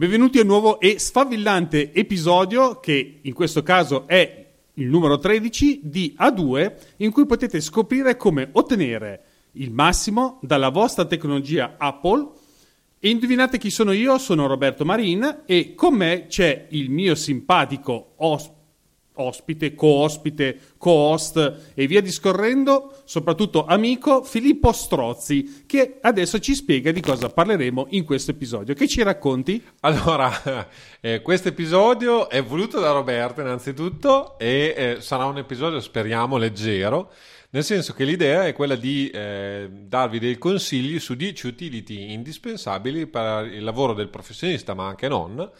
Benvenuti 0.00 0.38
a 0.38 0.40
un 0.40 0.46
nuovo 0.46 0.80
e 0.80 0.98
sfavillante 0.98 1.92
episodio 1.92 2.80
che 2.80 3.18
in 3.20 3.34
questo 3.34 3.62
caso 3.62 4.08
è 4.08 4.46
il 4.72 4.86
numero 4.86 5.18
13 5.18 5.80
di 5.82 6.16
A2 6.18 6.72
in 6.96 7.10
cui 7.10 7.26
potete 7.26 7.60
scoprire 7.60 8.16
come 8.16 8.48
ottenere 8.52 9.22
il 9.56 9.70
massimo 9.70 10.38
dalla 10.40 10.70
vostra 10.70 11.04
tecnologia 11.04 11.74
Apple. 11.76 12.30
E 12.98 13.10
indovinate 13.10 13.58
chi 13.58 13.68
sono 13.68 13.92
io? 13.92 14.16
Sono 14.16 14.46
Roberto 14.46 14.86
Marin 14.86 15.42
e 15.44 15.74
con 15.74 15.92
me 15.92 16.24
c'è 16.28 16.68
il 16.70 16.88
mio 16.88 17.14
simpatico 17.14 18.14
ospite 18.16 18.59
ospite, 19.20 19.74
co-ospite, 19.74 20.58
co-host 20.78 21.72
e 21.74 21.86
via 21.86 22.00
discorrendo, 22.00 23.02
soprattutto 23.04 23.64
amico 23.66 24.22
Filippo 24.22 24.72
Strozzi, 24.72 25.64
che 25.66 25.98
adesso 26.00 26.38
ci 26.38 26.54
spiega 26.54 26.90
di 26.90 27.00
cosa 27.00 27.28
parleremo 27.28 27.88
in 27.90 28.04
questo 28.04 28.32
episodio. 28.32 28.74
Che 28.74 28.88
ci 28.88 29.02
racconti? 29.02 29.62
Allora, 29.80 30.68
eh, 31.00 31.22
questo 31.22 31.48
episodio 31.48 32.28
è 32.28 32.42
voluto 32.42 32.80
da 32.80 32.92
Roberto 32.92 33.40
innanzitutto 33.40 34.38
e 34.38 34.74
eh, 34.76 34.96
sarà 35.00 35.26
un 35.26 35.38
episodio, 35.38 35.80
speriamo, 35.80 36.36
leggero. 36.36 37.10
Nel 37.52 37.64
senso 37.64 37.94
che 37.94 38.04
l'idea 38.04 38.46
è 38.46 38.52
quella 38.52 38.76
di 38.76 39.10
eh, 39.10 39.68
darvi 39.68 40.20
dei 40.20 40.38
consigli 40.38 41.00
su 41.00 41.14
10 41.14 41.48
utility 41.48 42.12
indispensabili 42.12 43.06
per 43.06 43.46
il 43.46 43.64
lavoro 43.64 43.92
del 43.92 44.08
professionista, 44.08 44.72
ma 44.74 44.86
anche 44.86 45.08
non, 45.08 45.50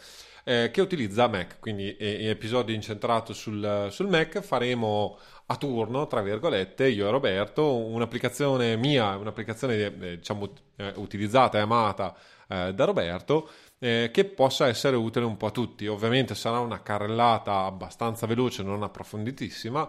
eh, 0.45 0.71
che 0.73 0.81
utilizza 0.81 1.29
Mac, 1.29 1.59
quindi 1.61 1.97
eh, 1.97 2.29
episodi 2.29 2.75
incentrato 2.75 3.33
sul, 3.33 3.89
sul, 3.91 4.09
Mac 4.09 4.41
faremo 4.41 5.19
a 5.47 5.57
turno, 5.57 6.07
tra 6.07 6.23
virgolette, 6.23 6.89
io 6.89 7.07
e 7.07 7.11
Roberto, 7.11 7.77
un'applicazione 7.77 8.77
mia, 8.77 9.17
un'applicazione 9.17 9.77
eh, 9.77 10.17
diciamo 10.17 10.53
eh, 10.77 10.93
utilizzata 10.97 11.59
e 11.59 11.61
amata 11.61 12.15
eh, 12.49 12.73
da 12.75 12.85
Roberto, 12.85 13.51
eh, 13.79 14.11
che 14.13 14.25
possa 14.25 14.69
essere 14.69 14.97
utile 14.97 15.25
un 15.25 15.37
po' 15.37 15.47
a 15.47 15.51
tutti. 15.51 15.87
Ovviamente 15.87 16.35
sarà 16.35 16.59
una 16.61 16.83
carrellata 16.83 17.65
abbastanza 17.65 18.27
veloce, 18.27 18.63
non 18.63 18.83
approfonditissima, 18.83 19.89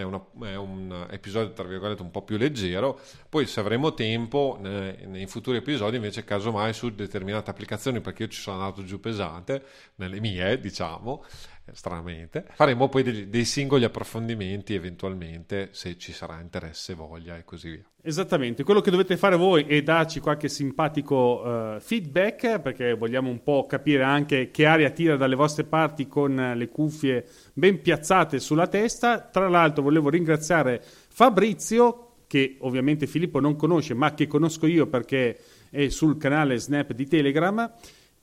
è, 0.00 0.02
una, 0.02 0.24
è, 0.42 0.54
un 0.56 1.06
episodio 1.10 1.52
tra 1.52 1.64
virgolette 1.64 2.02
un 2.02 2.10
po' 2.10 2.22
più 2.22 2.36
leggero. 2.36 3.00
Poi 3.28 3.46
se 3.46 3.60
avremo 3.60 3.94
tempo 3.94 4.58
nei, 4.60 5.06
nei 5.06 5.26
futuri 5.26 5.58
episodi 5.58 5.96
invece 5.96 6.24
casomai 6.24 6.72
su 6.72 6.94
determinate 6.94 7.50
applicazioni 7.50 8.00
perché 8.00 8.24
io 8.24 8.28
ci 8.28 8.40
sono 8.40 8.60
andato 8.60 8.84
giù 8.84 9.00
pesante 9.00 9.64
nelle 9.96 10.20
mie 10.20 10.58
diciamo 10.60 11.24
stranamente. 11.72 12.44
Faremo 12.54 12.88
poi 12.88 13.02
dei, 13.02 13.28
dei, 13.28 13.44
singoli 13.44 13.84
approfondimenti 13.84 14.74
eventualmente 14.74 15.68
se 15.72 15.96
ci 15.98 16.12
sarà 16.12 16.40
interesse, 16.40 16.94
voglia 16.94 17.36
e 17.36 17.44
così 17.44 17.70
via. 17.70 17.84
Esattamente, 18.02 18.62
quello 18.62 18.80
che 18.80 18.90
dovete 18.90 19.16
fare 19.16 19.36
voi 19.36 19.64
è 19.64 19.82
darci 19.82 20.20
qualche 20.20 20.48
simpatico 20.48 21.42
uh, 21.44 21.80
feedback 21.80 22.60
perché 22.60 22.94
vogliamo 22.94 23.28
un 23.28 23.42
po' 23.42 23.66
capire 23.66 24.04
anche 24.04 24.50
che 24.50 24.66
aria 24.66 24.90
tira 24.90 25.16
dalle 25.16 25.34
vostre 25.34 25.64
parti 25.64 26.06
con 26.06 26.52
le 26.54 26.68
cuffie 26.68 27.26
ben 27.52 27.80
piazzate 27.80 28.38
sulla 28.38 28.68
testa. 28.68 29.20
Tra 29.20 29.48
l'altro 29.48 29.82
volevo 29.82 30.08
ringraziare 30.08 30.82
Fabrizio 30.82 32.02
che 32.26 32.56
ovviamente 32.60 33.06
Filippo 33.06 33.40
non 33.40 33.56
conosce 33.56 33.94
ma 33.94 34.12
che 34.14 34.26
conosco 34.26 34.66
io 34.66 34.86
perché 34.86 35.38
è 35.70 35.88
sul 35.88 36.16
canale 36.16 36.58
Snap 36.58 36.92
di 36.92 37.06
Telegram 37.06 37.72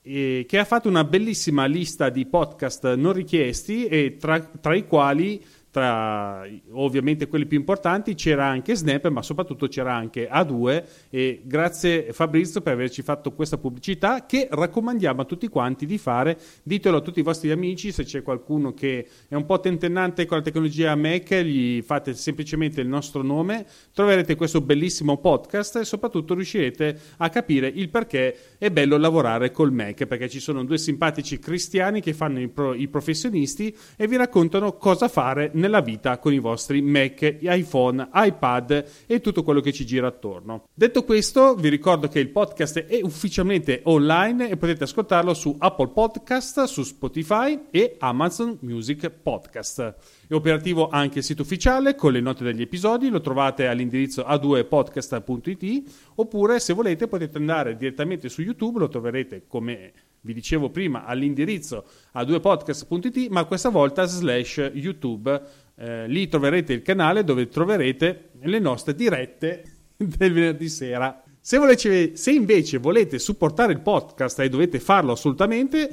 eh, 0.03 0.45
che 0.47 0.57
ha 0.57 0.65
fatto 0.65 0.89
una 0.89 1.05
bellissima 1.05 1.65
lista 1.65 2.09
di 2.09 2.25
podcast 2.25 2.93
non 2.95 3.13
richiesti 3.13 3.85
e 3.87 4.17
tra, 4.19 4.39
tra 4.39 4.75
i 4.75 4.85
quali 4.85 5.43
tra 5.73 6.45
ovviamente 6.73 7.27
quelli 7.27 7.47
più 7.47 7.57
importanti 7.57 8.13
c'era 8.13 8.45
anche 8.45 8.75
Snap, 8.75 9.07
ma 9.07 9.23
soprattutto 9.23 9.67
c'era 9.67 9.95
anche 9.95 10.29
A2 10.29 10.83
e 11.09 11.41
grazie 11.43 12.13
Fabrizio 12.13 12.61
per 12.61 12.73
averci 12.73 13.01
fatto 13.01 13.31
questa 13.31 13.57
pubblicità 13.57 14.27
che 14.27 14.47
raccomandiamo 14.51 15.21
a 15.21 15.25
tutti 15.25 15.47
quanti 15.47 15.87
di 15.87 15.97
fare. 15.97 16.37
Ditelo 16.61 16.97
a 16.97 17.01
tutti 17.01 17.21
i 17.21 17.23
vostri 17.23 17.49
amici 17.49 17.91
se 17.91 18.03
c'è 18.03 18.21
qualcuno 18.21 18.75
che 18.75 19.07
è 19.27 19.33
un 19.33 19.47
po' 19.47 19.59
tentennante 19.59 20.27
con 20.27 20.37
la 20.37 20.43
tecnologia 20.43 20.93
Mac, 20.93 21.33
gli 21.33 21.81
fate 21.81 22.13
semplicemente 22.13 22.79
il 22.79 22.87
nostro 22.87 23.23
nome, 23.23 23.65
troverete 23.95 24.35
questo 24.35 24.61
bellissimo 24.61 25.17
podcast 25.17 25.77
e 25.77 25.85
soprattutto 25.85 26.35
riuscirete 26.35 26.99
a 27.17 27.29
capire 27.29 27.65
il 27.67 27.89
perché 27.89 28.37
è 28.59 28.69
bello 28.69 28.95
lavorare 28.97 29.49
col 29.49 29.71
Mac, 29.71 30.05
perché 30.05 30.29
ci 30.29 30.39
sono 30.39 30.63
due 30.63 30.77
simpatici 30.77 31.39
cristiani 31.39 31.99
che 31.99 32.13
fanno 32.13 32.39
i, 32.39 32.47
pro, 32.47 32.75
i 32.75 32.87
professionisti 32.87 33.75
e 33.97 34.05
vi 34.05 34.17
raccontano 34.17 34.77
cosa 34.77 35.07
fare 35.07 35.49
nella 35.63 35.79
vita 35.79 36.19
con 36.19 36.33
i 36.33 36.39
vostri 36.39 36.81
Mac, 36.81 37.37
iPhone, 37.41 38.09
iPad 38.13 38.85
e 39.07 39.21
tutto 39.21 39.43
quello 39.43 39.61
che 39.61 39.71
ci 39.71 39.85
gira 39.85 40.07
attorno. 40.07 40.65
Detto 40.73 41.05
questo, 41.05 41.55
vi 41.55 41.69
ricordo 41.69 42.09
che 42.09 42.19
il 42.19 42.29
podcast 42.29 42.79
è 42.79 42.99
ufficialmente 43.01 43.79
online 43.83 44.49
e 44.49 44.57
potete 44.57 44.83
ascoltarlo 44.83 45.33
su 45.33 45.55
Apple 45.57 45.87
Podcast, 45.89 46.63
su 46.63 46.83
Spotify 46.83 47.67
e 47.71 47.95
Amazon 47.99 48.57
Music 48.61 49.09
Podcast. 49.09 49.95
È 50.27 50.33
operativo 50.33 50.89
anche 50.89 51.19
il 51.19 51.23
sito 51.23 51.43
ufficiale 51.43 51.95
con 51.95 52.11
le 52.11 52.19
note 52.19 52.43
degli 52.43 52.61
episodi, 52.61 53.07
lo 53.07 53.21
trovate 53.21 53.67
all'indirizzo 53.67 54.23
a2podcast.it 54.23 55.91
oppure 56.15 56.59
se 56.59 56.73
volete 56.73 57.07
potete 57.07 57.37
andare 57.37 57.77
direttamente 57.77 58.27
su 58.27 58.41
YouTube, 58.41 58.79
lo 58.79 58.89
troverete 58.89 59.45
come 59.47 59.93
vi 60.23 60.33
dicevo 60.33 60.69
prima 60.69 61.05
all'indirizzo 61.05 61.85
a2podcast.it 62.15 63.29
ma 63.29 63.45
questa 63.45 63.69
volta 63.69 64.05
slash 64.05 64.71
YouTube 64.73 65.41
eh, 65.75 66.07
lì 66.07 66.27
troverete 66.27 66.73
il 66.73 66.81
canale 66.81 67.23
dove 67.23 67.47
troverete 67.47 68.31
le 68.41 68.59
nostre 68.59 68.95
dirette 68.95 69.63
del 69.97 70.33
venerdì 70.33 70.69
sera. 70.69 71.23
Se, 71.39 71.57
volete, 71.57 72.15
se 72.15 72.31
invece 72.31 72.77
volete 72.77 73.19
supportare 73.19 73.73
il 73.73 73.81
podcast 73.81 74.39
e 74.39 74.49
dovete 74.49 74.79
farlo 74.79 75.11
assolutamente, 75.11 75.89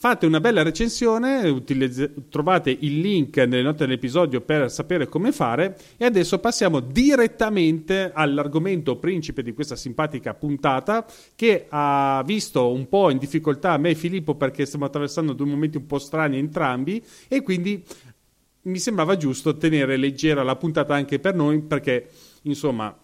fate 0.00 0.26
una 0.26 0.38
bella 0.38 0.62
recensione, 0.62 1.48
utilizz- 1.48 2.28
trovate 2.28 2.70
il 2.70 3.00
link 3.00 3.36
nelle 3.38 3.62
note 3.62 3.84
dell'episodio 3.84 4.40
per 4.40 4.70
sapere 4.70 5.08
come 5.08 5.32
fare 5.32 5.76
e 5.96 6.04
adesso 6.04 6.38
passiamo 6.38 6.78
direttamente 6.78 8.12
all'argomento 8.14 8.96
principe 8.96 9.42
di 9.42 9.52
questa 9.52 9.74
simpatica 9.74 10.34
puntata 10.34 11.04
che 11.34 11.66
ha 11.68 12.22
visto 12.24 12.70
un 12.70 12.88
po' 12.88 13.10
in 13.10 13.18
difficoltà 13.18 13.76
me 13.76 13.90
e 13.90 13.94
Filippo 13.96 14.36
perché 14.36 14.66
stiamo 14.66 14.84
attraversando 14.84 15.32
due 15.32 15.46
momenti 15.46 15.78
un 15.78 15.86
po' 15.86 15.98
strani 15.98 16.38
entrambi 16.38 17.04
e 17.26 17.42
quindi 17.42 17.82
mi 18.62 18.78
sembrava 18.78 19.16
giusto 19.16 19.56
tenere 19.56 19.96
leggera 19.96 20.44
la 20.44 20.54
puntata 20.54 20.94
anche 20.94 21.18
per 21.18 21.34
noi 21.34 21.60
perché 21.62 22.08
insomma 22.42 22.96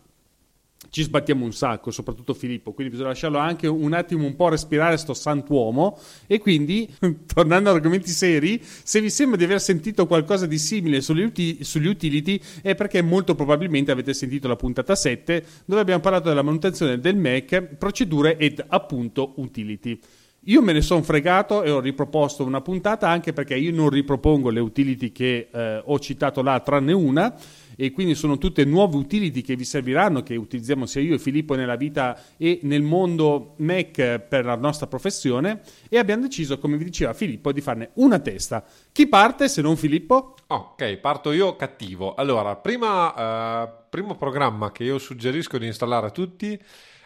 ci 0.94 1.02
sbattiamo 1.02 1.44
un 1.44 1.52
sacco, 1.52 1.90
soprattutto 1.90 2.34
Filippo, 2.34 2.72
quindi 2.72 2.92
bisogna 2.92 3.10
lasciarlo 3.10 3.38
anche 3.38 3.66
un 3.66 3.94
attimo 3.94 4.26
un 4.26 4.36
po' 4.36 4.48
respirare 4.48 4.96
sto 4.96 5.12
santuomo 5.12 5.98
e 6.28 6.38
quindi, 6.38 6.88
tornando 7.26 7.70
ad 7.70 7.74
argomenti 7.74 8.10
seri, 8.10 8.62
se 8.62 9.00
vi 9.00 9.10
sembra 9.10 9.36
di 9.36 9.42
aver 9.42 9.60
sentito 9.60 10.06
qualcosa 10.06 10.46
di 10.46 10.56
simile 10.56 11.00
sugli, 11.00 11.22
uti- 11.22 11.64
sugli 11.64 11.88
utility 11.88 12.40
è 12.62 12.76
perché 12.76 13.02
molto 13.02 13.34
probabilmente 13.34 13.90
avete 13.90 14.14
sentito 14.14 14.46
la 14.46 14.54
puntata 14.54 14.94
7 14.94 15.44
dove 15.64 15.80
abbiamo 15.80 16.00
parlato 16.00 16.28
della 16.28 16.42
manutenzione 16.42 17.00
del 17.00 17.16
Mac, 17.16 17.60
procedure 17.76 18.36
ed 18.36 18.64
appunto 18.64 19.32
utility. 19.38 19.98
Io 20.46 20.60
me 20.60 20.72
ne 20.72 20.82
sono 20.82 21.02
fregato 21.02 21.62
e 21.62 21.70
ho 21.70 21.80
riproposto 21.80 22.44
una 22.44 22.60
puntata 22.60 23.08
anche 23.08 23.32
perché 23.32 23.56
io 23.56 23.72
non 23.72 23.88
ripropongo 23.88 24.50
le 24.50 24.60
utility 24.60 25.10
che 25.10 25.48
eh, 25.50 25.82
ho 25.82 25.98
citato 25.98 26.42
là, 26.42 26.60
tranne 26.60 26.92
una, 26.92 27.34
e 27.76 27.92
quindi 27.92 28.14
sono 28.14 28.36
tutte 28.36 28.64
nuove 28.64 28.96
utility 28.96 29.40
che 29.40 29.56
vi 29.56 29.64
serviranno, 29.64 30.22
che 30.22 30.36
utilizziamo 30.36 30.84
sia 30.84 31.00
io 31.00 31.14
e 31.14 31.18
Filippo 31.18 31.54
nella 31.54 31.76
vita 31.76 32.18
e 32.36 32.60
nel 32.62 32.82
mondo 32.82 33.54
Mac 33.58 34.18
per 34.18 34.44
la 34.44 34.56
nostra 34.56 34.86
professione. 34.86 35.62
E 35.88 35.98
abbiamo 35.98 36.22
deciso, 36.22 36.58
come 36.58 36.76
vi 36.76 36.84
diceva 36.84 37.14
Filippo, 37.14 37.50
di 37.50 37.62
farne 37.62 37.90
una 37.94 38.18
testa. 38.18 38.62
Chi 38.92 39.06
parte 39.06 39.48
se 39.48 39.62
non 39.62 39.76
Filippo? 39.76 40.34
Ok, 40.48 40.96
parto 40.98 41.32
io 41.32 41.56
cattivo. 41.56 42.14
Allora, 42.14 42.54
prima, 42.56 43.14
eh, 43.62 43.68
primo 43.88 44.14
programma 44.16 44.70
che 44.72 44.84
io 44.84 44.98
suggerisco 44.98 45.56
di 45.56 45.66
installare 45.66 46.06
a 46.08 46.10
tutti 46.10 46.60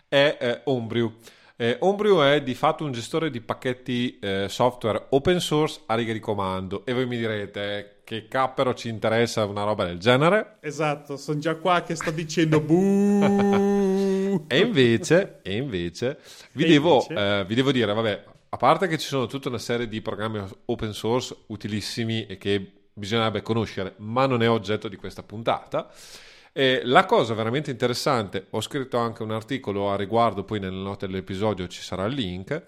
è 0.08 0.38
eh, 0.40 0.60
Homebrew. 0.64 1.12
Eh, 1.60 1.76
Homebrew 1.80 2.20
è 2.22 2.40
di 2.40 2.54
fatto 2.54 2.84
un 2.84 2.92
gestore 2.92 3.30
di 3.30 3.40
pacchetti 3.40 4.16
eh, 4.20 4.46
software 4.48 5.06
open 5.08 5.40
source 5.40 5.80
a 5.86 5.96
righe 5.96 6.12
di 6.12 6.20
comando 6.20 6.86
e 6.86 6.92
voi 6.92 7.04
mi 7.04 7.16
direte 7.16 8.02
che 8.04 8.28
cappero 8.28 8.74
ci 8.74 8.88
interessa 8.88 9.44
una 9.44 9.64
roba 9.64 9.84
del 9.84 9.98
genere? 9.98 10.58
Esatto, 10.60 11.16
sono 11.16 11.40
già 11.40 11.56
qua 11.56 11.82
che 11.82 11.96
sto 11.96 12.12
dicendo 12.12 12.60
buh. 12.60 14.44
e 14.46 14.58
invece, 14.60 15.40
e 15.42 15.56
invece, 15.56 16.18
vi, 16.52 16.66
e 16.66 16.68
devo, 16.68 17.04
invece? 17.08 17.40
Eh, 17.40 17.44
vi 17.44 17.54
devo 17.56 17.72
dire, 17.72 17.92
vabbè, 17.92 18.24
a 18.50 18.56
parte 18.56 18.86
che 18.86 18.96
ci 18.96 19.08
sono 19.08 19.26
tutta 19.26 19.48
una 19.48 19.58
serie 19.58 19.88
di 19.88 20.00
programmi 20.00 20.40
open 20.66 20.92
source 20.92 21.36
utilissimi 21.46 22.24
e 22.26 22.38
che 22.38 22.72
bisognerebbe 22.92 23.42
conoscere, 23.42 23.94
ma 23.96 24.26
non 24.26 24.44
è 24.44 24.48
oggetto 24.48 24.86
di 24.86 24.94
questa 24.94 25.24
puntata. 25.24 25.90
E 26.58 26.80
la 26.82 27.04
cosa 27.04 27.34
veramente 27.34 27.70
interessante, 27.70 28.48
ho 28.50 28.60
scritto 28.60 28.96
anche 28.96 29.22
un 29.22 29.30
articolo 29.30 29.92
a 29.92 29.96
riguardo, 29.96 30.42
poi 30.42 30.58
nelle 30.58 30.82
note 30.82 31.06
dell'episodio 31.06 31.68
ci 31.68 31.80
sarà 31.80 32.04
il 32.06 32.14
link, 32.14 32.64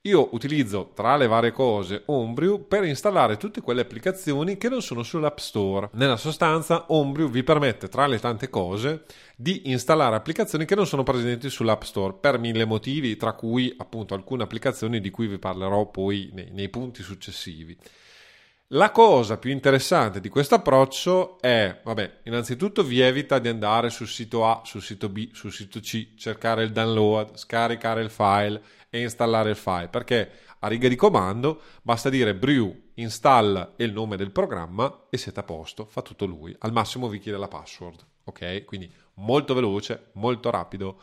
io 0.00 0.30
utilizzo 0.32 0.92
tra 0.94 1.18
le 1.18 1.26
varie 1.26 1.52
cose 1.52 2.04
Homebrew 2.06 2.66
per 2.66 2.84
installare 2.84 3.36
tutte 3.36 3.60
quelle 3.60 3.82
applicazioni 3.82 4.56
che 4.56 4.70
non 4.70 4.80
sono 4.80 5.02
sull'App 5.02 5.36
Store. 5.36 5.90
Nella 5.92 6.16
sostanza, 6.16 6.86
Homebrew 6.88 7.28
vi 7.28 7.42
permette, 7.42 7.88
tra 7.88 8.06
le 8.06 8.18
tante 8.18 8.48
cose, 8.48 9.04
di 9.36 9.68
installare 9.70 10.16
applicazioni 10.16 10.64
che 10.64 10.74
non 10.74 10.86
sono 10.86 11.02
presenti 11.02 11.50
sull'App 11.50 11.82
Store 11.82 12.14
per 12.18 12.38
mille 12.38 12.64
motivi, 12.64 13.18
tra 13.18 13.34
cui 13.34 13.70
appunto 13.76 14.14
alcune 14.14 14.44
applicazioni 14.44 14.98
di 14.98 15.10
cui 15.10 15.26
vi 15.26 15.38
parlerò 15.38 15.90
poi 15.90 16.30
nei, 16.32 16.48
nei 16.52 16.70
punti 16.70 17.02
successivi. 17.02 17.76
La 18.70 18.90
cosa 18.90 19.38
più 19.38 19.52
interessante 19.52 20.18
di 20.18 20.28
questo 20.28 20.56
approccio 20.56 21.40
è, 21.40 21.82
vabbè, 21.84 22.22
innanzitutto 22.24 22.82
vi 22.82 22.98
evita 22.98 23.38
di 23.38 23.46
andare 23.46 23.90
sul 23.90 24.08
sito 24.08 24.44
A, 24.44 24.62
sul 24.64 24.82
sito 24.82 25.08
B, 25.08 25.32
sul 25.32 25.52
sito 25.52 25.78
C, 25.78 26.16
cercare 26.16 26.64
il 26.64 26.72
download, 26.72 27.36
scaricare 27.36 28.02
il 28.02 28.10
file 28.10 28.60
e 28.90 29.02
installare 29.02 29.50
il 29.50 29.56
file, 29.56 29.86
perché 29.86 30.30
a 30.58 30.66
riga 30.66 30.88
di 30.88 30.96
comando 30.96 31.60
basta 31.80 32.08
dire 32.08 32.34
brew, 32.34 32.90
installa 32.94 33.74
e 33.76 33.84
il 33.84 33.92
nome 33.92 34.16
del 34.16 34.32
programma 34.32 35.06
e 35.10 35.16
siete 35.16 35.38
a 35.38 35.44
posto, 35.44 35.84
fa 35.84 36.02
tutto 36.02 36.26
lui. 36.26 36.52
Al 36.58 36.72
massimo 36.72 37.06
vi 37.06 37.20
chiede 37.20 37.38
la 37.38 37.46
password, 37.46 38.04
ok? 38.24 38.64
Quindi 38.64 38.92
molto 39.14 39.54
veloce, 39.54 40.08
molto 40.14 40.50
rapido 40.50 41.00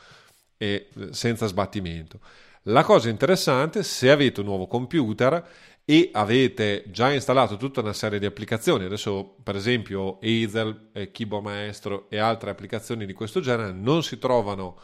e 0.57 0.89
eh, 0.93 1.13
senza 1.13 1.47
sbattimento. 1.47 2.19
La 2.67 2.85
cosa 2.85 3.09
interessante, 3.09 3.83
se 3.83 4.09
avete 4.09 4.39
un 4.39 4.45
nuovo 4.45 4.67
computer 4.67 5.45
e 5.85 6.09
avete 6.13 6.85
già 6.87 7.11
installato 7.11 7.57
tutta 7.57 7.81
una 7.81 7.93
serie 7.93 8.19
di 8.19 8.25
applicazioni, 8.25 8.85
adesso 8.85 9.35
per 9.43 9.55
esempio 9.55 10.17
Hazel, 10.21 10.91
Keyboard 11.11 11.43
Maestro 11.43 12.09
e 12.09 12.17
altre 12.17 12.51
applicazioni 12.51 13.05
di 13.05 13.13
questo 13.13 13.41
genere 13.41 13.73
non 13.73 14.01
si 14.01 14.17
trovano 14.17 14.79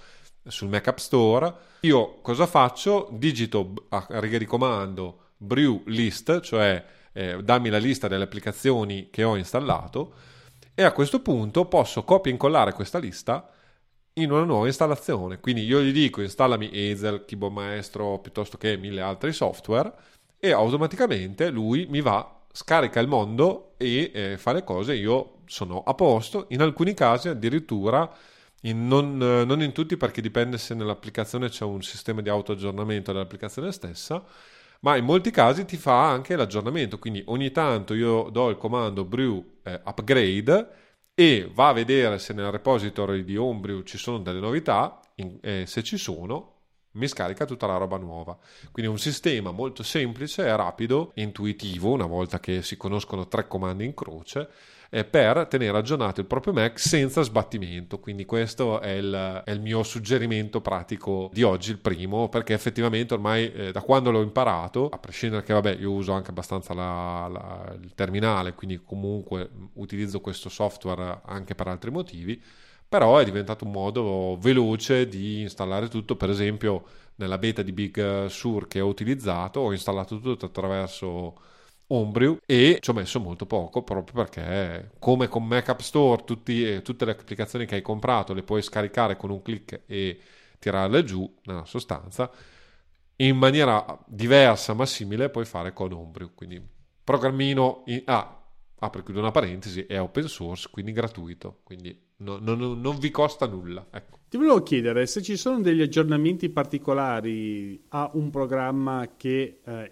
sul 0.46 0.68
Mac 0.68 0.88
App 0.88 0.98
Store, 0.98 1.54
io 1.82 2.20
cosa 2.22 2.46
faccio? 2.46 3.08
Digito 3.12 3.74
a 3.90 4.06
riga 4.20 4.38
di 4.38 4.46
comando 4.46 5.28
brew 5.38 5.84
list, 5.86 6.42
cioè 6.42 6.84
eh, 7.14 7.42
dammi 7.42 7.70
la 7.70 7.78
lista 7.78 8.08
delle 8.08 8.26
applicazioni 8.26 9.10
che 9.10 9.24
ho 9.24 9.38
installato 9.38 10.14
e 10.74 10.84
a 10.84 10.92
questo 10.92 11.22
punto 11.22 11.66
posso 11.66 12.04
copia 12.04 12.32
e 12.32 12.34
incollare 12.34 12.74
questa 12.74 13.00
lista 13.00 13.50
in 14.14 14.32
una 14.32 14.44
nuova 14.44 14.68
installazione. 14.68 15.40
Quindi 15.40 15.64
io 15.64 15.82
gli 15.82 15.94
dico 15.94 16.22
installami 16.22 16.68
Hazel, 16.68 17.24
Keyboard 17.26 17.54
Maestro 17.54 18.20
piuttosto 18.20 18.58
che 18.58 18.76
mille 18.76 19.02
altri 19.02 19.32
software 19.32 19.94
e 20.40 20.52
automaticamente 20.52 21.50
lui 21.50 21.86
mi 21.90 22.02
va, 22.02 22.40
scarica 22.52 23.00
il 23.00 23.08
mondo 23.08 23.74
e 23.78 24.12
eh, 24.14 24.38
fa 24.38 24.54
le 24.54 24.64
cose, 24.64 24.96
io 24.96 25.42
sono 25.46 25.84
a 25.84 25.94
posto, 25.94 26.46
in 26.50 26.62
alcuni 26.62 26.94
casi 26.94 27.28
addirittura, 27.28 28.10
in 28.64 28.88
non, 28.88 29.18
non, 29.18 29.62
in 29.62 29.72
tutti 29.72 29.98
perché 29.98 30.22
dipende 30.22 30.58
se 30.58 30.74
nell'applicazione 30.74 31.50
c'è 31.50 31.64
un 31.66 31.82
sistema 31.82 32.22
di 32.22 32.30
auto-aggiornamento 32.30 33.12
dell'applicazione 33.12 33.72
stessa, 33.72 34.24
ma 34.82 34.96
in 34.96 35.06
molti 35.06 35.32
casi 35.32 35.66
ti 35.66 35.78
fa 35.78 36.10
anche 36.10 36.36
l'aggiornamento, 36.36 37.00
quindi 37.00 37.22
ogni 37.28 37.52
tanto 37.52 37.94
io 37.94 38.30
do 38.32 38.50
il 38.50 38.58
comando 38.58 39.04
brew 39.04 39.60
eh, 39.64 39.82
upgrade 39.84 40.68
e 41.14 41.50
va 41.54 41.70
a 41.70 41.74
vedere 41.74 42.18
se 42.18 42.34
nel 42.34 42.52
repository 42.52 43.26
di 43.26 43.36
Homebrew 43.36 43.84
ci 43.84 43.98
sono 43.98 44.20
delle 44.20 44.40
novità, 44.40 45.00
in, 45.16 45.38
eh, 45.42 45.66
se 45.66 45.84
ci 45.84 45.98
sono 45.98 46.59
mi 46.92 47.08
scarica 47.08 47.46
tutta 47.46 47.68
la 47.68 47.78
roba 47.78 47.98
nuova. 47.98 48.38
Quindi 48.72 48.92
un 48.92 49.00
sistema 49.00 49.52
molto 49.52 49.84
semplice, 49.84 50.56
rapido, 50.56 51.12
intuitivo, 51.16 51.92
una 51.92 52.06
volta 52.06 52.40
che 52.40 52.62
si 52.62 52.78
conoscono 52.78 53.28
tre 53.28 53.48
comandi 53.48 53.86
in 53.86 53.94
croce, 53.94 54.50
per 54.90 55.46
tenere 55.48 55.78
aggiornato 55.78 56.20
il 56.20 56.26
proprio 56.26 56.52
Mac 56.52 56.80
senza 56.80 57.22
sbattimento. 57.22 58.00
Quindi 58.00 58.26
questo 58.26 58.80
è 58.82 58.90
il, 58.90 59.42
è 59.46 59.52
il 59.52 59.62
mio 59.62 59.84
suggerimento 59.84 60.62
pratico 60.62 61.30
di 61.32 61.44
oggi, 61.44 61.70
il 61.70 61.78
primo, 61.78 62.28
perché 62.28 62.54
effettivamente 62.54 63.14
ormai 63.14 63.52
eh, 63.52 63.72
da 63.72 63.82
quando 63.82 64.10
l'ho 64.10 64.22
imparato, 64.22 64.90
a 64.90 64.98
prescindere 64.98 65.44
che 65.44 65.54
vabbè 65.54 65.76
io 65.76 65.92
uso 65.92 66.12
anche 66.14 66.32
abbastanza 66.32 66.74
la, 66.74 67.28
la, 67.28 67.76
il 67.80 67.94
terminale, 67.94 68.56
quindi 68.56 68.82
comunque 68.84 69.50
utilizzo 69.74 70.22
questo 70.22 70.50
software 70.50 71.22
anche 71.26 71.54
per 71.54 71.68
altri 71.68 71.92
motivi, 71.92 72.42
però 72.90 73.20
è 73.20 73.24
diventato 73.24 73.66
un 73.66 73.72
modo 73.72 74.38
veloce 74.40 75.08
di 75.08 75.42
installare 75.42 75.88
tutto, 75.88 76.16
per 76.16 76.30
esempio 76.30 76.84
nella 77.16 77.38
beta 77.38 77.62
di 77.62 77.72
Big 77.72 78.26
Sur 78.26 78.68
che 78.68 78.80
ho 78.82 78.88
utilizzato 78.88 79.60
ho 79.60 79.72
installato 79.74 80.20
tutto 80.20 80.46
attraverso 80.46 81.36
Homebrew 81.88 82.38
e 82.46 82.78
ci 82.82 82.90
ho 82.90 82.94
messo 82.94 83.20
molto 83.20 83.46
poco 83.46 83.84
proprio 83.84 84.24
perché 84.24 84.92
come 85.00 85.28
con 85.28 85.46
Mac 85.46 85.70
App 85.70 85.80
Store 85.80 86.24
tutti, 86.24 86.82
tutte 86.82 87.06
le 87.06 87.12
applicazioni 87.12 87.66
che 87.66 87.76
hai 87.76 87.82
comprato 87.82 88.34
le 88.34 88.44
puoi 88.44 88.62
scaricare 88.62 89.18
con 89.18 89.32
un 89.32 89.42
clic 89.42 89.82
e 89.86 90.20
tirarle 90.60 91.04
giù 91.04 91.32
nella 91.44 91.66
sostanza 91.66 92.32
in 93.18 93.38
maniera 93.38 93.98
diversa 94.08 94.74
ma 94.74 94.86
simile 94.86 95.30
puoi 95.30 95.46
fare 95.46 95.74
con 95.74 95.92
Homebrew. 95.92 96.32
Quindi 96.36 96.62
programmino 97.04 97.84
in, 97.88 98.02
ah, 98.06 98.40
apro 98.80 99.02
e 99.02 99.04
chiudo 99.04 99.20
una 99.20 99.32
parentesi 99.32 99.86
è 99.86 100.00
open 100.00 100.28
source 100.28 100.70
quindi 100.72 100.92
gratuito. 100.92 101.60
Quindi 101.64 102.08
no, 102.20 102.38
no, 102.40 102.56
no, 102.56 102.74
non 102.74 102.98
vi 102.98 103.12
costa 103.12 103.46
nulla. 103.46 103.86
Ecco. 103.92 104.18
Ti 104.30 104.38
volevo 104.38 104.62
chiedere 104.62 105.08
se 105.08 105.22
ci 105.22 105.36
sono 105.36 105.60
degli 105.62 105.82
aggiornamenti 105.82 106.50
particolari 106.50 107.82
a 107.90 108.10
un 108.14 108.30
programma 108.30 109.14
che, 109.18 109.60
eh, 109.64 109.92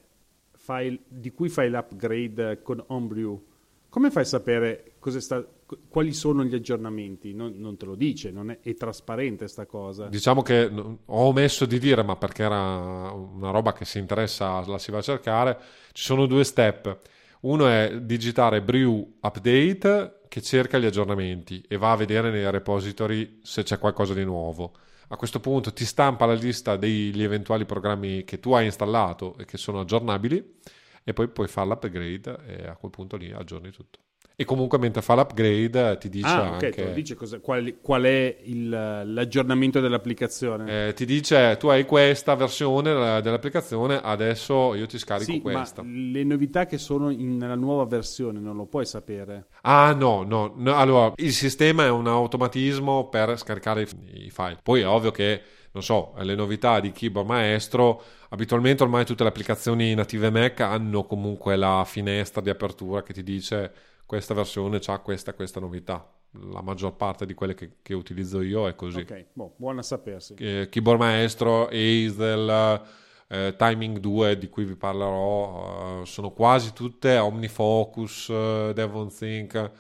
fai, 0.56 1.00
di 1.08 1.32
cui 1.32 1.50
fai 1.50 1.70
l'upgrade 1.70 2.62
con 2.62 2.84
Homebrew. 2.88 3.44
Come 3.90 4.12
fai 4.12 4.24
a 4.24 4.26
sapere 4.26 4.94
sta, 5.18 5.44
quali 5.88 6.14
sono 6.14 6.44
gli 6.44 6.54
aggiornamenti? 6.54 7.34
Non, 7.34 7.54
non 7.58 7.78
te 7.78 7.86
lo 7.86 7.96
dice, 7.96 8.32
non 8.32 8.52
è, 8.52 8.60
è 8.62 8.76
trasparente 8.76 9.40
questa 9.40 9.66
cosa. 9.66 10.08
Diciamo 10.08 10.42
che 10.42 10.66
ho 10.66 10.98
omesso 11.06 11.66
di 11.66 11.80
dire, 11.80 12.04
ma 12.04 12.16
perché 12.16 12.44
era 12.44 13.12
una 13.12 13.52
roba 13.52 13.74
che 13.74 13.86
si 13.86 13.98
interessa, 13.98 14.66
la 14.68 14.78
si 14.78 14.92
va 14.92 15.00
a 15.00 15.02
cercare. 15.02 15.58
Ci 15.94 16.04
sono 16.04 16.26
due 16.26 16.44
step. 16.44 17.00
Uno 17.42 17.68
è 17.68 18.00
digitare 18.02 18.62
brew 18.62 19.16
update 19.22 20.17
che 20.38 20.44
cerca 20.44 20.78
gli 20.78 20.86
aggiornamenti 20.86 21.64
e 21.68 21.78
va 21.78 21.94
a 21.94 21.96
vedere 21.96 22.30
nei 22.30 22.50
repository 22.52 23.40
se 23.42 23.64
c'è 23.64 23.80
qualcosa 23.80 24.14
di 24.14 24.24
nuovo. 24.24 24.76
A 25.08 25.16
questo 25.16 25.40
punto 25.40 25.74
ti 25.74 25.84
stampa 25.84 26.28
la 26.28 26.36
lista 26.36 26.78
degli 26.78 27.24
eventuali 27.24 27.66
programmi 27.66 28.24
che 28.24 28.40
tu 28.40 28.54
hai 28.54 28.66
installato 28.66 29.36
e 29.40 29.46
che 29.46 29.58
sono 29.58 29.80
aggiornabili 29.80 30.60
e 31.04 31.14
poi 31.14 31.28
puoi 31.30 31.48
fare 31.48 31.68
l'upgrade 31.70 32.38
e 32.46 32.68
a 32.68 32.76
quel 32.76 32.92
punto 32.92 33.16
lì 33.16 33.32
aggiorni 33.32 33.72
tutto. 33.72 34.07
E 34.40 34.46
comunque 34.46 34.78
mentre 34.78 35.02
fa 35.02 35.16
l'upgrade 35.16 35.98
ti 35.98 36.10
dice 36.10 36.28
ah, 36.28 36.52
okay, 36.54 36.66
anche... 36.68 36.94
dice 36.94 37.16
qual, 37.42 37.80
qual, 37.82 38.04
è 38.04 38.38
il, 38.44 38.70
l'aggiornamento 38.70 39.80
dell'applicazione. 39.80 40.90
Eh, 40.90 40.94
ti 40.94 41.06
dice 41.06 41.58
tu 41.58 41.70
hai 41.70 41.86
questa 41.86 42.36
versione 42.36 42.94
dell'applicazione, 43.24 44.00
adesso 44.00 44.76
io 44.76 44.86
ti 44.86 45.00
scarico 45.00 45.32
sì, 45.32 45.42
questa. 45.42 45.82
Ma 45.82 45.90
le 45.92 46.24
novità 46.24 46.68
che 46.68 46.78
sono 46.78 47.10
in, 47.10 47.36
nella 47.38 47.56
nuova 47.56 47.86
versione 47.86 48.38
non 48.38 48.56
lo 48.56 48.68
puoi 48.68 48.86
sapere? 48.86 49.48
Ah 49.62 49.92
no, 49.94 50.22
no, 50.22 50.54
no, 50.56 50.76
allora 50.76 51.14
il 51.16 51.34
sistema 51.34 51.86
è 51.86 51.90
un 51.90 52.06
automatismo 52.06 53.10
per 53.10 53.40
scaricare 53.40 53.82
i, 53.82 54.26
i 54.26 54.30
file. 54.30 54.60
Poi 54.62 54.82
è 54.82 54.88
ovvio 54.88 55.10
che 55.10 55.42
non 55.72 55.82
so, 55.82 56.14
le 56.18 56.36
novità 56.36 56.80
di 56.80 56.92
Keyboard 56.92 57.28
Maestro, 57.28 58.04
abitualmente 58.30 58.84
ormai 58.84 59.04
tutte 59.04 59.24
le 59.24 59.30
applicazioni 59.30 59.96
native 59.96 60.30
Mac 60.30 60.60
hanno 60.60 61.06
comunque 61.06 61.56
la 61.56 61.84
finestra 61.88 62.40
di 62.40 62.52
apertura 62.52 63.02
che 63.02 63.14
ti 63.14 63.24
dice 63.24 63.72
questa 64.08 64.34
versione 64.34 64.80
ha 64.84 65.00
questa 65.00 65.34
questa 65.34 65.60
novità. 65.60 66.12
La 66.52 66.62
maggior 66.62 66.96
parte 66.96 67.26
di 67.26 67.34
quelle 67.34 67.54
che, 67.54 67.78
che 67.82 67.94
utilizzo 67.94 68.42
io 68.42 68.68
è 68.68 68.74
così. 68.74 69.02
Ok, 69.02 69.26
boh, 69.34 69.54
buona 69.58 69.84
sapersi. 69.84 70.34
Eh, 70.36 70.68
Keyboard 70.70 71.00
Maestro, 71.00 71.68
Hazel, 71.68 72.82
eh, 73.28 73.54
Timing 73.58 73.98
2 74.00 74.38
di 74.38 74.50
cui 74.50 74.64
vi 74.64 74.76
parlerò, 74.76 76.02
eh, 76.02 76.06
sono 76.06 76.32
quasi 76.32 76.72
tutte 76.74 77.18
OmniFocus, 77.18 78.30
eh, 78.30 78.72
Devon 78.74 79.10
Think, 79.10 79.72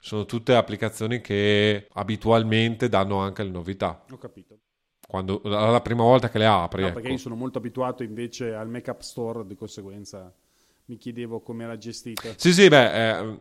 sono 0.00 0.24
tutte 0.26 0.54
applicazioni 0.54 1.20
che 1.20 1.86
abitualmente 1.92 2.88
danno 2.88 3.18
anche 3.18 3.44
le 3.44 3.50
novità. 3.50 4.04
Ho 4.10 4.18
capito. 4.18 4.58
Quando, 5.06 5.40
la 5.44 5.80
prima 5.80 6.02
volta 6.02 6.28
che 6.28 6.38
le 6.38 6.46
apri. 6.46 6.80
No, 6.82 6.88
ecco. 6.88 6.96
perché 6.96 7.12
io 7.12 7.18
sono 7.18 7.36
molto 7.36 7.58
abituato 7.58 8.02
invece 8.02 8.52
al 8.52 8.68
Make 8.68 8.90
Up 8.90 9.00
Store, 9.02 9.46
di 9.46 9.54
conseguenza 9.54 10.32
mi 10.86 10.96
chiedevo 10.96 11.40
come 11.40 11.64
era 11.64 11.76
gestita. 11.76 12.32
Sì, 12.36 12.52
sì, 12.52 12.68
beh, 12.68 13.18
eh, 13.18 13.38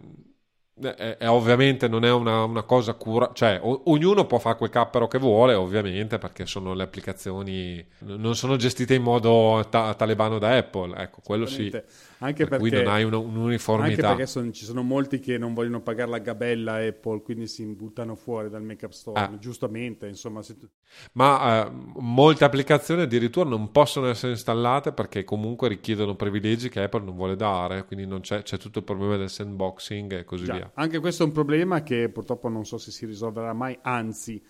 è, 0.81 1.17
è, 1.17 1.29
ovviamente 1.29 1.87
non 1.87 2.03
è 2.03 2.11
una, 2.11 2.43
una 2.43 2.63
cosa 2.63 2.93
cura, 2.95 3.31
cioè 3.33 3.59
o, 3.61 3.83
ognuno 3.85 4.25
può 4.25 4.39
fare 4.39 4.57
quel 4.57 4.69
cappero 4.69 5.07
che 5.07 5.17
vuole, 5.17 5.53
ovviamente, 5.53 6.17
perché 6.17 6.45
sono 6.45 6.73
le 6.73 6.83
applicazioni, 6.83 7.85
non 7.99 8.35
sono 8.35 8.57
gestite 8.57 8.93
in 8.93 9.01
modo 9.01 9.65
ta- 9.69 9.93
talebano 9.93 10.37
da 10.37 10.57
Apple, 10.57 11.01
ecco, 11.01 11.21
quello 11.23 11.45
sì. 11.45 11.71
Anche 12.19 12.45
per 12.45 12.59
perché, 12.59 12.69
cui 12.69 12.83
non 12.83 12.87
hai 12.93 13.03
una, 13.03 13.17
un'uniformità. 13.17 14.09
Anche 14.09 14.17
perché 14.17 14.25
son, 14.25 14.53
ci 14.53 14.65
sono 14.65 14.83
molti 14.83 15.19
che 15.19 15.37
non 15.37 15.53
vogliono 15.53 15.81
pagare 15.81 16.09
la 16.09 16.19
gabella 16.19 16.75
Apple, 16.75 17.21
quindi 17.21 17.47
si 17.47 17.65
buttano 17.65 18.15
fuori 18.15 18.49
dal 18.49 18.63
make-up 18.63 18.91
store, 18.91 19.19
ah. 19.19 19.37
giustamente, 19.37 20.07
insomma. 20.07 20.41
Tu... 20.41 20.67
Ma 21.13 21.65
eh, 21.65 21.71
molte 21.97 22.45
applicazioni 22.45 23.01
addirittura 23.01 23.49
non 23.49 23.71
possono 23.71 24.07
essere 24.07 24.31
installate 24.33 24.93
perché 24.93 25.23
comunque 25.23 25.67
richiedono 25.67 26.15
privilegi 26.15 26.69
che 26.69 26.83
Apple 26.83 27.03
non 27.03 27.15
vuole 27.15 27.35
dare, 27.35 27.85
quindi 27.85 28.07
c'è, 28.21 28.43
c'è, 28.43 28.57
tutto 28.57 28.79
il 28.79 28.85
problema 28.85 29.17
del 29.17 29.29
sandboxing 29.29 30.13
e 30.13 30.23
così 30.23 30.45
Già, 30.45 30.53
via. 30.53 30.71
Anche 30.75 30.99
questo 30.99 31.23
è 31.23 31.25
un 31.25 31.31
problema 31.31 31.83
che 31.83 32.09
purtroppo 32.09 32.47
non 32.47 32.65
so 32.65 32.77
se 32.77 32.91
si 32.91 33.05
risolverà 33.05 33.53
mai, 33.53 33.77
anzi 33.81 34.41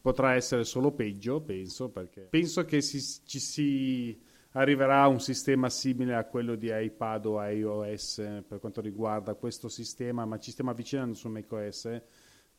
potrà 0.00 0.34
essere 0.34 0.64
solo 0.64 0.92
peggio, 0.92 1.40
penso, 1.40 1.88
perché 1.88 2.26
penso 2.28 2.66
che 2.66 2.82
si, 2.82 3.00
ci 3.24 3.38
si 3.38 4.20
arriverà 4.56 5.06
un 5.06 5.20
sistema 5.20 5.68
simile 5.68 6.14
a 6.14 6.24
quello 6.24 6.54
di 6.54 6.70
iPad 6.72 7.26
o 7.26 7.42
iOS 7.42 8.42
per 8.46 8.58
quanto 8.58 8.80
riguarda 8.80 9.34
questo 9.34 9.68
sistema, 9.68 10.24
ma 10.24 10.38
ci 10.38 10.50
stiamo 10.50 10.70
avvicinando 10.70 11.14
su 11.14 11.28
macOS. 11.28 12.00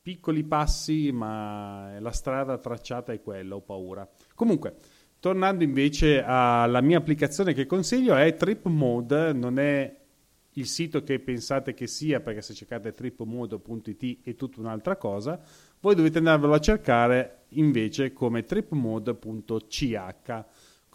Piccoli 0.02 0.44
passi, 0.44 1.12
ma 1.12 1.98
la 2.00 2.12
strada 2.12 2.58
tracciata 2.58 3.12
è 3.12 3.22
quella, 3.22 3.56
ho 3.56 3.62
paura. 3.62 4.08
Comunque, 4.36 4.76
tornando 5.20 5.64
invece 5.64 6.22
alla 6.24 6.82
mia 6.82 6.98
applicazione 6.98 7.54
che 7.54 7.66
consiglio, 7.66 8.16
è 8.16 8.36
Trip 8.36 8.68
Mode, 8.68 9.34
non 9.34 9.58
è 9.58 10.04
il 10.58 10.68
sito 10.68 11.04
che 11.04 11.20
pensate 11.20 11.74
che 11.74 11.88
sia, 11.88 12.20
perché 12.20 12.42
se 12.42 12.54
cercate 12.54 12.94
tripmode.it 12.94 14.24
è 14.24 14.36
tutta 14.36 14.60
un'altra 14.60 14.98
cosa, 14.98 15.42
voi 15.80 15.96
dovete 15.96 16.20
andarvelo 16.20 16.54
a 16.54 16.60
cercare 16.60 17.46
invece 17.50 18.14
come 18.14 18.44
tripmode.ch. 18.44 20.44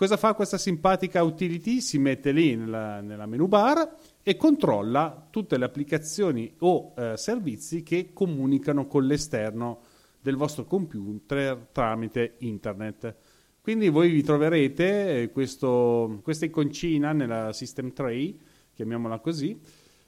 Cosa 0.00 0.16
fa 0.16 0.32
questa 0.32 0.56
simpatica 0.56 1.22
utility? 1.22 1.82
Si 1.82 1.98
mette 1.98 2.32
lì 2.32 2.56
nella, 2.56 3.02
nella 3.02 3.26
menu 3.26 3.48
bar 3.48 3.96
e 4.22 4.34
controlla 4.34 5.26
tutte 5.28 5.58
le 5.58 5.66
applicazioni 5.66 6.54
o 6.60 6.94
eh, 6.96 7.18
servizi 7.18 7.82
che 7.82 8.14
comunicano 8.14 8.86
con 8.86 9.04
l'esterno 9.04 9.82
del 10.18 10.36
vostro 10.36 10.64
computer 10.64 11.68
tramite 11.70 12.36
internet. 12.38 13.14
Quindi 13.60 13.90
voi 13.90 14.08
vi 14.08 14.22
troverete 14.22 15.20
eh, 15.20 15.30
questo, 15.30 16.20
questa 16.22 16.46
iconcina 16.46 17.12
nella 17.12 17.52
System 17.52 17.92
Tray, 17.92 18.38
chiamiamola 18.72 19.18
così, 19.18 19.60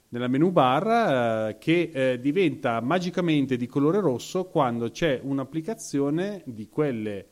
nella 0.09 0.27
menu 0.27 0.49
bar 0.49 1.49
eh, 1.51 1.57
che 1.59 1.91
eh, 1.93 2.19
diventa 2.19 2.81
magicamente 2.81 3.57
di 3.57 3.67
colore 3.67 3.99
rosso 3.99 4.45
quando 4.45 4.89
c'è 4.89 5.19
un'applicazione 5.21 6.41
di 6.47 6.67
quelle 6.67 7.27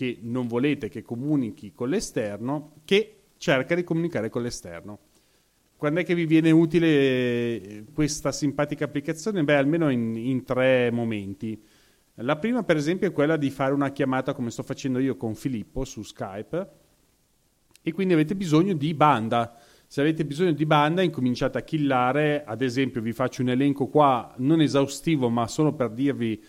che 0.00 0.16
non 0.22 0.46
volete 0.46 0.88
che 0.88 1.02
comunichi 1.02 1.72
con 1.74 1.90
l'esterno, 1.90 2.76
che 2.86 3.24
cerca 3.36 3.74
di 3.74 3.84
comunicare 3.84 4.30
con 4.30 4.40
l'esterno. 4.40 4.98
Quando 5.76 6.00
è 6.00 6.04
che 6.04 6.14
vi 6.14 6.24
viene 6.24 6.50
utile 6.50 6.86
eh, 6.86 7.84
questa 7.92 8.32
simpatica 8.32 8.86
applicazione? 8.86 9.44
Beh, 9.44 9.56
almeno 9.56 9.90
in, 9.90 10.16
in 10.16 10.42
tre 10.42 10.90
momenti. 10.90 11.62
La 12.14 12.38
prima, 12.38 12.62
per 12.62 12.78
esempio, 12.78 13.08
è 13.08 13.12
quella 13.12 13.36
di 13.36 13.50
fare 13.50 13.74
una 13.74 13.92
chiamata 13.92 14.32
come 14.32 14.50
sto 14.50 14.62
facendo 14.62 15.00
io 15.00 15.18
con 15.18 15.34
Filippo 15.34 15.84
su 15.84 16.02
Skype 16.02 16.70
e 17.82 17.92
quindi 17.92 18.14
avete 18.14 18.34
bisogno 18.34 18.72
di 18.72 18.94
banda. 18.94 19.54
Se 19.86 20.00
avete 20.00 20.24
bisogno 20.24 20.52
di 20.52 20.64
banda, 20.64 21.02
incominciate 21.02 21.58
a 21.58 21.62
killare. 21.62 22.42
Ad 22.42 22.62
esempio, 22.62 23.02
vi 23.02 23.12
faccio 23.12 23.42
un 23.42 23.50
elenco 23.50 23.88
qua 23.88 24.34
non 24.38 24.62
esaustivo, 24.62 25.28
ma 25.28 25.46
solo 25.46 25.74
per 25.74 25.90
dirvi 25.90 26.42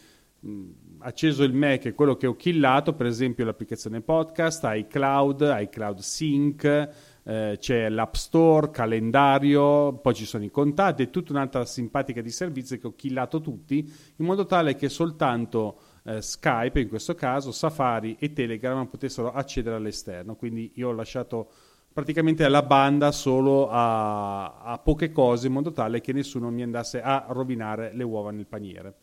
acceso 1.01 1.43
il 1.43 1.53
Mac 1.53 1.84
è 1.84 1.93
quello 1.93 2.15
che 2.15 2.27
ho 2.27 2.36
killato, 2.36 2.93
per 2.93 3.05
esempio 3.05 3.46
l'applicazione 3.46 4.01
podcast, 4.01 4.63
iCloud, 4.65 5.55
iCloud 5.60 6.00
Sync, 6.00 6.89
eh, 7.24 7.58
c'è 7.60 7.89
l'App 7.89 8.13
Store, 8.15 8.72
calendario, 8.72 9.93
poi 9.93 10.13
ci 10.13 10.25
sono 10.25 10.43
i 10.43 10.51
contatti 10.51 11.03
e 11.03 11.10
tutta 11.10 11.34
un'altra 11.34 11.65
simpatica 11.65 12.22
di 12.22 12.31
servizi 12.31 12.79
che 12.79 12.88
ho 12.88 12.96
killato 12.96 13.41
tutti, 13.41 13.77
in 14.15 14.25
modo 14.25 14.46
tale 14.46 14.75
che 14.75 14.89
soltanto 14.89 15.79
eh, 16.03 16.22
Skype, 16.22 16.79
in 16.79 16.89
questo 16.89 17.15
caso, 17.15 17.51
Safari 17.51 18.15
e 18.20 18.34
Telegram 18.34 18.86
potessero 18.88 19.31
accedere 19.31 19.75
all'esterno. 19.75 20.36
Quindi 20.36 20.72
io 20.75 20.89
ho 20.89 20.93
lasciato 20.93 21.50
praticamente 21.93 22.48
la 22.48 22.63
banda 22.63 23.12
solo 23.12 23.70
a, 23.70 24.60
a 24.60 24.77
poche 24.77 25.12
cose 25.12 25.48
in 25.48 25.53
modo 25.53 25.72
tale 25.72 26.00
che 26.00 26.13
nessuno 26.13 26.50
mi 26.50 26.63
andasse 26.63 27.01
a 27.01 27.25
rovinare 27.29 27.91
le 27.93 28.03
uova 28.03 28.31
nel 28.31 28.48
paniere. 28.48 28.96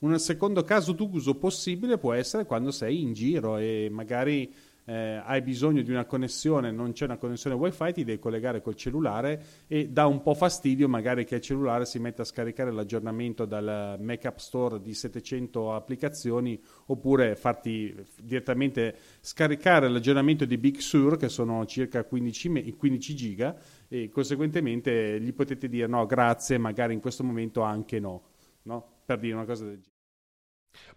Un 0.00 0.16
secondo 0.20 0.62
caso 0.62 0.92
d'uso 0.92 1.34
possibile 1.34 1.98
può 1.98 2.12
essere 2.12 2.44
quando 2.44 2.70
sei 2.70 3.02
in 3.02 3.14
giro 3.14 3.56
e 3.56 3.88
magari 3.90 4.54
eh, 4.84 5.20
hai 5.22 5.42
bisogno 5.42 5.82
di 5.82 5.90
una 5.90 6.04
connessione, 6.04 6.70
non 6.70 6.92
c'è 6.92 7.04
una 7.04 7.16
connessione 7.16 7.56
wifi, 7.56 7.92
ti 7.92 8.04
devi 8.04 8.20
collegare 8.20 8.62
col 8.62 8.76
cellulare 8.76 9.42
e 9.66 9.88
dà 9.88 10.06
un 10.06 10.22
po' 10.22 10.34
fastidio 10.34 10.88
magari 10.88 11.24
che 11.24 11.34
il 11.34 11.40
cellulare 11.40 11.84
si 11.84 11.98
metta 11.98 12.22
a 12.22 12.24
scaricare 12.24 12.70
l'aggiornamento 12.70 13.44
dal 13.44 13.98
Mac 14.00 14.24
App 14.24 14.38
Store 14.38 14.80
di 14.80 14.94
700 14.94 15.74
applicazioni 15.74 16.58
oppure 16.86 17.34
farti 17.34 17.92
direttamente 18.22 18.96
scaricare 19.20 19.88
l'aggiornamento 19.88 20.44
di 20.44 20.58
Big 20.58 20.78
Sur 20.78 21.16
che 21.16 21.28
sono 21.28 21.66
circa 21.66 22.04
15, 22.04 22.76
15 22.76 23.14
giga 23.16 23.56
e 23.88 24.08
conseguentemente 24.10 25.20
gli 25.20 25.34
potete 25.34 25.68
dire 25.68 25.88
no 25.88 26.06
grazie, 26.06 26.56
magari 26.56 26.94
in 26.94 27.00
questo 27.00 27.24
momento 27.24 27.62
anche 27.62 27.98
no. 27.98 28.22
no? 28.62 28.92
Per 29.08 29.18
dire 29.20 29.32
una 29.32 29.46
cosa 29.46 29.64
del 29.64 29.80
genere. 29.80 29.96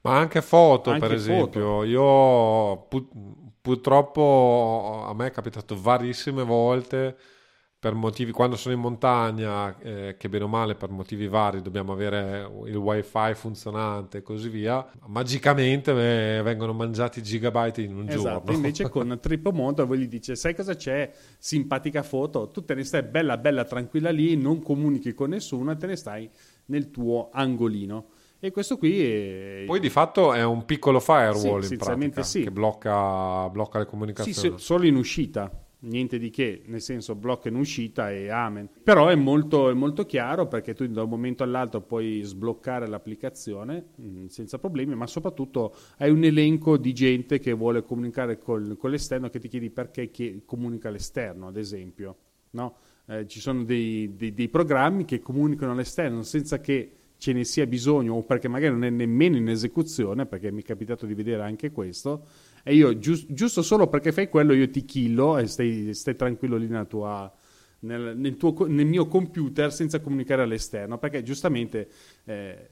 Ma 0.01 0.17
anche 0.17 0.41
foto, 0.41 0.89
anche 0.89 1.07
per 1.07 1.15
esempio. 1.15 1.61
Foto. 1.61 1.83
Io 1.85 2.77
pu- 2.89 3.53
purtroppo 3.61 5.05
a 5.07 5.13
me 5.13 5.27
è 5.27 5.31
capitato 5.31 5.79
varissime 5.79 6.43
volte 6.43 7.15
per 7.79 7.93
motivi, 7.93 8.31
quando 8.31 8.57
sono 8.57 8.75
in 8.75 8.81
montagna, 8.81 9.75
eh, 9.79 10.15
che 10.15 10.29
bene 10.29 10.43
o 10.43 10.47
male 10.47 10.75
per 10.75 10.89
motivi 10.89 11.27
vari 11.27 11.63
dobbiamo 11.63 11.93
avere 11.93 12.47
il 12.65 12.75
wifi 12.75 13.33
funzionante 13.33 14.19
e 14.19 14.21
così 14.21 14.49
via, 14.49 14.85
magicamente 15.07 15.91
vengono 15.91 16.73
mangiati 16.73 17.23
gigabyte 17.23 17.81
in 17.81 17.95
un 17.95 18.07
esatto, 18.07 18.21
giorno. 18.21 18.51
invece 18.53 18.87
con 18.87 19.17
Tripomondo 19.19 19.87
voi 19.87 19.99
gli 19.99 20.07
dice, 20.07 20.35
sai 20.35 20.53
cosa 20.53 20.75
c'è? 20.75 21.11
Simpatica 21.39 22.03
foto, 22.03 22.49
tu 22.49 22.63
te 22.63 22.75
ne 22.75 22.83
stai 22.83 23.01
bella 23.01 23.37
bella 23.37 23.63
tranquilla 23.63 24.11
lì, 24.11 24.37
non 24.37 24.61
comunichi 24.61 25.15
con 25.15 25.29
nessuno 25.29 25.71
e 25.71 25.77
te 25.77 25.87
ne 25.87 25.95
stai 25.95 26.29
nel 26.71 26.89
tuo 26.89 27.29
angolino. 27.31 28.07
E 28.39 28.49
questo 28.49 28.77
qui 28.77 28.99
è... 28.99 29.63
Poi 29.67 29.79
di 29.79 29.89
fatto 29.89 30.33
è 30.33 30.43
un 30.43 30.65
piccolo 30.65 30.99
firewall 30.99 31.59
sì, 31.59 31.73
in 31.73 31.79
pratica, 31.79 32.23
sì. 32.23 32.41
che 32.41 32.51
blocca, 32.51 33.47
blocca, 33.49 33.77
le 33.77 33.85
comunicazioni. 33.85 34.57
Sì, 34.57 34.63
solo 34.63 34.87
in 34.87 34.95
uscita, 34.95 35.51
niente 35.81 36.17
di 36.17 36.31
che, 36.31 36.63
nel 36.65 36.81
senso 36.81 37.13
blocca 37.13 37.49
in 37.49 37.55
uscita 37.55 38.09
e 38.09 38.29
amen. 38.29 38.67
Però 38.83 39.09
è 39.09 39.15
molto, 39.15 39.69
è 39.69 39.73
molto 39.73 40.07
chiaro 40.07 40.47
perché 40.47 40.73
tu 40.73 40.87
da 40.87 41.03
un 41.03 41.09
momento 41.09 41.43
all'altro 41.43 41.81
puoi 41.81 42.21
sbloccare 42.23 42.87
l'applicazione 42.87 43.89
mh, 43.95 44.05
mm, 44.07 44.25
senza 44.25 44.57
problemi, 44.57 44.95
ma 44.95 45.05
soprattutto 45.05 45.75
hai 45.97 46.09
un 46.09 46.23
elenco 46.23 46.77
di 46.77 46.93
gente 46.93 47.37
che 47.37 47.53
vuole 47.53 47.83
comunicare 47.83 48.39
col, 48.39 48.75
con 48.75 48.89
l'esterno 48.89 49.29
che 49.29 49.37
ti 49.37 49.49
chiedi 49.49 49.69
perché 49.69 50.09
comunica 50.45 50.87
all'esterno, 50.87 51.47
ad 51.47 51.57
esempio. 51.57 52.15
No? 52.53 52.75
Eh, 53.11 53.27
ci 53.27 53.41
sono 53.41 53.63
dei, 53.63 54.15
dei, 54.15 54.33
dei, 54.33 54.47
programmi 54.47 55.03
che 55.03 55.19
comunicano 55.19 55.73
all'esterno 55.73 56.23
senza 56.23 56.61
che 56.61 56.91
ce 57.17 57.33
ne 57.33 57.43
sia 57.43 57.67
bisogno 57.67 58.13
o 58.13 58.23
perché 58.23 58.47
magari 58.47 58.71
non 58.71 58.85
è 58.85 58.89
nemmeno 58.89 59.35
in 59.35 59.49
esecuzione, 59.49 60.25
perché 60.25 60.49
mi 60.49 60.61
è 60.61 60.65
capitato 60.65 61.05
di 61.05 61.13
vedere 61.13 61.43
anche 61.43 61.71
questo, 61.71 62.25
e 62.63 62.73
io 62.73 62.97
giu- 62.97 63.25
giusto 63.27 63.61
solo 63.61 63.87
perché 63.87 64.11
fai 64.11 64.29
quello 64.29 64.53
io 64.53 64.69
ti 64.69 64.85
killo 64.85 65.37
e 65.37 65.45
stai, 65.47 65.93
stai 65.93 66.15
tranquillo 66.15 66.55
lì 66.55 66.69
tua, 66.87 67.31
nel, 67.79 68.15
nel, 68.15 68.37
tuo, 68.37 68.65
nel, 68.67 68.85
mio 68.85 69.07
computer 69.07 69.73
senza 69.73 69.99
comunicare 69.99 70.41
all'esterno, 70.43 70.97
perché 70.97 71.21
giustamente... 71.21 71.89
Eh, 72.23 72.69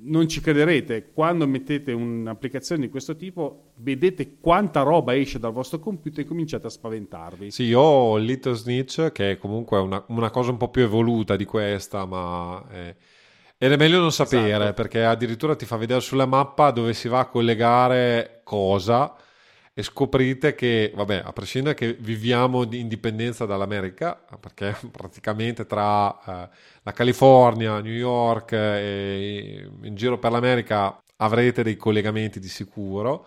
non 0.00 0.28
ci 0.28 0.40
crederete, 0.40 1.10
quando 1.12 1.46
mettete 1.46 1.92
un'applicazione 1.92 2.82
di 2.82 2.88
questo 2.88 3.16
tipo, 3.16 3.72
vedete 3.76 4.38
quanta 4.40 4.82
roba 4.82 5.14
esce 5.14 5.38
dal 5.38 5.52
vostro 5.52 5.78
computer 5.78 6.24
e 6.24 6.26
cominciate 6.26 6.66
a 6.66 6.70
spaventarvi. 6.70 7.50
Sì, 7.50 7.64
io 7.64 7.80
ho 7.80 8.16
Little 8.16 8.54
Snitch, 8.54 9.12
che 9.12 9.32
è 9.32 9.38
comunque 9.38 9.78
una, 9.78 10.02
una 10.08 10.30
cosa 10.30 10.50
un 10.50 10.56
po' 10.56 10.70
più 10.70 10.82
evoluta 10.82 11.36
di 11.36 11.44
questa, 11.44 12.06
ma... 12.06 12.64
È... 12.68 12.96
Ed 13.58 13.70
è 13.70 13.76
meglio 13.76 14.00
non 14.00 14.10
sapere 14.10 14.54
esatto. 14.54 14.72
perché 14.72 15.04
addirittura 15.04 15.54
ti 15.54 15.66
fa 15.66 15.76
vedere 15.76 16.00
sulla 16.00 16.26
mappa 16.26 16.72
dove 16.72 16.94
si 16.94 17.06
va 17.06 17.20
a 17.20 17.28
collegare 17.28 18.40
cosa 18.42 19.14
e 19.74 19.82
scoprite 19.82 20.54
che, 20.54 20.92
vabbè, 20.94 21.22
a 21.24 21.32
prescindere 21.32 21.74
che 21.74 21.94
viviamo 21.94 22.64
di 22.64 22.78
indipendenza 22.78 23.46
dall'America, 23.46 24.20
perché 24.38 24.76
praticamente 24.92 25.66
tra 25.66 26.10
eh, 26.24 26.48
la 26.82 26.92
California, 26.92 27.80
New 27.80 27.92
York 27.92 28.52
e 28.52 29.70
in 29.82 29.94
giro 29.94 30.18
per 30.18 30.30
l'America 30.30 30.98
avrete 31.16 31.62
dei 31.62 31.76
collegamenti 31.76 32.38
di 32.38 32.48
sicuro, 32.48 33.26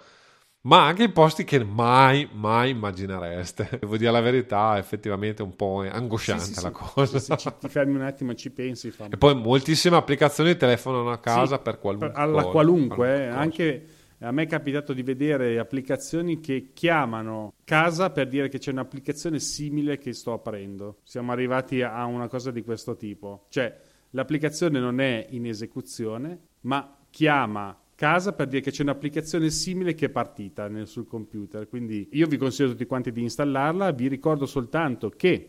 ma 0.66 0.86
anche 0.86 1.04
in 1.04 1.14
posti 1.14 1.44
che 1.46 1.64
mai, 1.64 2.28
mai 2.32 2.72
immaginereste. 2.72 3.68
Devo 3.82 3.98
dire 3.98 4.12
la 4.12 4.22
verità, 4.22 4.78
effettivamente 4.78 5.42
è 5.42 5.46
un 5.46 5.56
po' 5.56 5.82
angosciante 5.82 6.44
sì, 6.44 6.54
sì, 6.54 6.62
la 6.62 6.72
sì. 6.74 6.94
cosa. 6.94 7.20
Se 7.20 7.38
ci, 7.38 7.52
ti 7.60 7.70
fermi 7.70 7.96
un 7.96 8.02
attimo 8.02 8.32
e 8.32 8.36
ci 8.36 8.52
pensi. 8.52 8.90
Fa... 8.92 9.08
E 9.10 9.18
poi 9.18 9.34
moltissime 9.34 9.96
applicazioni 9.96 10.56
telefonano 10.56 11.12
a 11.12 11.18
casa 11.18 11.58
per 11.58 11.80
qualunque 11.80 12.12
Alla 12.14 12.42
cosa, 12.42 12.52
qualunque, 12.52 13.24
eh, 13.24 13.28
anche 13.28 13.86
a 14.20 14.32
me 14.32 14.44
è 14.44 14.48
capitato 14.48 14.94
di 14.94 15.04
vedere 15.04 15.60
applicazioni 15.60 16.40
che 16.40 16.72
chiamano 16.74 17.54
casa 17.64 18.12
per 18.12 18.28
dire 18.28 18.48
che 18.48 18.60
c'è 18.60 18.72
un'applicazione 18.72 19.40
simile 19.40 19.98
che 19.98 20.14
sto 20.14 20.34
aprendo. 20.34 21.00
Siamo 21.04 21.32
arrivati 21.32 21.82
a 21.82 22.06
una 22.06 22.28
cosa 22.28 22.52
di 22.52 22.64
questo 22.64 22.96
tipo. 22.96 23.46
Cioè, 23.50 23.76
l'applicazione 24.12 24.80
non 24.80 25.00
è 25.00 25.28
in 25.32 25.46
esecuzione, 25.46 26.40
ma 26.62 26.98
chiama 27.10 27.78
casa 27.96 28.34
per 28.34 28.48
dire 28.48 28.62
che 28.62 28.72
c'è 28.72 28.84
un'applicazione 28.84 29.50
simile 29.50 29.96
che 29.96 30.08
è 30.08 30.10
partita 30.10 30.68
nel, 30.68 30.88
sul 30.88 31.08
computer. 31.08 31.68
Quindi 31.68 32.10
io 32.12 32.28
vi 32.28 32.38
consiglio 32.38 32.70
tutti 32.70 32.86
quanti 32.86 33.12
di 33.12 33.22
installarla. 33.22 33.92
Vi 33.92 34.08
ricordo 34.08 34.46
soltanto 34.46 35.10
che 35.10 35.46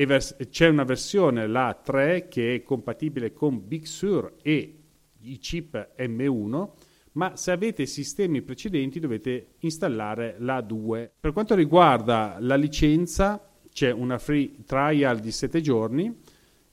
c'è 0.48 0.68
una 0.68 0.84
versione, 0.84 1.46
la 1.46 1.78
3, 1.80 2.28
che 2.28 2.54
è 2.54 2.62
compatibile 2.62 3.32
con 3.32 3.66
Big 3.66 3.84
Sur 3.84 4.34
e 4.42 4.78
i 5.20 5.38
chip 5.38 5.94
M1 5.98 6.68
ma 7.16 7.36
se 7.36 7.50
avete 7.50 7.86
sistemi 7.86 8.42
precedenti 8.42 9.00
dovete 9.00 9.54
installare 9.60 10.36
la 10.38 10.60
2. 10.60 11.12
Per 11.20 11.32
quanto 11.32 11.54
riguarda 11.54 12.36
la 12.40 12.56
licenza, 12.56 13.40
c'è 13.72 13.90
una 13.90 14.18
free 14.18 14.64
trial 14.64 15.18
di 15.18 15.32
7 15.32 15.60
giorni 15.60 16.14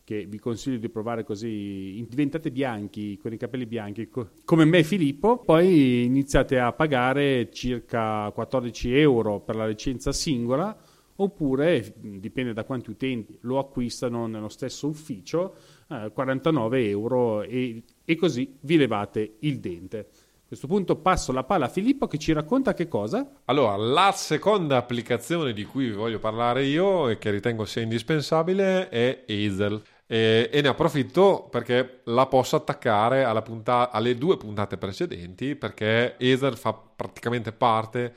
che 0.05 0.25
vi 0.25 0.37
consiglio 0.37 0.77
di 0.77 0.89
provare 0.89 1.23
così 1.23 2.05
diventate 2.09 2.51
bianchi 2.51 3.17
con 3.17 3.31
i 3.31 3.37
capelli 3.37 3.65
bianchi 3.65 4.09
co- 4.09 4.31
come 4.43 4.65
me 4.65 4.83
Filippo 4.83 5.37
poi 5.37 6.03
iniziate 6.03 6.59
a 6.59 6.73
pagare 6.73 7.49
circa 7.51 8.29
14 8.31 8.97
euro 8.97 9.39
per 9.39 9.55
la 9.55 9.65
licenza 9.65 10.11
singola 10.11 10.77
oppure 11.15 11.93
dipende 11.97 12.51
da 12.51 12.65
quanti 12.65 12.89
utenti 12.89 13.37
lo 13.41 13.59
acquistano 13.59 14.27
nello 14.27 14.49
stesso 14.49 14.87
ufficio 14.87 15.55
eh, 15.89 16.11
49 16.13 16.89
euro 16.89 17.41
e, 17.43 17.83
e 18.03 18.15
così 18.15 18.57
vi 18.61 18.75
levate 18.75 19.35
il 19.39 19.59
dente 19.59 20.09
a 20.53 20.55
questo 20.55 20.67
punto 20.67 20.95
passo 20.97 21.31
la 21.31 21.43
palla 21.43 21.65
a 21.65 21.69
Filippo 21.69 22.07
che 22.07 22.19
ci 22.19 22.31
racconta 22.31 22.73
che 22.73 22.87
cosa? 22.87 23.27
Allora, 23.45 23.75
la 23.75 24.11
seconda 24.11 24.77
applicazione 24.77 25.51
di 25.51 25.65
cui 25.65 25.87
vi 25.87 25.93
voglio 25.93 26.19
parlare 26.19 26.63
io 26.63 27.09
e 27.09 27.17
che 27.17 27.31
ritengo 27.31 27.65
sia 27.65 27.81
indispensabile 27.81 28.89
è 28.89 29.23
Hazel. 29.27 29.81
E, 30.05 30.49
e 30.51 30.61
ne 30.61 30.67
approfitto 30.67 31.47
perché 31.49 32.01
la 32.05 32.27
posso 32.27 32.55
attaccare 32.55 33.25
punta- 33.41 33.89
alle 33.89 34.15
due 34.15 34.37
puntate 34.37 34.77
precedenti 34.77 35.55
perché 35.55 36.15
Hazel 36.19 36.55
fa 36.55 36.73
praticamente 36.73 37.51
parte 37.51 38.13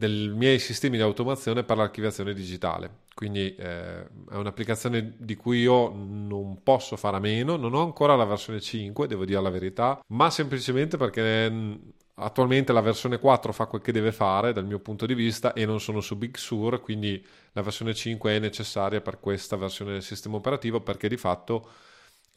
dei 0.00 0.28
miei 0.28 0.58
sistemi 0.58 0.96
di 0.96 1.02
automazione 1.02 1.62
per 1.62 1.76
l'archiviazione 1.76 2.32
digitale. 2.32 3.00
Quindi 3.14 3.54
eh, 3.54 4.00
è 4.02 4.34
un'applicazione 4.34 5.14
di 5.18 5.36
cui 5.36 5.60
io 5.60 5.90
non 5.92 6.62
posso 6.62 6.96
fare 6.96 7.18
a 7.18 7.20
meno, 7.20 7.56
non 7.56 7.74
ho 7.74 7.82
ancora 7.82 8.16
la 8.16 8.24
versione 8.24 8.60
5, 8.60 9.06
devo 9.06 9.26
dire 9.26 9.42
la 9.42 9.50
verità, 9.50 10.00
ma 10.06 10.30
semplicemente 10.30 10.96
perché 10.96 11.50
mm, 11.50 11.74
attualmente 12.14 12.72
la 12.72 12.80
versione 12.80 13.18
4 13.18 13.52
fa 13.52 13.66
quel 13.66 13.82
che 13.82 13.92
deve 13.92 14.10
fare 14.10 14.54
dal 14.54 14.64
mio 14.64 14.78
punto 14.78 15.04
di 15.04 15.12
vista 15.12 15.52
e 15.52 15.66
non 15.66 15.80
sono 15.80 16.00
su 16.00 16.16
Big 16.16 16.36
Sur, 16.36 16.80
quindi 16.80 17.22
la 17.52 17.60
versione 17.60 17.92
5 17.92 18.36
è 18.36 18.38
necessaria 18.38 19.02
per 19.02 19.20
questa 19.20 19.56
versione 19.56 19.92
del 19.92 20.02
sistema 20.02 20.36
operativo 20.36 20.80
perché 20.80 21.08
di 21.08 21.18
fatto 21.18 21.68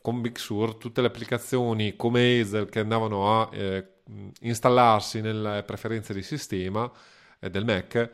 con 0.01 0.19
Big 0.19 0.35
Sur 0.35 0.75
tutte 0.75 0.99
le 0.99 1.07
applicazioni 1.07 1.95
come 1.95 2.41
Hazel 2.41 2.67
che 2.67 2.81
andavano 2.81 3.39
a 3.39 3.49
eh, 3.53 3.87
installarsi 4.41 5.21
nelle 5.21 5.63
preferenze 5.63 6.13
di 6.13 6.23
sistema 6.23 6.91
del 7.49 7.65
Mac 7.65 8.11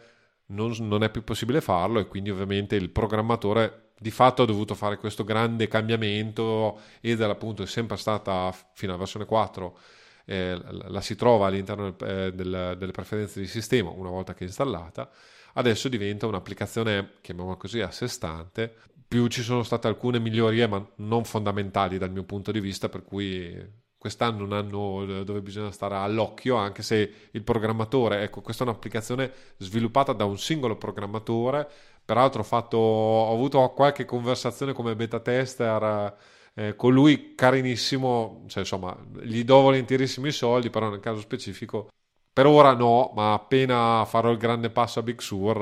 non, 0.47 0.75
non, 0.79 1.03
è 1.03 1.09
più 1.09 1.23
possibile 1.23 1.61
farlo 1.61 1.99
e 1.99 2.07
quindi 2.07 2.29
ovviamente 2.29 2.75
il 2.75 2.89
programmatore 2.89 3.91
di 3.99 4.11
fatto 4.11 4.43
ha 4.43 4.45
dovuto 4.45 4.75
fare 4.75 4.97
questo 4.97 5.23
grande 5.23 5.67
cambiamento 5.67 6.79
Hazel 7.03 7.29
appunto 7.29 7.63
è 7.63 7.67
sempre 7.67 7.97
stata 7.97 8.53
fino 8.73 8.91
alla 8.91 8.99
versione 8.99 9.25
4 9.25 9.77
eh, 10.25 10.59
la 10.71 11.01
si 11.01 11.15
trova 11.15 11.47
all'interno 11.47 11.95
eh, 11.99 12.31
del, 12.33 12.75
delle 12.77 12.91
preferenze 12.91 13.39
di 13.39 13.47
sistema 13.47 13.89
una 13.89 14.09
volta 14.09 14.33
che 14.33 14.45
è 14.45 14.47
installata 14.47 15.09
adesso 15.53 15.89
diventa 15.89 16.27
un'applicazione, 16.27 17.13
chiamiamola 17.21 17.55
così, 17.55 17.81
a 17.81 17.91
sé 17.91 18.07
stante. 18.07 18.73
Più 19.07 19.27
ci 19.27 19.41
sono 19.41 19.63
state 19.63 19.87
alcune 19.87 20.19
migliorie, 20.19 20.67
ma 20.67 20.85
non 20.97 21.23
fondamentali 21.23 21.97
dal 21.97 22.11
mio 22.11 22.23
punto 22.23 22.51
di 22.51 22.59
vista, 22.59 22.89
per 22.89 23.03
cui 23.03 23.57
quest'anno 23.99 24.43
un 24.45 24.53
anno 24.53 25.23
dove 25.23 25.41
bisogna 25.41 25.71
stare 25.71 25.95
all'occhio, 25.95 26.55
anche 26.55 26.81
se 26.81 27.13
il 27.31 27.43
programmatore, 27.43 28.23
ecco, 28.23 28.41
questa 28.41 28.63
è 28.63 28.67
un'applicazione 28.67 29.31
sviluppata 29.57 30.13
da 30.13 30.25
un 30.25 30.39
singolo 30.39 30.77
programmatore, 30.77 31.69
peraltro 32.03 32.41
ho, 32.41 32.43
fatto, 32.43 32.77
ho 32.77 33.33
avuto 33.33 33.69
qualche 33.75 34.05
conversazione 34.05 34.73
come 34.73 34.95
beta 34.95 35.19
tester 35.19 36.15
eh, 36.55 36.75
con 36.75 36.93
lui 36.93 37.35
carinissimo, 37.35 38.45
cioè 38.47 38.59
insomma, 38.59 38.97
gli 39.21 39.43
do 39.43 39.61
volentierissimi 39.61 40.31
soldi, 40.31 40.69
però 40.69 40.89
nel 40.89 40.99
caso 40.99 41.19
specifico 41.19 41.89
per 42.31 42.45
ora 42.45 42.73
no, 42.73 43.11
ma 43.15 43.33
appena 43.33 44.05
farò 44.05 44.31
il 44.31 44.37
grande 44.37 44.69
passo 44.69 44.99
a 44.99 45.03
Big 45.03 45.19
Sur, 45.19 45.61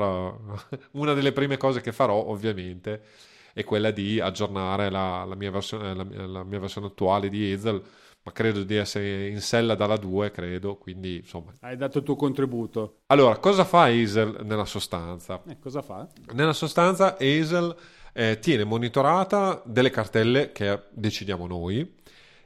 eh, 0.70 0.78
una 0.92 1.12
delle 1.12 1.32
prime 1.32 1.56
cose 1.56 1.80
che 1.80 1.92
farò 1.92 2.14
ovviamente 2.14 3.02
è 3.52 3.64
quella 3.64 3.90
di 3.90 4.20
aggiornare 4.20 4.88
la, 4.90 5.24
la, 5.24 5.34
mia, 5.34 5.50
versione, 5.50 5.94
la, 5.94 6.04
la 6.26 6.44
mia, 6.44 6.60
versione, 6.60 6.86
attuale 6.86 7.28
di 7.28 7.52
Hazel, 7.52 7.82
ma 8.28 8.32
credo 8.32 8.62
di 8.62 8.76
essere 8.76 9.28
in 9.28 9.40
sella 9.40 9.74
dalla 9.74 9.96
2, 9.96 10.30
credo, 10.30 10.76
quindi 10.76 11.16
insomma... 11.16 11.52
Hai 11.60 11.76
dato 11.76 11.98
il 11.98 12.04
tuo 12.04 12.14
contributo. 12.14 13.00
Allora, 13.06 13.38
cosa 13.38 13.64
fa 13.64 13.84
Hazel 13.84 14.40
nella 14.42 14.66
sostanza? 14.66 15.42
Eh, 15.48 15.58
cosa 15.58 15.80
fa? 15.80 16.06
Nella 16.32 16.52
sostanza 16.52 17.16
Hazel 17.18 17.74
eh, 18.12 18.38
tiene 18.38 18.64
monitorata 18.64 19.62
delle 19.64 19.90
cartelle 19.90 20.52
che 20.52 20.82
decidiamo 20.90 21.46
noi 21.46 21.96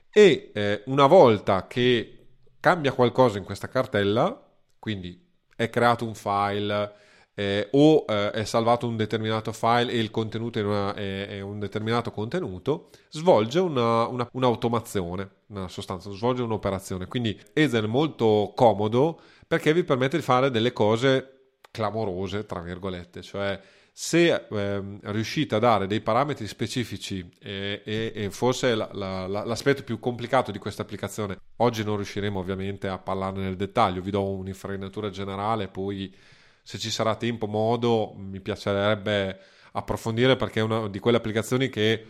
e 0.09 0.51
eh, 0.55 0.83
una 0.87 1.07
volta 1.07 1.67
che 1.67 2.27
cambia 2.61 2.93
qualcosa 2.93 3.39
in 3.39 3.45
questa 3.45 3.69
cartella, 3.69 4.41
quindi 4.79 5.21
è 5.57 5.69
creato 5.69 6.05
un 6.05 6.15
file 6.15 6.93
eh, 7.35 7.69
o 7.73 8.05
eh, 8.07 8.31
è 8.31 8.45
salvato 8.45 8.87
un 8.87 8.97
determinato 8.97 9.53
file 9.53 9.93
e 9.93 9.99
il 9.99 10.11
contenuto 10.11 10.59
è, 10.59 10.63
una, 10.63 10.95
è, 10.95 11.29
è 11.29 11.41
un 11.41 11.59
determinato 11.59 12.11
contenuto, 12.11 12.91
svolge 13.09 13.59
una, 13.59 14.07
una, 14.07 14.29
un'automazione, 14.33 15.31
nella 15.47 15.69
sostanza, 15.69 16.11
svolge 16.11 16.43
un'operazione. 16.43 17.07
Quindi 17.07 17.39
Ezen 17.53 17.85
è 17.85 17.89
molto 17.89 18.53
comodo 18.55 19.21
perché 19.47 19.73
vi 19.73 19.85
permette 19.85 20.17
di 20.17 20.23
fare 20.23 20.51
delle 20.51 20.73
cose 20.73 21.57
clamorose, 21.71 22.45
tra 22.45 22.61
virgolette, 22.61 23.23
cioè 23.23 23.61
se 23.95 24.47
ehm, 24.51 25.01
riuscite 25.03 25.55
a 25.55 25.59
dare 25.59 25.87
dei 25.87 26.01
parametri 26.01 26.47
specifici 26.47 27.29
e, 27.39 27.83
e, 27.85 28.13
e 28.15 28.31
forse 28.31 28.75
la, 28.75 28.89
la, 28.93 29.27
la, 29.27 29.45
l'aspetto 29.45 29.83
più 29.83 29.99
complicato 29.99 30.51
di 30.51 30.59
questa 30.59 30.81
applicazione, 30.81 31.37
oggi 31.57 31.85
non 31.85 31.97
riusciremo 31.97 32.39
ovviamente 32.39 32.89
a 32.89 32.99
parlarne 32.99 33.43
nel 33.43 33.57
dettaglio, 33.57 34.01
vi 34.01 34.11
do 34.11 34.31
un'infarinatura 34.31 35.11
generale, 35.11 35.69
poi 35.69 36.15
se 36.63 36.79
ci 36.79 36.91
sarà 36.91 37.17
tempo, 37.17 37.47
modo, 37.47 38.15
mi 38.17 38.41
piacerebbe 38.41 39.39
approfondire 39.73 40.37
perché 40.37 40.61
è 40.61 40.63
una 40.63 40.89
di 40.89 40.99
quelle 40.99 41.17
applicazioni 41.19 41.69
che 41.69 42.07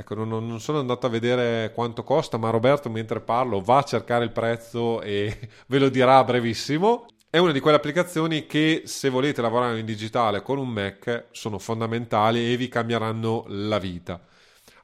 Ecco, 0.00 0.14
non, 0.14 0.28
non, 0.28 0.60
sono 0.60 0.78
andato 0.78 1.06
a 1.06 1.08
vedere 1.08 1.72
quanto 1.74 2.04
costa, 2.04 2.36
ma 2.36 2.50
Roberto, 2.50 2.88
mentre 2.88 3.18
parlo, 3.18 3.60
va 3.60 3.78
a 3.78 3.82
cercare 3.82 4.22
il 4.22 4.30
prezzo 4.30 5.00
e 5.00 5.36
ve 5.66 5.78
lo 5.80 5.88
dirà 5.88 6.22
brevissimo. 6.22 7.06
È 7.28 7.38
una 7.38 7.50
di 7.50 7.58
quelle 7.58 7.78
applicazioni 7.78 8.46
che 8.46 8.82
se 8.84 9.08
volete 9.08 9.42
lavorare 9.42 9.80
in 9.80 9.84
digitale 9.84 10.40
con 10.40 10.58
un 10.58 10.68
Mac 10.68 11.24
sono 11.32 11.58
fondamentali 11.58 12.52
e 12.52 12.56
vi 12.56 12.68
cambieranno 12.68 13.44
la 13.48 13.80
vita. 13.80 14.24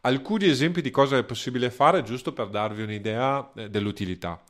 Alcuni 0.00 0.48
esempi 0.48 0.82
di 0.82 0.90
cosa 0.90 1.16
è 1.16 1.22
possibile 1.22 1.70
fare 1.70 2.02
giusto 2.02 2.32
per 2.32 2.48
darvi 2.48 2.82
un'idea 2.82 3.52
eh, 3.54 3.70
dell'utilità. 3.70 4.42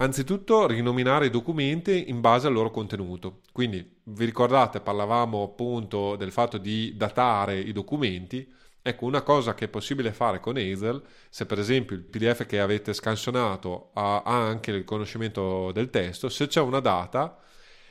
Anzitutto 0.00 0.68
rinominare 0.68 1.26
i 1.26 1.30
documenti 1.30 2.08
in 2.08 2.20
base 2.20 2.46
al 2.46 2.52
loro 2.52 2.70
contenuto. 2.70 3.40
Quindi 3.52 3.96
vi 4.04 4.24
ricordate, 4.26 4.80
parlavamo 4.80 5.42
appunto 5.42 6.14
del 6.14 6.30
fatto 6.30 6.56
di 6.56 6.96
datare 6.96 7.58
i 7.58 7.72
documenti. 7.72 8.48
Ecco, 8.80 9.06
una 9.06 9.22
cosa 9.22 9.54
che 9.54 9.64
è 9.64 9.68
possibile 9.68 10.12
fare 10.12 10.38
con 10.38 10.56
Hazel, 10.56 11.02
se 11.28 11.46
per 11.46 11.58
esempio 11.58 11.96
il 11.96 12.04
PDF 12.04 12.46
che 12.46 12.60
avete 12.60 12.92
scansionato 12.92 13.90
ha, 13.94 14.22
anche 14.22 14.70
il 14.70 14.76
riconoscimento 14.76 15.72
del 15.72 15.90
testo, 15.90 16.28
se 16.28 16.46
c'è 16.46 16.60
una 16.60 16.78
data, 16.78 17.36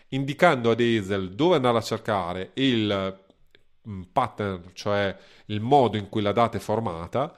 indicando 0.10 0.72
ad 0.72 0.80
Hazel 0.80 1.36
dove 1.36 1.58
andare 1.58 1.78
a 1.78 1.82
cercare 1.82 2.52
il 2.54 3.20
mm, 3.90 4.02
pattern, 4.14 4.64
cioè 4.74 5.14
il 5.48 5.60
modo 5.60 5.98
in 5.98 6.08
cui 6.08 6.22
la 6.22 6.32
data 6.32 6.56
è 6.58 6.62
formata, 6.62 7.36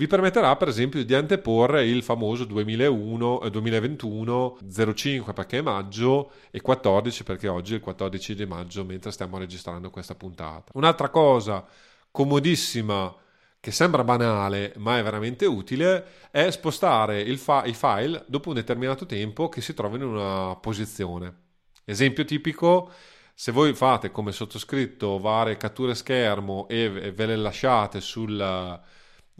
vi 0.00 0.06
permetterà 0.06 0.56
per 0.56 0.68
esempio 0.68 1.04
di 1.04 1.12
anteporre 1.12 1.86
il 1.86 2.02
famoso 2.02 2.46
2001, 2.46 3.42
eh, 3.42 3.50
2021 3.50 4.56
05 4.94 5.34
perché 5.34 5.58
è 5.58 5.60
maggio 5.60 6.30
e 6.50 6.62
14 6.62 7.22
perché 7.22 7.48
oggi 7.48 7.74
è 7.74 7.76
il 7.76 7.82
14 7.82 8.34
di 8.34 8.46
maggio 8.46 8.82
mentre 8.82 9.10
stiamo 9.10 9.36
registrando 9.36 9.90
questa 9.90 10.14
puntata. 10.14 10.72
Un'altra 10.72 11.10
cosa 11.10 11.66
comodissima 12.10 13.14
che 13.60 13.72
sembra 13.72 14.02
banale 14.02 14.72
ma 14.78 14.96
è 14.96 15.02
veramente 15.02 15.44
utile 15.44 16.30
è 16.30 16.50
spostare 16.50 17.36
fa- 17.36 17.66
i 17.66 17.74
file 17.74 18.24
dopo 18.26 18.48
un 18.48 18.54
determinato 18.54 19.04
tempo 19.04 19.50
che 19.50 19.60
si 19.60 19.74
trovano 19.74 20.04
in 20.04 20.10
una 20.12 20.56
posizione. 20.56 21.34
Esempio 21.84 22.24
tipico, 22.24 22.90
se 23.34 23.52
voi 23.52 23.74
fate 23.74 24.10
come 24.10 24.32
sottoscritto 24.32 25.18
varie 25.18 25.58
catture 25.58 25.94
schermo 25.94 26.66
e 26.68 27.12
ve 27.12 27.26
le 27.26 27.36
lasciate 27.36 28.00
sul, 28.00 28.80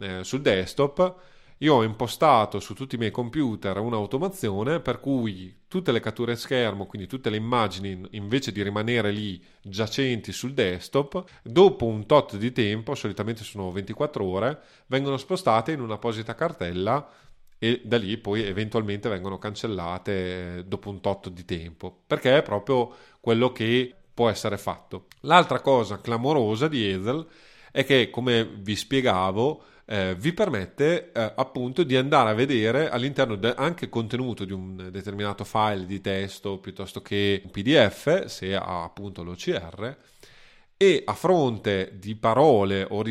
eh, 0.01 0.23
sul 0.23 0.41
desktop, 0.41 1.15
io 1.61 1.75
ho 1.75 1.83
impostato 1.83 2.59
su 2.59 2.73
tutti 2.73 2.95
i 2.95 2.97
miei 2.97 3.11
computer 3.11 3.77
un'automazione 3.77 4.79
per 4.79 4.99
cui 4.99 5.59
tutte 5.67 5.91
le 5.91 5.99
catture 5.99 6.35
schermo, 6.35 6.87
quindi 6.87 7.07
tutte 7.07 7.29
le 7.29 7.37
immagini, 7.37 8.01
invece 8.11 8.51
di 8.51 8.63
rimanere 8.63 9.11
lì 9.11 9.41
giacenti 9.61 10.31
sul 10.31 10.53
desktop, 10.53 11.23
dopo 11.43 11.85
un 11.85 12.07
tot 12.07 12.35
di 12.37 12.51
tempo, 12.51 12.95
solitamente 12.95 13.43
sono 13.43 13.71
24 13.71 14.25
ore, 14.25 14.59
vengono 14.87 15.17
spostate 15.17 15.71
in 15.71 15.81
un'apposita 15.81 16.33
cartella 16.33 17.07
e 17.59 17.79
da 17.85 17.99
lì 17.99 18.17
poi 18.17 18.43
eventualmente 18.43 19.07
vengono 19.07 19.37
cancellate 19.37 20.57
eh, 20.57 20.65
dopo 20.65 20.89
un 20.89 20.99
tot 20.99 21.29
di 21.29 21.45
tempo, 21.45 22.01
perché 22.07 22.37
è 22.37 22.41
proprio 22.41 22.91
quello 23.19 23.51
che 23.51 23.93
può 24.15 24.29
essere 24.29 24.57
fatto. 24.57 25.05
L'altra 25.21 25.61
cosa 25.61 26.01
clamorosa 26.01 26.67
di 26.67 26.91
Hazel 26.91 27.27
è 27.71 27.85
che, 27.85 28.09
come 28.09 28.43
vi 28.45 28.75
spiegavo, 28.75 29.63
eh, 29.85 30.15
vi 30.15 30.33
permette 30.33 31.11
eh, 31.11 31.33
appunto 31.35 31.83
di 31.83 31.95
andare 31.95 32.29
a 32.29 32.33
vedere 32.33 32.89
all'interno 32.89 33.35
de- 33.35 33.53
anche 33.55 33.85
il 33.85 33.89
contenuto 33.91 34.45
di 34.45 34.53
un 34.53 34.89
determinato 34.91 35.43
file 35.43 35.85
di 35.85 36.01
testo 36.01 36.59
piuttosto 36.59 37.01
che 37.01 37.41
un 37.43 37.51
PDF, 37.51 38.25
se 38.25 38.55
ha 38.55 38.83
appunto 38.83 39.23
l'OCR, 39.23 39.97
e 40.81 41.03
a 41.05 41.13
fronte 41.13 41.91
di 41.99 42.15
parole 42.15 42.87
o, 42.89 43.03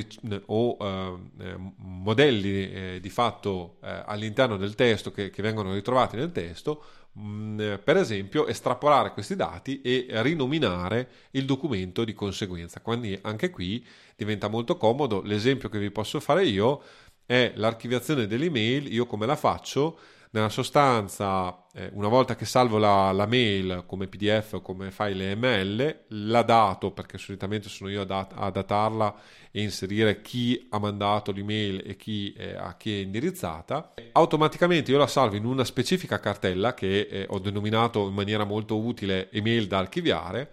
o 0.47 0.77
eh, 0.81 1.57
modelli 1.77 2.73
eh, 2.73 2.99
di 3.01 3.11
fatto 3.11 3.77
eh, 3.85 4.03
all'interno 4.07 4.57
del 4.57 4.75
testo 4.75 5.13
che, 5.13 5.31
che, 5.31 5.41
vengono 5.41 5.73
ritrovati 5.73 6.17
nel 6.17 6.33
testo, 6.33 6.83
mm, 7.19 7.75
per 7.85 7.97
esempio 7.97 8.47
estrapolare 8.47 9.13
questi 9.13 9.37
dati 9.37 9.81
e 9.81 10.07
rinominare 10.23 11.09
il 11.33 11.45
documento 11.45 12.05
di 12.05 12.13
conseguenza. 12.13 12.81
Quindi 12.81 13.19
anche 13.23 13.51
qui 13.51 13.85
diventa 14.17 14.49
molto 14.49 14.77
comodo. 14.77 15.23
L'esempio 15.23 15.69
che 15.69 15.79
vi 15.79 15.91
posso 15.91 16.21
fare 16.21 16.45
io 16.47 16.83
è 17.27 17.53
l'archiviazione 17.57 18.27
dell'email. 18.27 18.93
Io 18.93 19.07
come 19.07 19.27
la 19.27 19.37
faccio? 19.37 19.99
Nella 20.33 20.49
sostanza, 20.49 21.67
eh, 21.73 21.91
una 21.93 22.07
volta 22.07 22.37
che 22.37 22.45
salvo 22.45 22.79
la, 22.79 23.11
la, 23.11 23.27
mail 23.27 23.83
come 23.85 24.07
PDF 24.07 24.53
o 24.53 24.61
come 24.61 24.93
file 24.93 25.35
ML, 25.35 26.05
la 26.29 26.43
dato 26.43 26.93
perché 26.93 27.19
solitamente 27.19 27.69
sono 27.69 27.91
io 27.91 28.03
a, 28.03 28.05
dat- 28.05 28.35
a 28.37 28.49
datarla 28.49 29.13
e 29.51 29.61
inserire 29.61 30.23
chi 30.23 30.69
ha 30.71 30.79
mandato 30.79 31.33
l'email 31.33 31.83
e 31.85 31.97
chi, 31.97 32.33
eh, 32.35 32.55
a 32.55 32.77
chi 32.77 32.97
è 32.97 33.03
indirizzata. 33.03 33.95
Automaticamente 34.13 34.93
io 34.93 34.99
la 34.99 35.09
salvo 35.09 35.35
in 35.35 35.45
una 35.45 35.65
specifica 35.65 36.21
cartella 36.21 36.75
che 36.75 37.09
eh, 37.11 37.27
ho 37.29 37.41
denominato 37.41 38.07
in 38.07 38.15
maniera 38.15 38.45
molto 38.45 38.79
utile 38.79 39.33
email 39.33 39.67
da 39.67 39.79
archiviare. 39.79 40.53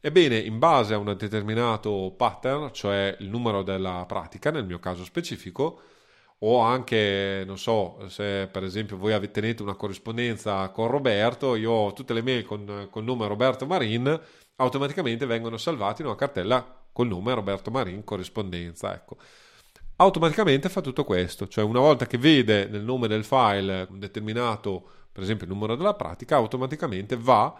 Ebbene, 0.00 0.38
in 0.38 0.58
base 0.58 0.94
a 0.94 0.96
un 0.96 1.14
determinato 1.14 2.14
pattern, 2.16 2.72
cioè 2.72 3.14
il 3.20 3.28
numero 3.28 3.62
della 3.62 4.06
pratica, 4.08 4.50
nel 4.50 4.64
mio 4.64 4.78
caso 4.78 5.04
specifico, 5.04 5.82
o 6.42 6.60
anche, 6.60 7.42
non 7.46 7.58
so, 7.58 7.98
se 8.08 8.48
per 8.50 8.64
esempio 8.64 8.96
voi 8.96 9.30
tenete 9.30 9.62
una 9.62 9.74
corrispondenza 9.74 10.68
con 10.70 10.88
Roberto, 10.88 11.54
io 11.54 11.70
ho 11.70 11.92
tutte 11.92 12.14
le 12.14 12.22
mail 12.22 12.44
con, 12.44 12.88
il 12.92 13.04
nome 13.04 13.26
Roberto 13.26 13.66
Marin, 13.66 14.18
automaticamente 14.56 15.26
vengono 15.26 15.58
salvate 15.58 16.02
in 16.02 16.08
una 16.08 16.16
cartella 16.16 16.82
col 16.92 17.08
nome 17.08 17.34
Roberto 17.34 17.70
Marin 17.70 18.04
corrispondenza, 18.04 18.94
ecco. 18.94 19.16
Automaticamente 19.96 20.70
fa 20.70 20.80
tutto 20.80 21.04
questo, 21.04 21.46
cioè 21.46 21.62
una 21.62 21.80
volta 21.80 22.06
che 22.06 22.16
vede 22.16 22.66
nel 22.66 22.82
nome 22.82 23.06
del 23.06 23.24
file 23.24 23.86
un 23.90 23.98
determinato, 23.98 24.82
per 25.12 25.22
esempio 25.22 25.46
numero 25.46 25.76
della 25.76 25.94
pratica, 25.94 26.36
automaticamente 26.36 27.16
va 27.18 27.54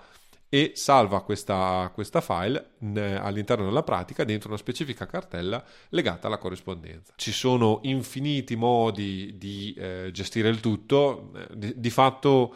e 0.53 0.73
salva 0.75 1.23
questa, 1.23 1.91
questa 1.95 2.21
file 2.21 2.73
all'interno 2.81 3.65
della 3.65 3.85
pratica 3.85 4.25
dentro 4.25 4.49
una 4.49 4.59
specifica 4.59 5.07
cartella 5.07 5.65
legata 5.91 6.27
alla 6.27 6.39
corrispondenza. 6.39 7.13
Ci 7.17 7.31
sono 7.31 7.79
infiniti 7.85 8.57
modi 8.57 9.37
di 9.39 9.73
eh, 9.79 10.11
gestire 10.13 10.49
il 10.49 10.59
tutto, 10.59 11.31
di, 11.55 11.75
di 11.77 11.91
fatto 11.91 12.55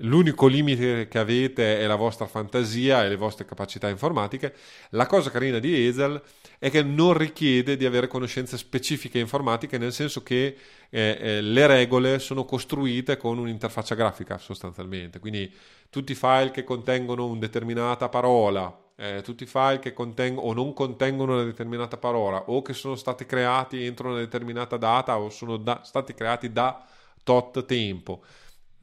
L'unico 0.00 0.46
limite 0.46 1.08
che 1.08 1.18
avete 1.18 1.78
è 1.80 1.86
la 1.86 1.94
vostra 1.94 2.26
fantasia 2.26 3.02
e 3.02 3.08
le 3.08 3.16
vostre 3.16 3.46
capacità 3.46 3.88
informatiche. 3.88 4.54
La 4.90 5.06
cosa 5.06 5.30
carina 5.30 5.58
di 5.58 5.86
Hazel 5.86 6.20
è 6.58 6.70
che 6.70 6.82
non 6.82 7.14
richiede 7.14 7.78
di 7.78 7.86
avere 7.86 8.06
conoscenze 8.06 8.58
specifiche 8.58 9.18
informatiche, 9.18 9.78
nel 9.78 9.94
senso 9.94 10.22
che 10.22 10.56
eh, 10.90 11.18
eh, 11.18 11.40
le 11.40 11.66
regole 11.66 12.18
sono 12.18 12.44
costruite 12.44 13.16
con 13.16 13.38
un'interfaccia 13.38 13.94
grafica 13.94 14.36
sostanzialmente. 14.36 15.18
Quindi 15.18 15.50
tutti 15.88 16.12
i 16.12 16.14
file 16.14 16.50
che 16.50 16.62
contengono 16.62 17.24
una 17.24 17.40
determinata 17.40 18.10
parola, 18.10 18.78
eh, 18.96 19.22
tutti 19.22 19.44
i 19.44 19.46
file 19.46 19.78
che 19.78 19.94
contengono 19.94 20.46
o 20.48 20.52
non 20.52 20.74
contengono 20.74 21.32
una 21.34 21.44
determinata 21.44 21.96
parola, 21.96 22.50
o 22.50 22.60
che 22.60 22.74
sono 22.74 22.96
stati 22.96 23.24
creati 23.24 23.86
entro 23.86 24.10
una 24.10 24.18
determinata 24.18 24.76
data 24.76 25.18
o 25.18 25.30
sono 25.30 25.56
da, 25.56 25.80
stati 25.84 26.12
creati 26.12 26.52
da 26.52 26.84
tot 27.22 27.64
tempo 27.64 28.22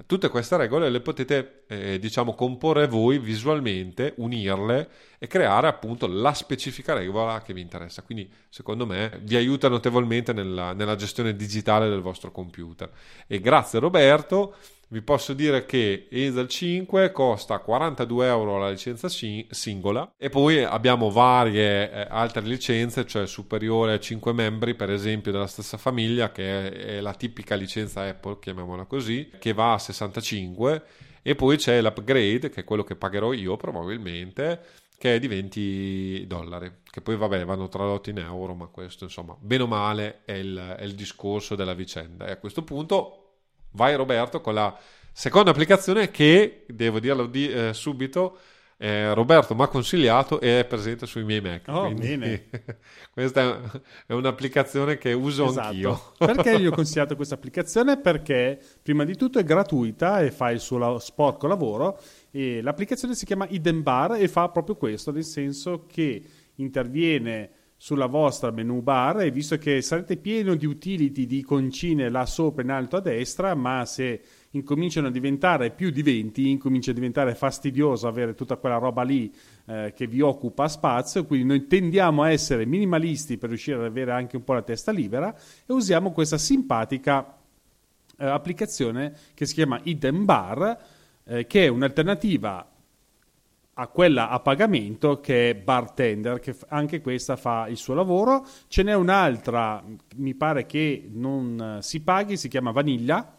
Tutte 0.05 0.29
queste 0.29 0.57
regole 0.57 0.89
le 0.89 1.01
potete, 1.01 1.63
eh, 1.67 1.99
diciamo, 1.99 2.33
comporre 2.33 2.87
voi 2.87 3.19
visualmente, 3.19 4.13
unirle 4.17 4.89
e 5.17 5.27
creare 5.27 5.67
appunto 5.67 6.07
la 6.07 6.33
specifica 6.33 6.93
regola 6.93 7.41
che 7.41 7.53
vi 7.53 7.61
interessa. 7.61 8.01
Quindi, 8.01 8.29
secondo 8.49 8.85
me, 8.85 9.19
vi 9.23 9.35
aiuta 9.35 9.69
notevolmente 9.69 10.33
nella, 10.33 10.73
nella 10.73 10.95
gestione 10.95 11.35
digitale 11.35 11.89
del 11.89 12.01
vostro 12.01 12.31
computer. 12.31 12.91
E 13.27 13.39
grazie 13.39 13.79
Roberto 13.79 14.55
vi 14.93 15.01
posso 15.01 15.33
dire 15.33 15.65
che 15.65 16.07
Hazel 16.11 16.47
5 16.47 17.11
costa 17.11 17.57
42 17.57 18.27
euro 18.27 18.59
la 18.59 18.69
licenza 18.69 19.09
singola 19.09 20.13
e 20.19 20.29
poi 20.29 20.63
abbiamo 20.63 21.09
varie 21.09 21.91
eh, 21.91 22.07
altre 22.07 22.43
licenze, 22.43 23.07
cioè 23.07 23.25
superiore 23.25 23.93
a 23.93 23.99
5 23.99 24.31
membri 24.33 24.75
per 24.75 24.91
esempio 24.91 25.31
della 25.31 25.47
stessa 25.47 25.77
famiglia 25.77 26.31
che 26.31 26.71
è, 26.71 27.01
la 27.01 27.15
tipica 27.15 27.55
licenza 27.55 28.01
Apple, 28.01 28.37
chiamiamola 28.39 28.85
così, 28.85 29.31
che 29.39 29.51
va 29.51 29.73
a 29.73 29.79
65 29.79 30.83
e 31.23 31.33
poi 31.33 31.57
c'è 31.57 31.81
l'upgrade 31.81 32.51
che 32.51 32.61
è 32.61 32.63
quello 32.63 32.83
che 32.83 32.95
pagherò 32.95 33.33
io 33.33 33.57
probabilmente 33.57 34.61
che 34.95 35.15
è 35.15 35.19
di 35.19 35.27
20 35.27 36.27
dollari, 36.27 36.71
che 36.87 37.01
poi 37.01 37.17
vabbè 37.17 37.43
vanno 37.45 37.67
tradotti 37.67 38.11
in 38.11 38.19
euro, 38.19 38.53
ma 38.53 38.67
questo 38.67 39.05
insomma, 39.05 39.35
bene 39.39 39.63
o 39.63 39.67
male 39.67 40.21
è 40.23 40.33
il, 40.33 40.75
è 40.77 40.83
il 40.83 40.93
discorso 40.93 41.55
della 41.55 41.73
vicenda. 41.73 42.27
E 42.27 42.31
a 42.31 42.37
questo 42.37 42.63
punto 42.63 43.22
vai 43.73 43.95
Roberto 43.95 44.41
con 44.41 44.53
la 44.53 44.75
seconda 45.11 45.51
applicazione 45.51 46.09
che, 46.09 46.65
devo 46.67 46.99
dirlo 46.99 47.27
di, 47.27 47.51
eh, 47.51 47.73
subito, 47.73 48.37
eh, 48.77 49.13
Roberto 49.13 49.55
mi 49.55 49.61
ha 49.61 49.67
consigliato 49.67 50.41
e 50.41 50.59
è 50.59 50.65
presente 50.65 51.05
sui 51.05 51.23
miei 51.23 51.39
Mac. 51.39 51.67
Oh, 51.67 51.93
bene. 51.93 52.49
questa 53.13 53.61
è 54.05 54.11
un'applicazione 54.11 54.97
che 54.97 55.13
uso 55.13 55.45
esatto. 55.45 55.67
anch'io. 55.67 56.13
Perché 56.17 56.59
gli 56.59 56.65
ho 56.65 56.71
consigliato 56.71 57.15
questa 57.15 57.35
applicazione? 57.35 57.97
Perché 57.97 58.59
prima 58.81 59.05
di 59.05 59.15
tutto 59.15 59.39
è 59.39 59.43
gratuita 59.43 60.19
e 60.21 60.31
fa 60.31 60.51
il 60.51 60.59
suo 60.59 60.99
sporco 60.99 61.47
lavoro 61.47 61.97
e 62.31 62.61
l'applicazione 62.61 63.15
si 63.15 63.25
chiama 63.25 63.47
Hidden 63.47 63.83
Bar 63.83 64.15
e 64.15 64.27
fa 64.27 64.49
proprio 64.49 64.75
questo, 64.75 65.11
nel 65.11 65.23
senso 65.23 65.85
che 65.87 66.21
interviene 66.55 67.49
sulla 67.83 68.05
vostra 68.05 68.49
menu 68.49 68.81
bar 68.81 69.23
e 69.23 69.29
visto 69.29 69.57
che 69.57 69.81
sarete 69.81 70.15
pieno 70.15 70.55
di 70.55 70.65
utility 70.65 71.25
di 71.25 71.43
concine 71.43 72.07
là 72.07 72.25
sopra 72.25 72.63
in 72.63 72.69
alto 72.69 72.95
a 72.95 73.01
destra, 73.01 73.55
ma 73.55 73.83
se 73.83 74.21
incominciano 74.51 75.07
a 75.07 75.11
diventare 75.11 75.69
più 75.69 75.89
di 75.89 76.01
20, 76.01 76.49
incomincia 76.49 76.91
a 76.91 76.93
diventare 76.93 77.35
fastidioso 77.35 78.07
avere 78.07 78.35
tutta 78.35 78.55
quella 78.55 78.77
roba 78.77 79.03
lì 79.03 79.29
eh, 79.65 79.91
che 79.93 80.07
vi 80.07 80.21
occupa 80.21 80.69
spazio, 80.69 81.25
quindi 81.25 81.45
noi 81.45 81.67
tendiamo 81.67 82.23
a 82.23 82.31
essere 82.31 82.65
minimalisti 82.65 83.37
per 83.37 83.49
riuscire 83.49 83.75
ad 83.75 83.83
avere 83.83 84.13
anche 84.13 84.37
un 84.37 84.45
po' 84.45 84.53
la 84.53 84.61
testa 84.61 84.93
libera 84.93 85.35
e 85.65 85.73
usiamo 85.73 86.13
questa 86.13 86.37
simpatica 86.37 87.37
eh, 88.17 88.25
applicazione 88.25 89.13
che 89.33 89.45
si 89.45 89.55
chiama 89.55 89.81
Hidden 89.83 90.23
Bar, 90.23 90.85
eh, 91.25 91.45
che 91.47 91.65
è 91.65 91.67
un'alternativa 91.67 92.65
a 93.75 93.87
quella 93.87 94.29
a 94.29 94.39
pagamento 94.39 95.19
che 95.19 95.49
è 95.49 95.55
Bartender, 95.55 96.39
che 96.39 96.55
anche 96.67 97.01
questa 97.01 97.35
fa 97.35 97.67
il 97.67 97.77
suo 97.77 97.93
lavoro. 97.93 98.45
Ce 98.67 98.83
n'è 98.83 98.93
un'altra, 98.93 99.83
mi 100.17 100.35
pare 100.35 100.65
che 100.65 101.07
non 101.11 101.79
si 101.81 102.01
paghi, 102.01 102.37
si 102.37 102.47
chiama 102.47 102.71
Vanilla, 102.71 103.35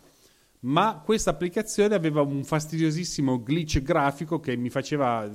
ma 0.60 1.02
questa 1.04 1.30
applicazione 1.30 1.94
aveva 1.94 2.22
un 2.22 2.42
fastidiosissimo 2.42 3.42
glitch 3.42 3.82
grafico 3.82 4.40
che 4.40 4.56
mi 4.56 4.70
faceva 4.70 5.30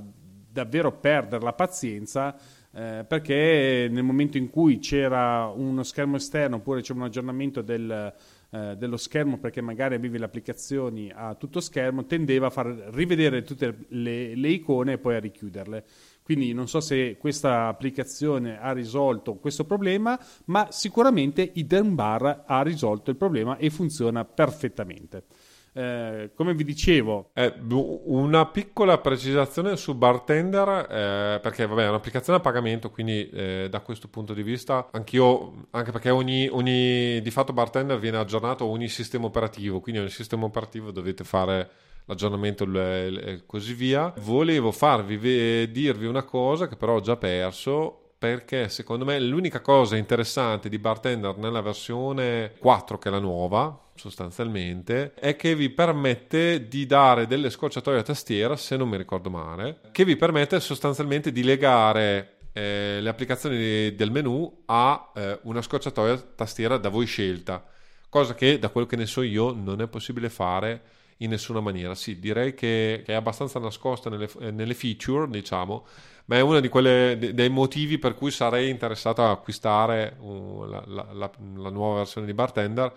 davvero 0.52 0.92
perdere 0.98 1.44
la 1.44 1.52
pazienza. 1.52 2.36
Eh, 2.72 3.04
perché 3.04 3.88
nel 3.90 4.04
momento 4.04 4.38
in 4.38 4.48
cui 4.48 4.78
c'era 4.78 5.46
uno 5.46 5.82
schermo 5.82 6.14
esterno 6.14 6.56
oppure 6.56 6.82
c'era 6.82 7.00
un 7.00 7.06
aggiornamento 7.06 7.62
del, 7.62 8.14
eh, 8.50 8.76
dello 8.76 8.96
schermo 8.96 9.38
perché 9.38 9.60
magari 9.60 9.94
avevi 9.94 10.18
le 10.18 10.24
applicazioni 10.24 11.10
a 11.14 11.34
tutto 11.34 11.60
schermo, 11.60 12.06
tendeva 12.06 12.48
a 12.48 12.50
far 12.50 12.66
rivedere 12.66 13.42
tutte 13.42 13.86
le, 13.88 14.34
le 14.34 14.48
icone 14.48 14.94
e 14.94 14.98
poi 14.98 15.14
a 15.14 15.20
richiuderle. 15.20 15.84
Quindi 16.22 16.52
non 16.52 16.68
so 16.68 16.80
se 16.80 17.16
questa 17.16 17.66
applicazione 17.66 18.60
ha 18.60 18.72
risolto 18.72 19.34
questo 19.36 19.64
problema, 19.64 20.18
ma 20.46 20.68
sicuramente 20.70 21.48
Hidden 21.52 21.94
Bar 21.94 22.44
ha 22.46 22.62
risolto 22.62 23.10
il 23.10 23.16
problema 23.16 23.56
e 23.56 23.70
funziona 23.70 24.24
perfettamente. 24.24 25.24
Eh, 25.72 26.30
come 26.34 26.54
vi 26.54 26.64
dicevo, 26.64 27.30
eh, 27.32 27.54
una 27.68 28.46
piccola 28.46 28.98
precisazione 28.98 29.76
su 29.76 29.94
Bartender, 29.94 30.68
eh, 30.68 31.40
perché 31.40 31.66
vabbè, 31.66 31.84
è 31.84 31.88
un'applicazione 31.88 32.38
a 32.38 32.42
pagamento, 32.42 32.90
quindi 32.90 33.28
eh, 33.30 33.68
da 33.70 33.80
questo 33.80 34.08
punto 34.08 34.34
di 34.34 34.42
vista 34.42 34.88
anch'io, 34.90 35.66
anche 35.70 35.92
perché 35.92 36.10
ogni, 36.10 36.48
ogni, 36.48 37.20
di 37.20 37.30
fatto 37.30 37.52
Bartender 37.52 37.98
viene 37.98 38.18
aggiornato 38.18 38.64
ogni 38.64 38.88
sistema 38.88 39.26
operativo, 39.26 39.80
quindi 39.80 40.00
ogni 40.00 40.10
sistema 40.10 40.44
operativo 40.44 40.90
dovete 40.90 41.22
fare 41.24 41.70
l'aggiornamento 42.06 42.64
e 42.64 43.42
così 43.46 43.74
via. 43.74 44.12
Volevo 44.18 44.72
farvi 44.72 45.70
dirvi 45.70 46.06
una 46.06 46.24
cosa 46.24 46.66
che 46.66 46.74
però 46.74 46.96
ho 46.96 47.00
già 47.00 47.16
perso 47.16 48.00
perché 48.20 48.68
secondo 48.68 49.06
me 49.06 49.18
l'unica 49.18 49.62
cosa 49.62 49.96
interessante 49.96 50.68
di 50.68 50.78
Bartender 50.78 51.38
nella 51.38 51.62
versione 51.62 52.52
4 52.58 52.98
che 52.98 53.08
è 53.08 53.10
la 53.10 53.18
nuova 53.18 53.88
sostanzialmente 54.00 55.12
è 55.14 55.36
che 55.36 55.54
vi 55.54 55.68
permette 55.68 56.68
di 56.68 56.86
dare 56.86 57.26
delle 57.26 57.50
scorciatoie 57.50 57.98
a 57.98 58.02
tastiera 58.02 58.56
se 58.56 58.76
non 58.76 58.88
mi 58.88 58.96
ricordo 58.96 59.28
male 59.28 59.80
che 59.92 60.04
vi 60.04 60.16
permette 60.16 60.58
sostanzialmente 60.60 61.32
di 61.32 61.42
legare 61.42 62.38
eh, 62.52 62.98
le 63.00 63.08
applicazioni 63.08 63.94
del 63.94 64.10
menu 64.10 64.62
a 64.66 65.12
eh, 65.14 65.38
una 65.42 65.60
scorciatoia 65.60 66.16
tastiera 66.16 66.78
da 66.78 66.88
voi 66.88 67.04
scelta 67.06 67.64
cosa 68.08 68.34
che 68.34 68.58
da 68.58 68.70
quello 68.70 68.86
che 68.86 68.96
ne 68.96 69.06
so 69.06 69.22
io 69.22 69.52
non 69.52 69.80
è 69.80 69.86
possibile 69.86 70.28
fare 70.28 70.82
in 71.20 71.30
nessuna 71.30 71.60
maniera. 71.60 71.94
Sì, 71.94 72.18
direi 72.18 72.54
che, 72.54 73.02
che 73.04 73.12
è 73.12 73.14
abbastanza 73.14 73.58
nascosta 73.58 74.10
nelle, 74.10 74.28
nelle, 74.50 74.74
feature, 74.74 75.28
diciamo, 75.28 75.86
ma 76.26 76.36
è 76.36 76.40
uno 76.40 76.60
dei 76.60 77.48
motivi 77.48 77.98
per 77.98 78.14
cui 78.14 78.30
sarei 78.30 78.68
interessato 78.68 79.22
a 79.22 79.30
acquistare 79.30 80.16
uh, 80.18 80.64
la, 80.64 80.82
la, 80.86 81.06
la, 81.12 81.30
la, 81.56 81.70
nuova 81.70 81.98
versione 81.98 82.26
di 82.26 82.34
Bartender. 82.34 82.92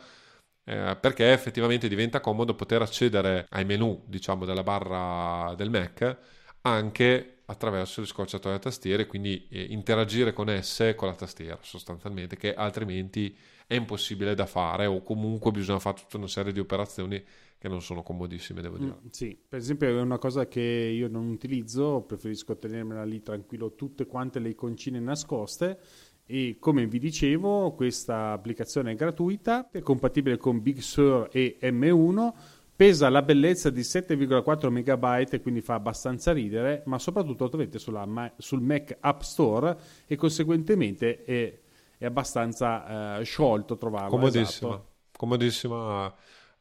Eh, 0.65 0.97
perché 0.99 1.33
effettivamente 1.33 1.89
diventa 1.89 2.21
comodo 2.21 2.55
poter 2.55 2.81
accedere 2.81 3.47
ai 3.49 3.65
menu 3.65 4.01
diciamo 4.05 4.45
della 4.45 4.63
barra 4.63 5.53
del 5.55 5.69
Mac 5.69 6.17
anche 6.61 7.39
attraverso 7.45 7.99
le 7.99 8.07
scorciatoie 8.07 8.55
a 8.55 8.59
tastiere 8.59 9.05
quindi 9.05 9.45
eh, 9.49 9.61
interagire 9.71 10.31
con 10.31 10.49
esse 10.49 10.95
con 10.95 11.09
la 11.09 11.15
tastiera 11.15 11.59
sostanzialmente 11.61 12.37
che 12.37 12.53
altrimenti 12.53 13.35
è 13.67 13.75
impossibile 13.75 14.35
da 14.35 14.45
fare 14.45 14.85
o 14.85 15.01
comunque 15.01 15.51
bisogna 15.51 15.79
fare 15.79 15.97
tutta 15.97 16.15
una 16.15 16.27
serie 16.27 16.53
di 16.53 16.59
operazioni 16.59 17.21
che 17.57 17.69
non 17.69 17.81
sono 17.81 18.03
comodissime, 18.03 18.61
devo 18.61 18.77
dire. 18.77 18.91
Mm, 18.91 19.07
sì, 19.09 19.37
per 19.47 19.57
esempio 19.57 19.87
è 19.87 20.01
una 20.01 20.17
cosa 20.17 20.49
che 20.49 20.59
io 20.59 21.07
non 21.07 21.29
utilizzo, 21.29 22.01
preferisco 22.01 22.57
tenermela 22.57 23.05
lì 23.05 23.21
tranquillo 23.21 23.73
tutte 23.73 24.05
quante 24.05 24.39
le 24.39 24.49
iconcine 24.49 24.99
nascoste 24.99 25.79
e 26.25 26.57
come 26.59 26.85
vi 26.87 26.99
dicevo 26.99 27.73
questa 27.73 28.31
applicazione 28.31 28.91
è 28.91 28.95
gratuita, 28.95 29.69
è 29.71 29.79
compatibile 29.81 30.37
con 30.37 30.61
Big 30.61 30.79
Sur 30.79 31.29
e 31.31 31.57
M1, 31.61 32.31
pesa 32.75 33.09
la 33.09 33.21
bellezza 33.21 33.69
di 33.69 33.81
7,4 33.81 34.69
MB 34.69 35.41
quindi 35.41 35.61
fa 35.61 35.75
abbastanza 35.75 36.31
ridere, 36.31 36.83
ma 36.85 36.97
soprattutto 36.99 37.43
lo 37.43 37.49
trovate 37.49 37.79
sulla, 37.79 38.33
sul 38.37 38.61
Mac 38.61 38.97
App 38.99 39.21
Store 39.21 39.77
e 40.07 40.15
conseguentemente 40.15 41.23
è 41.23 41.57
è 42.03 42.07
abbastanza 42.07 43.19
eh, 43.19 43.23
sciolto 43.23 43.77
trovarlo. 43.77 44.09
Comodissima, 44.09 44.71
esatto. 44.71 44.87
comodissima. 45.15 46.13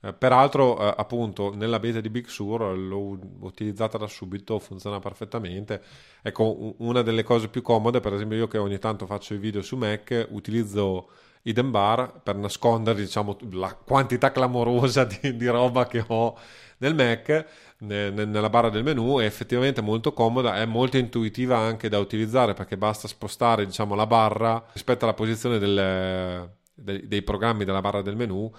Eh, 0.04 0.12
peraltro, 0.12 0.78
eh, 0.80 0.94
appunto, 0.96 1.54
nella 1.54 1.78
beta 1.78 2.00
di 2.00 2.10
Big 2.10 2.26
Sur 2.26 2.76
l'ho 2.76 3.18
utilizzata 3.40 3.98
da 3.98 4.06
subito, 4.08 4.58
funziona 4.58 4.98
perfettamente. 4.98 5.80
Ecco, 6.22 6.74
una 6.78 7.02
delle 7.02 7.22
cose 7.22 7.48
più 7.48 7.62
comode, 7.62 8.00
per 8.00 8.12
esempio, 8.14 8.36
io 8.36 8.48
che 8.48 8.58
ogni 8.58 8.78
tanto 8.78 9.06
faccio 9.06 9.34
i 9.34 9.38
video 9.38 9.62
su 9.62 9.76
Mac, 9.76 10.26
utilizzo 10.30 11.08
Hidden 11.42 11.70
Bar 11.70 12.20
per 12.22 12.36
nascondere, 12.36 13.00
diciamo, 13.00 13.36
la 13.52 13.74
quantità 13.74 14.32
clamorosa 14.32 15.04
di, 15.20 15.36
di 15.36 15.46
roba 15.46 15.86
che 15.86 16.04
ho 16.06 16.36
nel 16.78 16.94
Mac 16.94 17.46
nella 17.82 18.48
barra 18.48 18.68
del 18.70 18.84
menu 18.84 19.18
è 19.18 19.24
effettivamente 19.24 19.80
molto 19.80 20.12
comoda, 20.12 20.56
è 20.56 20.64
molto 20.66 20.98
intuitiva 20.98 21.58
anche 21.58 21.88
da 21.88 21.98
utilizzare 21.98 22.54
perché 22.54 22.76
basta 22.76 23.08
spostare 23.08 23.66
diciamo, 23.66 23.94
la 23.94 24.06
barra 24.06 24.64
rispetto 24.72 25.04
alla 25.04 25.14
posizione 25.14 25.58
del, 25.58 26.48
dei, 26.74 27.08
dei, 27.08 27.22
programmi 27.22 27.64
della 27.64 27.80
barra 27.80 28.02
del 28.02 28.14
menu 28.14 28.50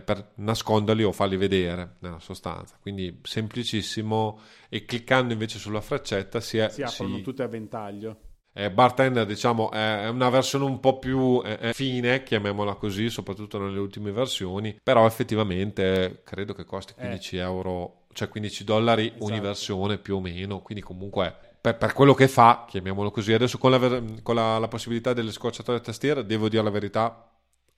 per 0.00 0.32
nasconderli 0.36 1.02
o 1.02 1.12
farli 1.12 1.36
vedere 1.36 1.96
nella 1.98 2.20
sostanza. 2.20 2.78
Quindi 2.80 3.20
semplicissimo 3.22 4.40
e 4.68 4.84
cliccando 4.84 5.34
invece 5.34 5.58
sulla 5.58 5.82
freccetta 5.82 6.40
si, 6.40 6.58
è, 6.58 6.70
si 6.70 6.82
aprono 6.82 7.16
si... 7.16 7.22
tutte 7.22 7.42
a 7.42 7.48
ventaglio. 7.48 8.16
Eh, 8.54 8.70
Bartender 8.70 9.24
diciamo 9.24 9.70
è 9.70 10.08
una 10.08 10.28
versione 10.28 10.66
un 10.66 10.78
po' 10.78 10.98
più 10.98 11.40
eh, 11.42 11.72
fine 11.72 12.22
chiamiamola 12.22 12.74
così 12.74 13.08
soprattutto 13.08 13.58
nelle 13.58 13.78
ultime 13.78 14.12
versioni 14.12 14.78
però 14.82 15.06
effettivamente 15.06 16.20
credo 16.22 16.52
che 16.52 16.66
costi 16.66 16.92
15 16.92 17.36
eh. 17.36 17.40
euro 17.40 18.02
cioè 18.12 18.28
15 18.28 18.64
dollari 18.64 19.06
esatto. 19.08 19.24
ogni 19.24 19.40
versione 19.40 19.98
più 19.98 20.16
o 20.16 20.20
meno, 20.20 20.60
quindi 20.60 20.82
comunque 20.82 21.34
per, 21.60 21.76
per, 21.76 21.92
quello 21.92 22.14
che 22.14 22.28
fa, 22.28 22.64
chiamiamolo 22.68 23.10
così, 23.10 23.32
adesso 23.32 23.58
con, 23.58 23.70
la, 23.70 24.02
con 24.22 24.34
la, 24.34 24.58
la 24.58 24.68
possibilità 24.68 25.12
delle 25.12 25.30
scorciatoie 25.30 25.78
a 25.78 25.80
tastiera, 25.80 26.22
devo 26.22 26.48
dire 26.48 26.62
la 26.62 26.70
verità, 26.70 27.31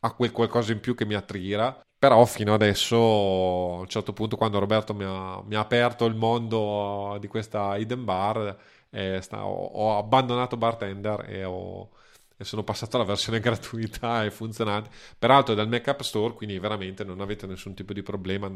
ha 0.05 0.12
quel 0.12 0.33
qualcosa 0.33 0.73
in 0.73 0.81
più 0.81 0.95
che 0.95 1.07
mi 1.07 1.14
attira, 1.14 1.81
però 1.99 2.25
fino 2.27 2.53
adesso 2.53 2.97
a 2.97 3.81
un 3.81 3.88
certo 3.88 4.12
punto 4.12 4.37
quando 4.37 4.59
Roberto 4.59 4.93
mi 4.93 5.05
ha, 5.05 5.43
mi 5.43 5.55
ha 5.55 5.61
aperto 5.61 6.05
il 6.05 6.14
mondo 6.14 7.17
di 7.19 7.27
questa 7.27 7.77
hidden 7.77 8.05
bar, 8.05 8.57
eh, 8.90 9.21
sta, 9.23 9.47
ho, 9.47 9.64
ho, 9.64 9.99
abbandonato 9.99 10.57
Bartender 10.57 11.25
e 11.29 11.45
ho 11.45 11.90
e 12.37 12.45
sono 12.45 12.64
passato 12.64 12.97
alla 12.97 13.05
versione 13.07 13.38
gratuita 13.40 14.25
e 14.25 14.31
funzionante. 14.31 14.90
Peraltro 15.19 15.55
è 15.55 15.57
dal 15.57 15.69
Mac 15.69 15.87
App 15.88 16.01
Store, 16.01 16.35
quindi 16.35 16.59
veramente 16.59 17.05
non 17.05 17.21
avete 17.21 17.47
nessun 17.47 17.75
tipo 17.75 17.93
di 17.93 18.03
problema 18.03 18.53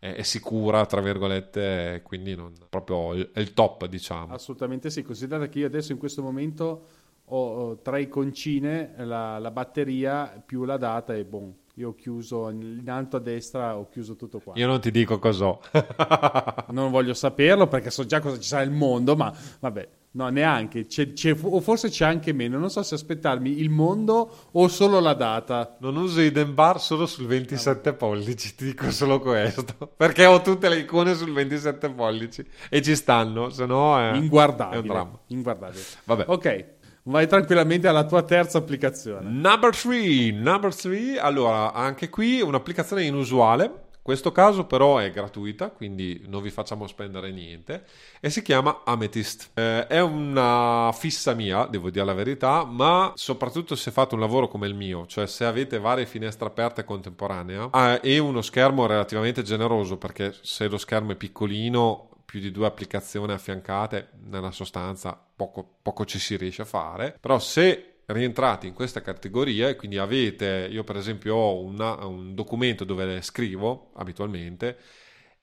è, 0.00 0.14
è 0.14 0.22
sicura, 0.22 0.84
tra 0.86 1.00
virgolette, 1.00 2.00
quindi 2.02 2.34
non, 2.34 2.52
proprio 2.68 3.12
è 3.32 3.38
il 3.38 3.52
top, 3.52 3.86
diciamo. 3.86 4.34
Assolutamente 4.34 4.90
sì, 4.90 5.02
considerate 5.02 5.48
che 5.48 5.60
io 5.60 5.66
adesso 5.66 5.92
in 5.92 5.98
questo 5.98 6.22
momento 6.22 6.86
ho 7.36 7.78
tra 7.80 7.98
i 7.98 8.08
concine 8.08 8.94
la, 8.98 9.38
la 9.38 9.50
batteria 9.50 10.42
più 10.44 10.64
la 10.64 10.76
data 10.76 11.14
e 11.14 11.24
boom. 11.24 11.54
Io 11.74 11.88
ho 11.88 11.94
chiuso 11.94 12.50
in 12.50 12.88
alto 12.88 13.16
a 13.16 13.20
destra, 13.20 13.78
ho 13.78 13.88
chiuso 13.88 14.14
tutto 14.14 14.38
qua. 14.38 14.52
Io 14.56 14.66
non 14.66 14.80
ti 14.80 14.90
dico 14.90 15.18
cos'ho. 15.18 15.62
non 16.70 16.90
voglio 16.90 17.14
saperlo 17.14 17.68
perché 17.68 17.90
so 17.90 18.04
già 18.04 18.20
cosa 18.20 18.38
ci 18.38 18.48
sarà 18.48 18.64
nel 18.64 18.72
mondo, 18.72 19.16
ma 19.16 19.32
vabbè. 19.60 19.88
No, 20.12 20.28
neanche, 20.28 20.86
c'è, 20.86 21.12
c'è, 21.12 21.36
o 21.40 21.60
forse 21.60 21.88
c'è 21.88 22.04
anche 22.04 22.32
meno, 22.32 22.58
non 22.58 22.68
so 22.68 22.82
se 22.82 22.96
aspettarmi 22.96 23.60
il 23.60 23.70
mondo 23.70 24.48
o 24.50 24.66
solo 24.66 24.98
la 24.98 25.14
data. 25.14 25.76
Non 25.78 25.96
uso 25.96 26.20
i 26.20 26.32
Bar 26.32 26.80
solo 26.80 27.06
sul 27.06 27.26
27 27.26 27.90
no. 27.90 27.96
pollici, 27.96 28.56
ti 28.56 28.64
dico 28.64 28.90
solo 28.90 29.20
questo, 29.20 29.62
perché 29.96 30.26
ho 30.26 30.42
tutte 30.42 30.68
le 30.68 30.78
icone 30.78 31.14
sul 31.14 31.32
27 31.32 31.90
pollici 31.90 32.44
e 32.68 32.82
ci 32.82 32.96
stanno, 32.96 33.50
se 33.50 33.66
no 33.66 33.96
è, 33.96 34.16
inguardabile, 34.16 34.76
è 34.76 34.80
un 34.80 34.86
dramma. 34.88 35.18
Inguardabile. 35.28 35.82
Vabbè. 36.02 36.24
Ok, 36.26 36.66
vai 37.04 37.26
tranquillamente 37.26 37.88
alla 37.88 38.04
tua 38.04 38.22
terza 38.22 38.58
applicazione. 38.58 39.28
Number 39.28 39.76
3, 39.76 40.30
number 40.32 40.74
3, 40.74 41.18
allora 41.18 41.72
anche 41.72 42.08
qui 42.08 42.40
un'applicazione 42.40 43.04
inusuale 43.04 43.88
questo 44.02 44.32
caso 44.32 44.64
però 44.64 44.96
è 44.98 45.10
gratuita, 45.10 45.70
quindi 45.70 46.24
non 46.26 46.42
vi 46.42 46.50
facciamo 46.50 46.86
spendere 46.86 47.30
niente 47.30 47.84
e 48.18 48.30
si 48.30 48.40
chiama 48.42 48.80
Amethyst. 48.84 49.50
Eh, 49.54 49.86
è 49.86 50.00
una 50.00 50.90
fissa 50.92 51.34
mia, 51.34 51.66
devo 51.66 51.90
dire 51.90 52.04
la 52.04 52.14
verità, 52.14 52.64
ma 52.64 53.12
soprattutto 53.14 53.76
se 53.76 53.90
fate 53.90 54.14
un 54.14 54.20
lavoro 54.20 54.48
come 54.48 54.66
il 54.66 54.74
mio, 54.74 55.06
cioè 55.06 55.26
se 55.26 55.44
avete 55.44 55.78
varie 55.78 56.06
finestre 56.06 56.48
aperte 56.48 56.82
contemporanea 56.82 57.70
eh, 57.72 58.00
e 58.02 58.18
uno 58.18 58.40
schermo 58.40 58.86
relativamente 58.86 59.42
generoso, 59.42 59.98
perché 59.98 60.34
se 60.40 60.66
lo 60.66 60.78
schermo 60.78 61.12
è 61.12 61.16
piccolino 61.16 62.09
più 62.30 62.38
di 62.38 62.52
due 62.52 62.66
applicazioni 62.66 63.32
affiancate, 63.32 64.10
nella 64.26 64.52
sostanza 64.52 65.20
poco, 65.34 65.78
poco 65.82 66.04
ci 66.04 66.20
si 66.20 66.36
riesce 66.36 66.62
a 66.62 66.64
fare. 66.64 67.16
Però 67.20 67.40
se 67.40 68.02
rientrati 68.06 68.68
in 68.68 68.72
questa 68.72 69.02
categoria 69.02 69.68
e 69.68 69.74
quindi 69.74 69.98
avete, 69.98 70.68
io 70.70 70.84
per 70.84 70.96
esempio 70.96 71.34
ho 71.34 71.60
una, 71.60 72.06
un 72.06 72.36
documento 72.36 72.84
dove 72.84 73.20
scrivo 73.22 73.90
abitualmente 73.94 74.78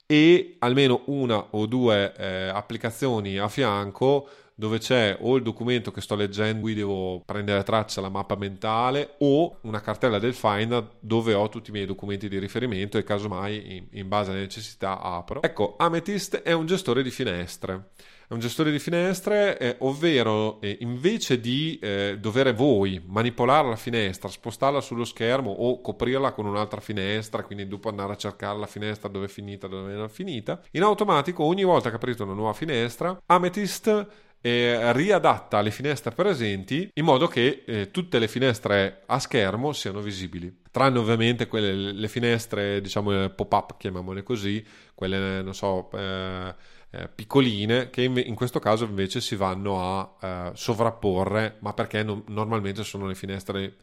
e 0.06 0.56
almeno 0.60 1.02
una 1.08 1.48
o 1.52 1.66
due 1.66 2.14
eh, 2.16 2.48
applicazioni 2.48 3.38
a 3.38 3.50
fianco 3.50 4.30
dove 4.60 4.80
c'è 4.80 5.16
o 5.20 5.36
il 5.36 5.44
documento 5.44 5.92
che 5.92 6.02
sto 6.02 6.16
leggendo, 6.16 6.62
cui 6.62 6.74
devo 6.74 7.22
prendere 7.24 7.62
traccia 7.62 8.02
la 8.02 8.10
mappa 8.10 8.36
mentale, 8.36 9.16
o 9.20 9.60
una 9.62 9.82
cartella 9.82 10.18
del 10.18 10.34
Finder 10.34 10.96
dove 11.00 11.36
ho 11.36 11.48
tutti 11.48 11.70
i 11.70 11.74
miei 11.74 11.86
documenti 11.86 12.28
di 12.28 12.40
riferimento 12.40 12.98
e 12.98 13.04
casomai 13.04 13.76
in, 13.76 13.88
in 13.92 14.08
base 14.08 14.32
alle 14.32 14.40
necessità 14.40 15.00
apro. 15.00 15.44
Ecco, 15.44 15.76
Amethyst 15.78 16.42
è 16.42 16.54
un 16.54 16.66
gestore 16.66 17.04
di 17.04 17.12
finestre 17.12 17.92
è 18.30 18.34
un 18.34 18.40
gestore 18.40 18.72
di 18.72 18.80
finestre, 18.80 19.58
eh, 19.58 19.76
ovvero 19.80 20.60
eh, 20.60 20.80
invece 20.82 21.40
di 21.40 21.80
eh, 21.82 22.18
dover 22.20 22.54
voi 22.54 23.02
manipolare 23.06 23.70
la 23.70 23.78
finestra, 23.78 24.28
spostarla 24.28 24.82
sullo 24.82 25.06
schermo 25.06 25.50
o 25.50 25.80
coprirla 25.80 26.34
con 26.34 26.46
un'altra 26.46 26.82
finestra, 26.82 27.44
quindi 27.44 27.70
dopo 27.70 27.88
andare 27.88 28.12
a 28.12 28.18
cercare 28.18 28.60
la 28.60 28.66
finestra 28.66 29.08
dove 29.08 29.28
è 29.28 29.30
finita, 29.30 29.68
dove 29.68 29.94
non 29.94 30.04
è 30.04 30.10
finita, 30.10 30.62
in 30.72 30.84
automatico 30.84 31.46
ogni 31.46 31.64
volta 31.64 31.90
che 31.90 31.96
aprite 31.96 32.24
una 32.24 32.34
nuova 32.34 32.52
finestra, 32.52 33.18
Amethyst 33.28 34.08
eh, 34.42 34.94
riadatta 34.94 35.62
le 35.62 35.72
finestre 35.72 36.12
presenti 36.12 36.90
in 36.94 37.04
modo 37.04 37.28
che 37.28 37.64
eh, 37.66 37.92
tutte 37.92 38.20
le 38.20 38.28
finestre 38.28 39.04
a 39.06 39.20
schermo 39.20 39.74
siano 39.74 40.02
visibili. 40.02 40.62
Tranne 40.72 41.00
ovviamente 41.00 41.48
quelle, 41.48 41.74
le 41.74 42.08
finestre, 42.08 42.82
diciamo, 42.82 43.30
pop-up, 43.30 43.78
chiamiamole 43.78 44.24
così, 44.24 44.64
quelle, 44.94 45.42
non 45.42 45.54
so, 45.54 45.90
eh, 45.94 46.54
eh, 46.92 47.10
piccoline 47.10 47.90
che 47.90 48.04
in, 48.04 48.18
in, 48.18 48.36
questo 48.36 48.60
caso 48.60 48.86
invece 48.86 49.20
si 49.20 49.36
vanno 49.36 49.82
a 49.82 50.16
eh, 50.22 50.52
sovrapporre, 50.56 51.58
ma 51.60 51.74
perché 51.74 52.04
no, 52.04 52.24
normalmente 52.28 52.84
sono 52.84 53.08
le 53.08 53.16
finestre 53.16 53.76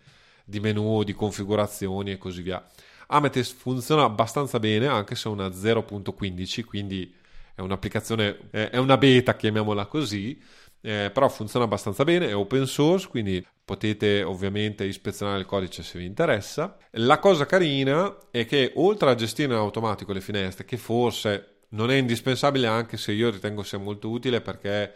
di 0.44 0.60
menu, 0.60 1.02
di 1.02 1.12
configurazioni 1.12 2.12
e 2.12 2.18
così 2.18 2.42
via. 2.42 2.64
Amethyst 3.08 3.56
funziona 3.56 4.04
abbastanza 4.04 4.58
bene 4.58 4.86
anche 4.86 5.14
se 5.14 5.28
è 5.28 5.32
una 5.32 5.48
0.15, 5.48 6.64
quindi 6.64 7.14
è 7.54 7.60
un'applicazione, 7.60 8.50
è 8.50 8.76
una 8.76 8.96
beta, 8.96 9.36
chiamiamola 9.36 9.86
così, 9.86 10.40
eh, 10.80 11.10
però 11.12 11.28
funziona 11.28 11.64
abbastanza 11.64 12.04
bene, 12.04 12.28
è 12.28 12.36
open 12.36 12.66
source, 12.66 13.08
quindi 13.08 13.44
potete 13.64 14.22
ovviamente 14.22 14.84
ispezionare 14.84 15.38
il 15.38 15.46
codice 15.46 15.82
se 15.82 15.98
vi 15.98 16.04
interessa. 16.04 16.76
La 16.92 17.18
cosa 17.18 17.46
carina 17.46 18.18
è 18.30 18.44
che 18.44 18.72
oltre 18.74 19.10
a 19.10 19.14
gestire 19.14 19.52
in 19.52 19.58
automatico 19.58 20.12
le 20.12 20.20
finestre, 20.20 20.64
che 20.64 20.76
forse 20.76 21.60
non 21.70 21.90
è 21.90 21.94
indispensabile 21.94 22.66
anche 22.66 22.96
se 22.96 23.12
io 23.12 23.30
ritengo 23.30 23.62
sia 23.62 23.78
molto 23.78 24.10
utile 24.10 24.40
perché 24.40 24.94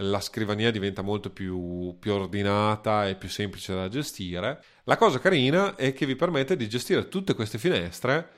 la 0.00 0.20
scrivania 0.20 0.70
diventa 0.70 1.02
molto 1.02 1.30
più, 1.30 1.96
più, 1.98 2.12
ordinata 2.12 3.08
e 3.08 3.14
più 3.14 3.28
semplice 3.28 3.74
da 3.74 3.88
gestire. 3.88 4.62
La 4.84 4.96
cosa 4.96 5.18
carina 5.18 5.74
è 5.76 5.92
che 5.92 6.06
vi 6.06 6.16
permette 6.16 6.56
di 6.56 6.68
gestire 6.68 7.08
tutte 7.08 7.34
queste 7.34 7.58
finestre 7.58 8.30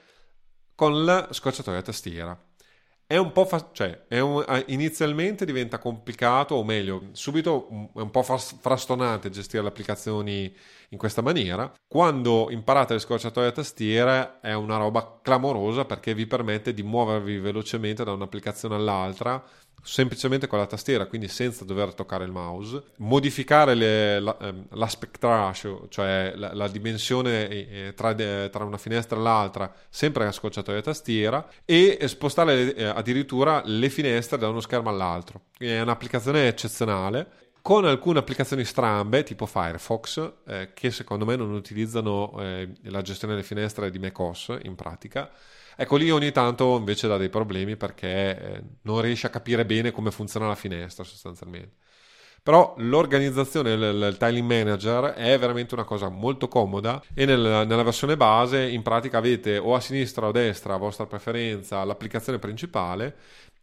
con 0.74 1.04
la 1.04 1.28
scocciatoia 1.30 1.82
tastiera. 1.82 2.49
È 3.10 3.16
un 3.16 3.32
po' 3.32 3.44
fa- 3.44 3.70
cioè, 3.72 4.02
un, 4.20 4.44
inizialmente 4.68 5.44
diventa 5.44 5.78
complicato, 5.80 6.54
o 6.54 6.62
meglio, 6.62 7.08
subito 7.10 7.90
è 7.96 7.98
un 8.02 8.10
po' 8.12 8.22
frastonante 8.22 9.30
gestire 9.30 9.64
le 9.64 9.68
applicazioni 9.68 10.54
in 10.90 10.98
questa 10.98 11.22
maniera. 11.22 11.72
Quando 11.86 12.48
imparate 12.50 12.94
le 12.94 13.00
scorciatoie 13.00 13.48
a 13.48 13.52
tastiere 13.52 14.38
è 14.40 14.52
una 14.54 14.76
roba 14.76 15.20
clamorosa 15.22 15.84
perché 15.84 16.14
vi 16.14 16.26
permette 16.26 16.74
di 16.74 16.82
muovervi 16.82 17.38
velocemente 17.38 18.04
da 18.04 18.12
un'applicazione 18.12 18.74
all'altra 18.74 19.42
semplicemente 19.82 20.46
con 20.46 20.58
la 20.58 20.66
tastiera, 20.66 21.06
quindi 21.06 21.28
senza 21.28 21.64
dover 21.64 21.94
toccare 21.94 22.24
il 22.24 22.30
mouse, 22.30 22.82
modificare 22.96 23.74
le, 23.74 24.20
la, 24.20 24.36
ehm, 24.38 24.66
l'aspect 24.72 25.22
ratio, 25.24 25.86
cioè 25.88 26.32
la, 26.36 26.52
la 26.54 26.68
dimensione 26.68 27.48
eh, 27.48 27.92
tra, 27.96 28.14
tra, 28.14 28.64
una 28.64 28.78
finestra 28.78 29.16
e 29.18 29.22
l'altra, 29.22 29.72
sempre 29.88 30.26
a 30.26 30.32
scocciatoia 30.32 30.82
tastiera, 30.82 31.48
e 31.64 31.98
spostare 32.06 32.74
eh, 32.74 32.84
addirittura 32.84 33.62
le 33.64 33.88
finestre 33.88 34.38
da 34.38 34.48
uno 34.48 34.60
schermo 34.60 34.90
all'altro. 34.90 35.44
È 35.56 35.80
un'applicazione 35.80 36.46
eccezionale 36.46 37.49
con 37.62 37.84
alcune 37.84 38.18
applicazioni 38.18 38.64
strambe 38.64 39.22
tipo 39.22 39.46
Firefox 39.46 40.32
eh, 40.46 40.70
che 40.74 40.90
secondo 40.90 41.24
me 41.24 41.36
non 41.36 41.52
utilizzano 41.52 42.34
eh, 42.40 42.72
la 42.84 43.02
gestione 43.02 43.34
delle 43.34 43.46
finestre 43.46 43.90
di 43.90 43.98
macOS 43.98 44.58
in 44.62 44.74
pratica 44.74 45.30
Ecco 45.80 45.96
lì 45.96 46.10
ogni 46.10 46.30
tanto 46.30 46.76
invece 46.76 47.08
dà 47.08 47.16
dei 47.16 47.30
problemi 47.30 47.74
perché 47.74 48.08
eh, 48.08 48.62
non 48.82 49.00
riesce 49.00 49.28
a 49.28 49.30
capire 49.30 49.64
bene 49.64 49.92
come 49.92 50.10
funziona 50.10 50.46
la 50.46 50.54
finestra 50.54 51.04
sostanzialmente. 51.04 51.76
Però 52.42 52.74
l'organizzazione, 52.76 53.72
il, 53.72 53.80
il 54.10 54.16
tiling 54.18 54.46
manager 54.46 55.14
è 55.14 55.38
veramente 55.38 55.72
una 55.72 55.84
cosa 55.84 56.10
molto 56.10 56.48
comoda 56.48 57.02
e 57.14 57.24
nel, 57.24 57.66
nella 57.66 57.82
versione 57.82 58.18
base 58.18 58.68
in 58.68 58.82
pratica 58.82 59.16
avete 59.16 59.56
o 59.56 59.74
a 59.74 59.80
sinistra 59.80 60.26
o 60.26 60.28
a 60.28 60.32
destra 60.32 60.74
a 60.74 60.76
vostra 60.76 61.06
preferenza 61.06 61.82
l'applicazione 61.82 62.38
principale 62.38 63.16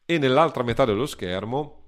e 0.03 0.17
nell'altra 0.17 0.63
metà 0.63 0.85
dello 0.85 1.05
schermo 1.05 1.86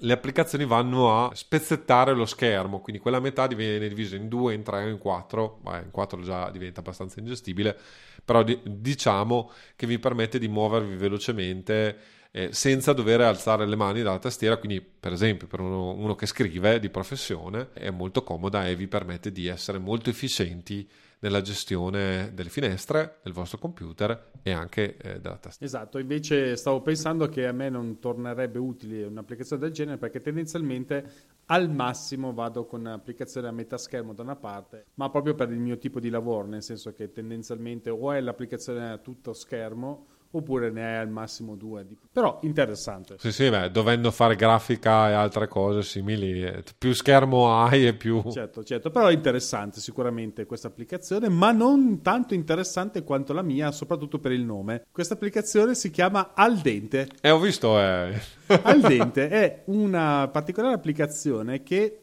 le 0.00 0.12
applicazioni 0.12 0.64
vanno 0.64 1.24
a 1.24 1.34
spezzettare 1.34 2.14
lo 2.14 2.26
schermo, 2.26 2.80
quindi 2.80 3.00
quella 3.00 3.20
metà 3.20 3.46
viene 3.46 3.88
divisa 3.88 4.16
in 4.16 4.28
due, 4.28 4.54
in 4.54 4.62
tre, 4.62 4.88
in 4.88 4.98
quattro, 4.98 5.60
Beh, 5.62 5.78
in 5.80 5.90
quattro 5.90 6.22
già 6.22 6.50
diventa 6.50 6.80
abbastanza 6.80 7.20
ingestibile, 7.20 7.76
però 8.24 8.42
di- 8.42 8.60
diciamo 8.64 9.50
che 9.76 9.86
vi 9.86 9.98
permette 9.98 10.38
di 10.38 10.48
muovervi 10.48 10.96
velocemente 10.96 11.98
eh, 12.32 12.52
senza 12.52 12.92
dover 12.92 13.20
alzare 13.20 13.66
le 13.66 13.76
mani 13.76 14.02
dalla 14.02 14.18
tastiera, 14.18 14.56
quindi 14.56 14.80
per 14.80 15.12
esempio 15.12 15.46
per 15.46 15.60
uno, 15.60 15.92
uno 15.92 16.14
che 16.14 16.26
scrive 16.26 16.78
di 16.78 16.88
professione 16.88 17.70
è 17.72 17.90
molto 17.90 18.22
comoda 18.22 18.66
e 18.66 18.76
vi 18.76 18.86
permette 18.86 19.32
di 19.32 19.46
essere 19.48 19.78
molto 19.78 20.10
efficienti 20.10 20.88
nella 21.20 21.40
gestione 21.40 22.32
delle 22.34 22.48
finestre 22.48 23.18
del 23.22 23.32
vostro 23.32 23.58
computer 23.58 24.30
e 24.42 24.52
anche 24.52 24.96
eh, 24.96 25.20
della 25.20 25.36
tastiera. 25.36 25.64
Esatto, 25.64 25.98
invece 25.98 26.56
stavo 26.56 26.80
pensando 26.80 27.28
che 27.28 27.46
a 27.46 27.52
me 27.52 27.68
non 27.68 27.98
tornerebbe 27.98 28.58
utile 28.58 29.04
un'applicazione 29.04 29.62
del 29.62 29.72
genere 29.72 29.98
perché 29.98 30.20
tendenzialmente 30.20 31.38
al 31.46 31.70
massimo 31.70 32.32
vado 32.32 32.64
con 32.64 32.80
un'applicazione 32.80 33.48
a 33.48 33.52
metà 33.52 33.76
schermo 33.76 34.14
da 34.14 34.22
una 34.22 34.36
parte, 34.36 34.86
ma 34.94 35.10
proprio 35.10 35.34
per 35.34 35.50
il 35.50 35.58
mio 35.58 35.78
tipo 35.78 36.00
di 36.00 36.08
lavoro, 36.08 36.46
nel 36.46 36.62
senso 36.62 36.92
che 36.92 37.10
tendenzialmente 37.12 37.90
o 37.90 38.12
è 38.12 38.20
l'applicazione 38.20 38.90
a 38.90 38.98
tutto 38.98 39.32
schermo 39.32 40.06
oppure 40.32 40.70
ne 40.70 40.84
hai 40.84 40.96
al 40.98 41.08
massimo 41.08 41.56
due. 41.56 41.86
Però 42.12 42.38
interessante. 42.42 43.16
Sì, 43.18 43.32
sì, 43.32 43.48
beh, 43.48 43.70
dovendo 43.70 44.10
fare 44.10 44.36
grafica 44.36 45.08
e 45.08 45.12
altre 45.12 45.48
cose 45.48 45.82
simili, 45.82 46.42
eh, 46.42 46.62
più 46.78 46.92
schermo 46.92 47.54
hai 47.54 47.86
e 47.86 47.94
più... 47.94 48.22
Certo, 48.30 48.62
certo, 48.62 48.90
però 48.90 49.08
è 49.08 49.12
interessante 49.12 49.80
sicuramente 49.80 50.46
questa 50.46 50.68
applicazione, 50.68 51.28
ma 51.28 51.52
non 51.52 52.00
tanto 52.02 52.34
interessante 52.34 53.02
quanto 53.02 53.32
la 53.32 53.42
mia, 53.42 53.72
soprattutto 53.72 54.18
per 54.18 54.32
il 54.32 54.44
nome. 54.44 54.84
Questa 54.90 55.14
applicazione 55.14 55.74
si 55.74 55.90
chiama 55.90 56.32
Al 56.34 56.58
Dente. 56.58 57.08
E 57.20 57.28
eh, 57.28 57.30
ho 57.30 57.40
visto, 57.40 57.78
eh... 57.78 58.38
Al 58.62 58.80
Dente 58.80 59.28
è 59.28 59.62
una 59.66 60.28
particolare 60.28 60.74
applicazione 60.74 61.62
che 61.62 62.00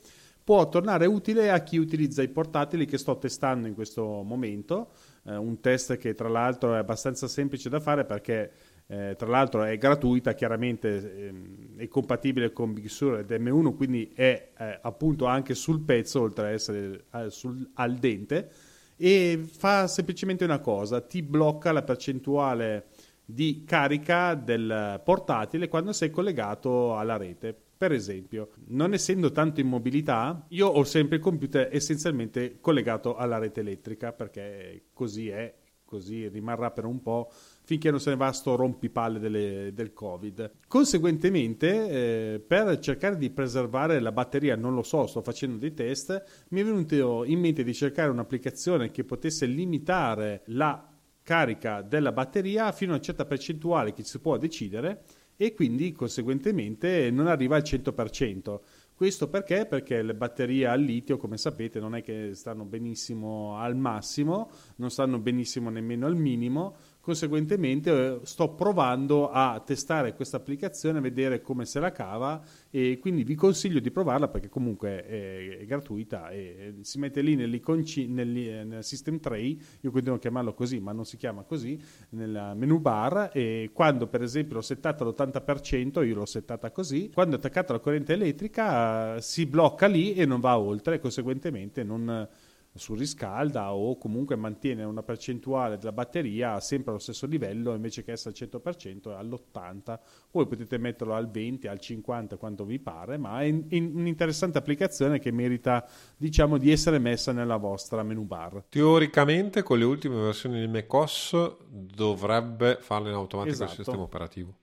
può 0.48 0.70
tornare 0.70 1.06
utile 1.06 1.52
a 1.52 1.60
chi 1.60 1.78
utilizza 1.78 2.22
i 2.22 2.30
portatili 2.30 2.86
che 2.86 2.98
sto 2.98 3.18
testando 3.18 3.68
in 3.68 3.74
questo 3.74 4.24
momento 4.24 4.92
eh, 5.28 5.36
un 5.36 5.60
test 5.60 5.98
che 5.98 6.16
tra 6.16 6.30
l'altro 6.30 6.74
è 6.74 6.78
abbastanza 6.78 7.28
semplice 7.28 7.70
da 7.70 7.80
fare 7.80 8.06
perché 8.06 8.52
eh, 8.88 9.16
tra 9.18 9.28
l'altro 9.28 9.64
è 9.64 9.78
gratuita, 9.78 10.34
chiaramente 10.34 11.28
ehm, 11.28 11.78
è 11.78 11.88
compatibile 11.90 12.54
con 12.54 12.74
Big 12.74 12.86
Sur 12.88 13.20
ed 13.20 13.30
M1, 13.30 13.76
quindi 13.76 14.12
è 14.16 14.52
eh, 14.58 14.80
appunto 14.82 15.26
anche 15.26 15.56
sul 15.56 15.82
pezzo 15.82 16.22
oltre 16.22 16.48
ad 16.48 16.54
essere 16.54 17.06
eh, 17.14 17.30
sul, 17.30 17.70
al 17.74 17.96
dente 17.96 18.50
e 18.96 19.46
fa 19.46 19.88
semplicemente 19.88 20.46
una 20.46 20.60
cosa, 20.60 21.02
ti 21.02 21.22
blocca 21.22 21.72
la 21.72 21.84
percentuale 21.84 22.86
di 23.26 23.64
carica 23.66 24.34
del 24.36 25.02
portatile 25.04 25.68
quando 25.68 25.92
sei 25.92 26.10
collegato 26.10 26.98
alla 26.98 27.18
rete. 27.18 27.67
Per 27.78 27.92
esempio, 27.92 28.50
non 28.70 28.94
essendo 28.94 29.32
tanto 29.32 29.60
in 29.60 29.68
mobilità, 29.68 30.46
io 30.50 30.68
ho 30.68 30.84
sempre 30.84 31.18
il 31.18 31.22
computer 31.22 31.70
essenzialmente 31.72 32.58
collegato 32.60 33.16
alla 33.16 33.38
rete 33.38 33.60
elettrica 33.60 34.14
perché 34.14 34.86
così 34.94 35.30
è, 35.30 35.54
così 35.86 36.28
rimarrà 36.28 36.72
per 36.72 36.86
un 36.86 37.04
po' 37.04 37.32
finché 37.64 37.92
non 37.92 38.00
se 38.00 38.10
ne 38.10 38.16
va 38.16 38.32
sto 38.32 38.56
rompipalle 38.56 39.20
delle, 39.20 39.72
del 39.76 39.94
Covid. 39.94 40.54
Conseguentemente, 40.68 41.90
eh, 42.34 42.40
per 42.40 42.80
cercare 42.80 43.16
di 43.16 43.30
preservare 43.30 44.00
la 44.00 44.12
batteria, 44.12 44.56
non 44.56 44.74
lo 44.74 44.82
so, 44.82 45.06
sto 45.06 45.22
facendo 45.22 45.58
dei 45.58 45.76
test, 45.76 46.46
mi 46.50 46.62
è 46.62 46.64
venuto 46.64 47.26
in 47.26 47.40
mente 47.40 47.64
di 47.64 47.76
cercare 47.76 48.10
un'applicazione 48.10 48.90
che 48.90 49.04
potesse 49.04 49.46
limitare 49.46 50.42
la 50.46 50.84
carica 51.22 51.82
della 51.82 52.14
batteria 52.14 52.72
fino 52.72 52.94
a 52.94 52.96
una 52.96 53.04
certa 53.04 53.26
percentuale 53.26 53.94
che 53.94 54.04
si 54.04 54.18
può 54.20 54.38
decidere 54.38 55.04
e 55.38 55.54
quindi 55.54 55.94
conseguentemente 55.94 57.10
non 57.12 57.28
arriva 57.28 57.56
al 57.56 57.62
100%. 57.62 58.60
Questo 58.96 59.30
perché? 59.30 59.68
Perché 59.68 60.02
le 60.02 60.16
batterie 60.16 60.66
al 60.66 60.82
litio, 60.82 61.18
come 61.18 61.38
sapete, 61.38 61.80
non 61.80 61.94
è 61.94 62.02
che 62.02 62.34
stanno 62.34 62.66
benissimo 62.66 63.56
al 63.56 63.76
massimo, 63.76 64.50
non 64.78 64.90
stanno 64.90 65.20
benissimo 65.20 65.70
nemmeno 65.70 66.08
al 66.08 66.16
minimo, 66.16 66.78
Conseguentemente 67.08 67.90
eh, 67.90 68.20
sto 68.24 68.50
provando 68.50 69.32
a 69.32 69.64
testare 69.66 70.14
questa 70.14 70.36
applicazione, 70.36 70.98
a 70.98 71.02
vedere 71.02 71.40
come 71.40 71.64
se 71.64 71.80
la 71.80 71.94
cava 71.94 72.44
e 72.70 72.98
quindi 73.00 73.24
vi 73.24 73.34
consiglio 73.34 73.80
di 73.80 73.92
provarla 73.92 74.28
perché 74.28 74.50
comunque 74.50 75.06
è, 75.06 75.60
è 75.60 75.66
gratuita 75.66 76.28
e 76.32 76.80
si 76.82 77.00
mette 77.00 77.22
lì 77.22 77.38
nel, 77.38 77.62
nel 78.10 78.84
system 78.84 79.22
tray, 79.22 79.58
io 79.80 79.92
continuo 79.92 80.18
a 80.18 80.20
chiamarlo 80.20 80.54
così 80.54 80.82
ma 80.82 80.92
non 80.92 81.06
si 81.06 81.16
chiama 81.16 81.44
così, 81.44 81.82
nel 82.10 82.52
menu 82.58 82.78
bar 82.80 83.30
e 83.32 83.70
quando 83.72 84.08
per 84.08 84.22
esempio 84.22 84.56
l'ho 84.56 84.62
settata 84.62 85.06
all'80%, 85.06 86.06
io 86.06 86.14
l'ho 86.14 86.26
settata 86.26 86.72
così, 86.72 87.10
quando 87.14 87.38
è 87.38 87.40
attaccata 87.40 87.72
alla 87.72 87.82
corrente 87.82 88.12
elettrica 88.12 89.22
si 89.22 89.46
blocca 89.46 89.88
lì 89.88 90.14
e 90.14 90.26
non 90.26 90.42
va 90.42 90.60
oltre 90.60 90.96
e 90.96 91.00
conseguentemente 91.00 91.86
non 91.86 92.28
surriscalda 92.78 93.74
o 93.74 93.98
comunque 93.98 94.36
mantiene 94.36 94.84
una 94.84 95.04
percentuale 95.04 95.78
della 95.78 95.92
batteria 95.92 96.60
sempre 96.60 96.92
allo 96.92 97.00
stesso 97.00 97.26
livello 97.26 97.74
invece 97.74 98.04
che 98.04 98.12
essere 98.12 98.36
al 98.38 98.50
100% 98.50 99.16
all'80% 99.16 100.00
voi 100.32 100.48
potete 100.48 100.78
metterlo 100.78 101.14
al 101.14 101.30
20 101.30 101.68
al 101.68 101.80
50 101.80 102.38
quanto 102.38 102.66
vi 102.66 102.80
pare 102.80 103.18
ma 103.18 103.42
è 103.42 103.46
in, 103.46 103.66
in, 103.70 103.92
un'interessante 103.96 104.58
applicazione 104.58 105.20
che 105.20 105.32
merita 105.32 105.88
diciamo 106.16 106.58
di 106.58 106.72
essere 106.72 107.00
messa 107.00 107.32
nella 107.32 107.58
vostra 107.58 108.04
menu 108.04 108.24
bar. 108.24 108.66
Teoricamente 108.70 109.64
con 109.64 109.78
le 109.78 109.86
ultime 109.86 110.16
versioni 110.16 110.60
di 110.60 110.68
macOS 110.68 111.36
dovrebbe 111.70 112.78
farlo 112.82 113.10
in 113.10 113.16
automatico 113.16 113.54
esatto. 113.54 113.72
il 113.72 113.78
sistema 113.78 114.04
operativo 114.04 114.58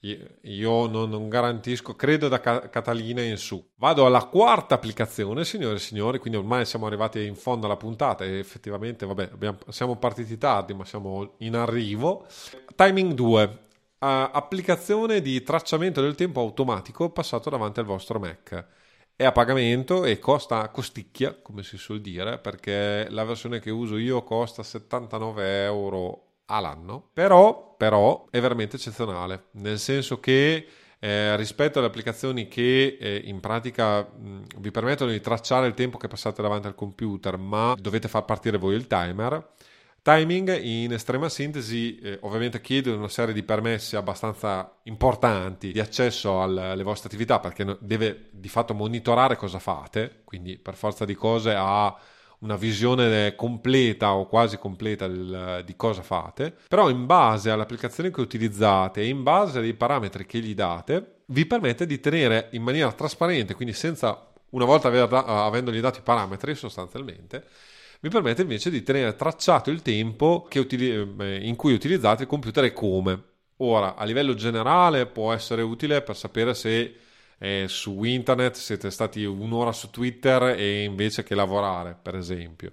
io 0.00 0.86
non, 0.86 1.10
non, 1.10 1.28
garantisco, 1.28 1.96
credo 1.96 2.28
da 2.28 2.40
Catalina 2.40 3.20
in 3.22 3.36
su. 3.36 3.72
Vado 3.76 4.06
alla 4.06 4.24
quarta 4.26 4.76
applicazione, 4.76 5.44
signore 5.44 5.76
e 5.76 5.80
signori, 5.80 6.18
quindi 6.18 6.38
ormai 6.38 6.64
siamo 6.66 6.86
arrivati 6.86 7.24
in 7.24 7.34
fondo 7.34 7.66
alla 7.66 7.76
puntata 7.76 8.24
e 8.24 8.38
effettivamente, 8.38 9.06
vabbè, 9.06 9.30
abbiamo, 9.32 9.58
siamo 9.68 9.96
partiti 9.96 10.38
tardi, 10.38 10.72
ma 10.72 10.84
siamo 10.84 11.34
in 11.38 11.56
arrivo. 11.56 12.26
Timing 12.76 13.12
2, 13.12 13.44
uh, 13.44 13.56
applicazione 13.98 15.20
di 15.20 15.42
tracciamento 15.42 16.00
del 16.00 16.14
tempo 16.14 16.40
automatico 16.40 17.10
passato 17.10 17.50
davanti 17.50 17.80
al 17.80 17.86
vostro 17.86 18.20
Mac. 18.20 18.66
È 19.16 19.24
a 19.24 19.32
pagamento 19.32 20.04
e 20.04 20.20
costa 20.20 20.68
costicchia, 20.68 21.34
come 21.42 21.64
si 21.64 21.76
suol 21.76 22.00
dire, 22.00 22.38
perché 22.38 23.08
la 23.10 23.24
versione 23.24 23.58
che 23.58 23.70
uso 23.70 23.96
io 23.96 24.22
costa 24.22 24.62
79 24.62 25.64
euro 25.64 26.27
all'anno, 26.48 27.08
però, 27.12 27.74
però 27.76 28.26
è 28.30 28.40
veramente 28.40 28.76
eccezionale, 28.76 29.46
nel 29.52 29.78
senso 29.78 30.20
che 30.20 30.66
eh, 31.00 31.36
rispetto 31.36 31.78
alle 31.78 31.88
applicazioni 31.88 32.48
che 32.48 32.98
eh, 33.00 33.22
in 33.24 33.40
pratica 33.40 34.00
mh, 34.00 34.58
vi 34.58 34.70
permettono 34.70 35.10
di 35.10 35.20
tracciare 35.20 35.66
il 35.66 35.74
tempo 35.74 35.96
che 35.96 36.08
passate 36.08 36.42
davanti 36.42 36.66
al 36.66 36.74
computer, 36.74 37.36
ma 37.36 37.74
dovete 37.78 38.08
far 38.08 38.24
partire 38.24 38.58
voi 38.58 38.74
il 38.74 38.86
timer. 38.86 39.54
Timing 40.00 40.58
in 40.62 40.92
estrema 40.92 41.28
sintesi 41.28 41.98
eh, 41.98 42.18
ovviamente 42.22 42.60
chiede 42.60 42.90
una 42.90 43.08
serie 43.08 43.34
di 43.34 43.42
permessi 43.42 43.94
abbastanza 43.94 44.78
importanti 44.84 45.70
di 45.70 45.80
accesso 45.80 46.40
al, 46.40 46.56
alle 46.56 46.82
vostre 46.82 47.08
attività 47.08 47.40
perché 47.40 47.76
deve 47.80 48.28
di 48.30 48.48
fatto 48.48 48.74
monitorare 48.74 49.36
cosa 49.36 49.58
fate, 49.58 50.22
quindi 50.24 50.56
per 50.56 50.74
forza 50.74 51.04
di 51.04 51.14
cose 51.14 51.54
ha 51.54 51.94
una 52.40 52.56
visione 52.56 53.34
completa 53.34 54.14
o 54.14 54.26
quasi 54.26 54.58
completa 54.58 55.08
del, 55.08 55.62
di 55.64 55.74
cosa 55.76 56.02
fate, 56.02 56.54
però 56.68 56.88
in 56.88 57.06
base 57.06 57.50
all'applicazione 57.50 58.10
che 58.10 58.20
utilizzate 58.20 59.00
e 59.00 59.08
in 59.08 59.22
base 59.22 59.58
ai 59.58 59.74
parametri 59.74 60.26
che 60.26 60.38
gli 60.38 60.54
date, 60.54 61.22
vi 61.26 61.46
permette 61.46 61.86
di 61.86 62.00
tenere 62.00 62.48
in 62.52 62.62
maniera 62.62 62.92
trasparente, 62.92 63.54
quindi 63.54 63.74
senza 63.74 64.30
una 64.50 64.64
volta 64.64 64.88
aver, 64.88 65.08
avendogli 65.12 65.80
dato 65.80 65.98
i 65.98 66.02
parametri 66.02 66.54
sostanzialmente, 66.54 67.44
vi 68.00 68.08
permette 68.08 68.42
invece 68.42 68.70
di 68.70 68.82
tenere 68.82 69.16
tracciato 69.16 69.70
il 69.70 69.82
tempo 69.82 70.48
utili- 70.54 71.14
eh, 71.18 71.38
in 71.42 71.56
cui 71.56 71.72
utilizzate 71.72 72.22
il 72.22 72.28
computer 72.28 72.64
e 72.64 72.72
come. 72.72 73.22
Ora, 73.56 73.96
a 73.96 74.04
livello 74.04 74.34
generale 74.34 75.06
può 75.06 75.32
essere 75.32 75.62
utile 75.62 76.00
per 76.02 76.16
sapere 76.16 76.54
se 76.54 76.94
eh, 77.38 77.66
su 77.68 78.02
internet 78.04 78.54
siete 78.54 78.90
stati 78.90 79.24
un'ora 79.24 79.72
su 79.72 79.90
Twitter 79.90 80.42
e 80.58 80.82
invece 80.82 81.22
che 81.22 81.34
lavorare, 81.34 81.96
per 82.00 82.16
esempio. 82.16 82.72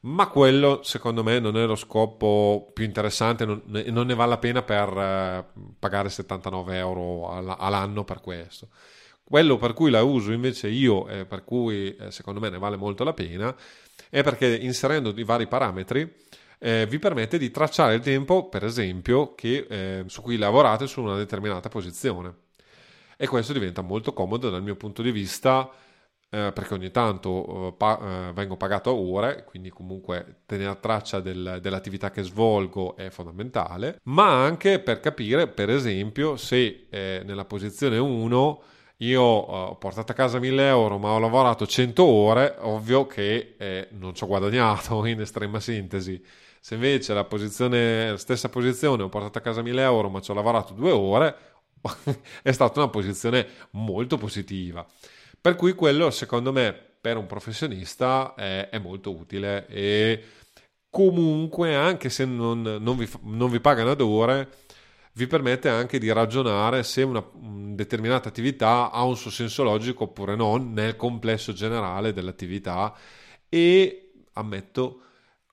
Ma 0.00 0.28
quello, 0.28 0.82
secondo 0.84 1.24
me, 1.24 1.40
non 1.40 1.56
è 1.56 1.66
lo 1.66 1.74
scopo 1.74 2.70
più 2.72 2.84
interessante 2.84 3.42
e 3.42 3.90
non, 3.90 4.06
ne 4.06 4.14
vale 4.14 4.30
la 4.30 4.38
pena 4.38 4.62
per 4.62 4.88
eh, 4.96 5.44
pagare 5.78 6.08
79 6.08 6.76
euro 6.76 7.28
all'anno 7.56 8.04
per 8.04 8.20
questo. 8.20 8.68
Quello 9.24 9.56
per 9.56 9.74
cui 9.74 9.90
la 9.90 10.02
uso 10.02 10.32
invece 10.32 10.68
io 10.68 11.08
e 11.08 11.26
per 11.26 11.44
cui 11.44 11.94
eh, 11.96 12.10
secondo 12.10 12.40
me 12.40 12.48
ne 12.48 12.58
vale 12.58 12.76
molto 12.76 13.04
la 13.04 13.12
pena 13.12 13.54
è 14.08 14.22
perché 14.22 14.56
inserendo 14.56 15.12
i 15.16 15.24
vari 15.24 15.46
parametri 15.46 16.10
eh, 16.58 16.86
vi 16.86 16.98
permette 16.98 17.38
di 17.38 17.50
tracciare 17.50 17.94
il 17.94 18.00
tempo, 18.00 18.48
per 18.48 18.64
esempio, 18.64 19.34
che, 19.34 19.66
eh, 19.68 20.04
su 20.06 20.22
cui 20.22 20.36
lavorate 20.36 20.86
su 20.86 21.02
una 21.02 21.16
determinata 21.16 21.68
posizione. 21.68 22.34
E 23.20 23.26
questo 23.26 23.52
diventa 23.52 23.82
molto 23.82 24.12
comodo 24.12 24.48
dal 24.48 24.62
mio 24.62 24.76
punto 24.76 25.02
di 25.02 25.10
vista 25.10 25.68
eh, 26.30 26.52
perché 26.52 26.74
ogni 26.74 26.90
tanto 26.90 27.68
eh, 27.68 27.72
pa- 27.76 28.28
eh, 28.28 28.32
vengo 28.32 28.56
pagato 28.56 28.90
a 28.90 28.92
ore, 28.92 29.44
quindi 29.44 29.70
comunque 29.70 30.42
tenere 30.46 30.78
traccia 30.78 31.18
del, 31.20 31.58
dell'attività 31.60 32.10
che 32.10 32.22
svolgo 32.22 32.96
è 32.96 33.10
fondamentale, 33.10 33.98
ma 34.04 34.44
anche 34.44 34.78
per 34.78 35.00
capire, 35.00 35.48
per 35.48 35.70
esempio, 35.70 36.36
se 36.36 36.86
eh, 36.90 37.22
nella 37.24 37.44
posizione 37.44 37.98
1 37.98 38.62
io 38.98 39.22
ho 39.22 39.76
portato 39.76 40.12
a 40.12 40.14
casa 40.14 40.38
1000 40.38 40.66
euro 40.68 40.98
ma 40.98 41.10
ho 41.10 41.18
lavorato 41.18 41.66
100 41.66 42.04
ore, 42.04 42.56
ovvio 42.60 43.06
che 43.06 43.54
eh, 43.58 43.88
non 43.92 44.14
ci 44.14 44.24
ho 44.24 44.26
guadagnato 44.26 45.04
in 45.06 45.20
estrema 45.20 45.60
sintesi. 45.60 46.22
Se 46.60 46.74
invece 46.74 47.14
la, 47.14 47.24
posizione, 47.24 48.10
la 48.10 48.16
stessa 48.16 48.48
posizione 48.48 49.02
ho 49.02 49.08
portato 49.08 49.38
a 49.38 49.40
casa 49.40 49.62
1000 49.62 49.82
euro 49.82 50.08
ma 50.08 50.20
ci 50.20 50.30
ho 50.30 50.34
lavorato 50.34 50.72
due 50.74 50.90
ore, 50.90 51.36
è 52.42 52.52
stata 52.52 52.80
una 52.80 52.88
posizione 52.88 53.46
molto 53.70 54.16
positiva. 54.16 54.86
Per 55.40 55.54
cui 55.54 55.74
quello 55.74 56.10
secondo 56.10 56.52
me 56.52 56.72
per 57.00 57.16
un 57.16 57.26
professionista 57.26 58.34
è, 58.34 58.68
è 58.70 58.78
molto 58.78 59.14
utile 59.14 59.66
e 59.68 60.24
comunque 60.90 61.74
anche 61.74 62.10
se 62.10 62.24
non, 62.24 62.62
non, 62.62 62.96
vi, 62.96 63.08
non 63.22 63.50
vi 63.50 63.60
pagano 63.60 63.90
ad 63.90 64.00
ore 64.00 64.48
vi 65.12 65.26
permette 65.26 65.68
anche 65.68 65.98
di 65.98 66.12
ragionare 66.12 66.82
se 66.84 67.02
una 67.02 67.24
determinata 67.34 68.28
attività 68.28 68.90
ha 68.90 69.02
un 69.02 69.16
suo 69.16 69.30
senso 69.30 69.64
logico 69.64 70.04
oppure 70.04 70.36
no 70.36 70.56
nel 70.56 70.96
complesso 70.96 71.52
generale 71.52 72.12
dell'attività 72.12 72.94
e 73.48 74.12
ammetto 74.34 75.00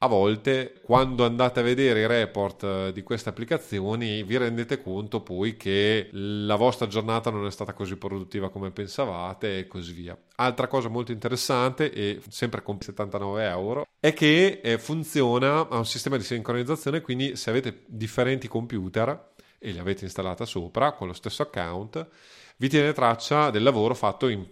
a 0.05 0.07
volte 0.07 0.79
quando 0.83 1.25
andate 1.25 1.59
a 1.59 1.63
vedere 1.63 2.01
i 2.01 2.07
report 2.07 2.63
eh, 2.63 2.91
di 2.93 3.03
queste 3.03 3.29
applicazioni 3.29 4.23
vi 4.23 4.37
rendete 4.37 4.81
conto 4.81 5.21
poi 5.21 5.57
che 5.57 6.09
la 6.11 6.55
vostra 6.55 6.87
giornata 6.87 7.29
non 7.29 7.45
è 7.45 7.51
stata 7.51 7.73
così 7.73 7.97
produttiva 7.97 8.49
come 8.49 8.71
pensavate 8.71 9.59
e 9.59 9.67
così 9.67 9.93
via. 9.93 10.17
Altra 10.37 10.67
cosa 10.67 10.89
molto 10.89 11.11
interessante 11.11 11.91
e 11.91 12.21
sempre 12.29 12.63
con 12.63 12.79
79 12.79 13.45
euro 13.45 13.87
è 13.99 14.13
che 14.13 14.61
eh, 14.63 14.77
funziona 14.77 15.67
a 15.67 15.77
un 15.77 15.85
sistema 15.85 16.17
di 16.17 16.23
sincronizzazione 16.23 17.01
quindi 17.01 17.35
se 17.35 17.49
avete 17.49 17.83
differenti 17.87 18.47
computer 18.47 19.33
e 19.57 19.71
li 19.71 19.79
avete 19.79 20.05
installata 20.05 20.45
sopra 20.45 20.93
con 20.93 21.07
lo 21.07 21.13
stesso 21.13 21.41
account, 21.41 22.07
vi 22.57 22.69
tiene 22.69 22.93
traccia 22.93 23.49
del 23.49 23.63
lavoro 23.63 23.95
fatto 23.95 24.27
in 24.27 24.45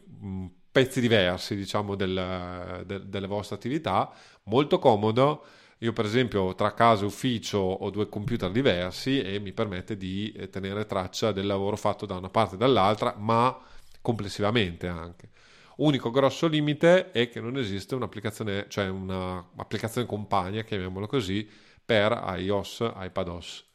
pezzi 0.73 0.99
diversi, 0.99 1.55
diciamo, 1.55 1.93
del, 1.93 2.83
de, 2.87 3.07
delle 3.07 3.27
vostre 3.27 3.55
attività, 3.55 4.11
molto 4.45 4.79
comodo. 4.79 5.45
Io 5.79 5.91
per 5.91 6.05
esempio 6.05 6.55
tra 6.55 6.73
casa 6.73 7.03
e 7.03 7.07
ufficio 7.07 7.57
ho 7.57 7.89
due 7.89 8.07
computer 8.07 8.49
diversi 8.49 9.21
e 9.21 9.39
mi 9.39 9.51
permette 9.51 9.97
di 9.97 10.31
eh, 10.31 10.49
tenere 10.49 10.85
traccia 10.85 11.31
del 11.33 11.45
lavoro 11.45 11.75
fatto 11.75 12.05
da 12.05 12.15
una 12.15 12.29
parte 12.29 12.55
e 12.55 12.57
dall'altra, 12.57 13.15
ma 13.17 13.57
complessivamente 14.01 14.87
anche. 14.87 15.29
Unico 15.77 16.11
grosso 16.11 16.47
limite 16.47 17.11
è 17.11 17.29
che 17.29 17.41
non 17.41 17.57
esiste 17.57 17.95
un'applicazione, 17.95 18.67
cioè 18.69 18.87
un'applicazione 18.87 20.07
compagna, 20.07 20.61
chiamiamola 20.61 21.07
così, 21.07 21.49
per 21.83 22.35
iOS, 22.37 22.91
iPadOS. 22.95 23.65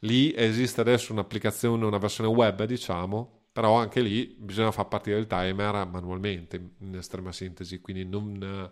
Lì 0.00 0.32
esiste 0.36 0.80
adesso 0.80 1.12
un'applicazione, 1.12 1.84
una 1.84 1.98
versione 1.98 2.28
web, 2.30 2.62
diciamo, 2.64 3.46
però 3.50 3.74
anche 3.76 4.00
lì 4.00 4.36
bisogna 4.38 4.70
far 4.70 4.86
partire 4.86 5.18
il 5.18 5.26
timer 5.26 5.86
manualmente, 5.86 6.74
in 6.78 6.94
estrema 6.94 7.32
sintesi, 7.32 7.80
quindi 7.80 8.04
non... 8.04 8.70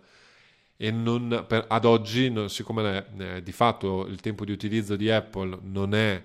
E 0.77 0.91
non, 0.91 1.45
per, 1.47 1.65
ad 1.67 1.85
oggi, 1.85 2.29
non, 2.29 2.49
siccome 2.49 3.07
eh, 3.17 3.43
di 3.43 3.51
fatto 3.51 4.05
il 4.05 4.21
tempo 4.21 4.45
di 4.45 4.51
utilizzo 4.51 4.95
di 4.95 5.09
Apple 5.09 5.57
non 5.63 5.95
è 5.95 6.23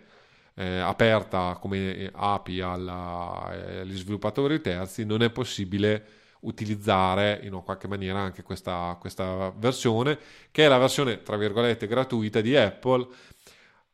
eh, 0.54 0.78
aperta 0.78 1.56
come 1.60 2.10
API 2.12 2.60
alla, 2.60 3.50
eh, 3.52 3.78
agli 3.80 3.96
sviluppatori 3.96 4.60
terzi, 4.60 5.04
non 5.04 5.22
è 5.22 5.30
possibile 5.30 6.20
utilizzare 6.40 7.40
in 7.42 7.60
qualche 7.64 7.88
maniera 7.88 8.18
anche 8.18 8.42
questa, 8.42 8.96
questa 9.00 9.52
versione, 9.56 10.18
che 10.50 10.64
è 10.64 10.68
la 10.68 10.78
versione 10.78 11.22
tra 11.22 11.36
virgolette 11.36 11.86
gratuita 11.86 12.40
di 12.40 12.56
Apple, 12.56 13.06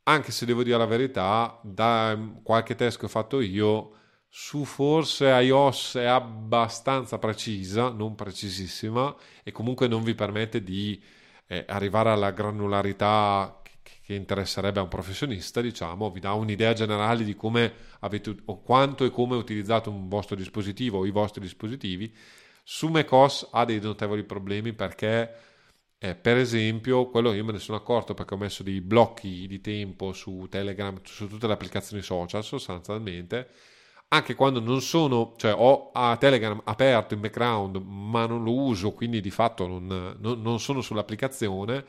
anche 0.03 0.31
se 0.31 0.45
devo 0.45 0.63
dire 0.63 0.77
la 0.77 0.85
verità, 0.85 1.59
da 1.61 2.17
qualche 2.43 2.75
test 2.75 2.99
che 2.99 3.05
ho 3.05 3.09
fatto 3.09 3.39
io, 3.41 3.93
su 4.29 4.63
forse 4.63 5.25
iOS 5.27 5.95
è 5.95 6.05
abbastanza 6.05 7.17
precisa, 7.17 7.89
non 7.89 8.15
precisissima, 8.15 9.15
e 9.43 9.51
comunque 9.51 9.87
non 9.87 10.03
vi 10.03 10.13
permette 10.13 10.63
di 10.63 11.01
eh, 11.47 11.65
arrivare 11.67 12.11
alla 12.11 12.31
granularità 12.31 13.59
che, 13.63 13.99
che 14.03 14.13
interesserebbe 14.13 14.79
a 14.79 14.83
un 14.83 14.89
professionista, 14.89 15.61
diciamo, 15.61 16.11
vi 16.11 16.19
dà 16.19 16.33
un'idea 16.33 16.73
generale 16.73 17.23
di 17.23 17.35
come 17.35 17.73
avete 17.99 18.35
o 18.45 18.61
quanto 18.61 19.03
e 19.03 19.09
come 19.09 19.35
utilizzato 19.35 19.89
un 19.89 20.07
vostro 20.07 20.35
dispositivo 20.35 20.99
o 20.99 21.05
i 21.05 21.11
vostri 21.11 21.41
dispositivi. 21.41 22.13
Su 22.63 22.87
macOS 22.87 23.49
ha 23.51 23.65
dei 23.65 23.79
notevoli 23.79 24.23
problemi 24.23 24.73
perché 24.73 25.47
eh, 26.01 26.15
per 26.15 26.37
esempio, 26.37 27.09
quello 27.09 27.33
io 27.33 27.43
me 27.43 27.51
ne 27.51 27.59
sono 27.59 27.77
accorto 27.77 28.13
perché 28.13 28.33
ho 28.33 28.37
messo 28.37 28.63
dei 28.63 28.79
blocchi 28.79 29.47
di 29.47 29.59
tempo 29.59 30.13
su 30.13 30.47
Telegram, 30.49 30.97
su 31.03 31.27
tutte 31.27 31.45
le 31.45 31.53
applicazioni 31.53 32.01
social 32.01 32.41
sostanzialmente, 32.41 33.49
anche 34.09 34.35
quando 34.35 34.59
non 34.59 34.81
sono, 34.81 35.33
cioè 35.37 35.53
ho 35.55 35.91
Telegram 36.17 36.59
aperto 36.65 37.13
in 37.13 37.21
background 37.21 37.75
ma 37.77 38.25
non 38.25 38.43
lo 38.43 38.53
uso, 38.53 38.91
quindi 38.91 39.21
di 39.21 39.31
fatto 39.31 39.67
non, 39.67 40.17
non, 40.19 40.41
non 40.41 40.59
sono 40.59 40.81
sull'applicazione, 40.81 41.85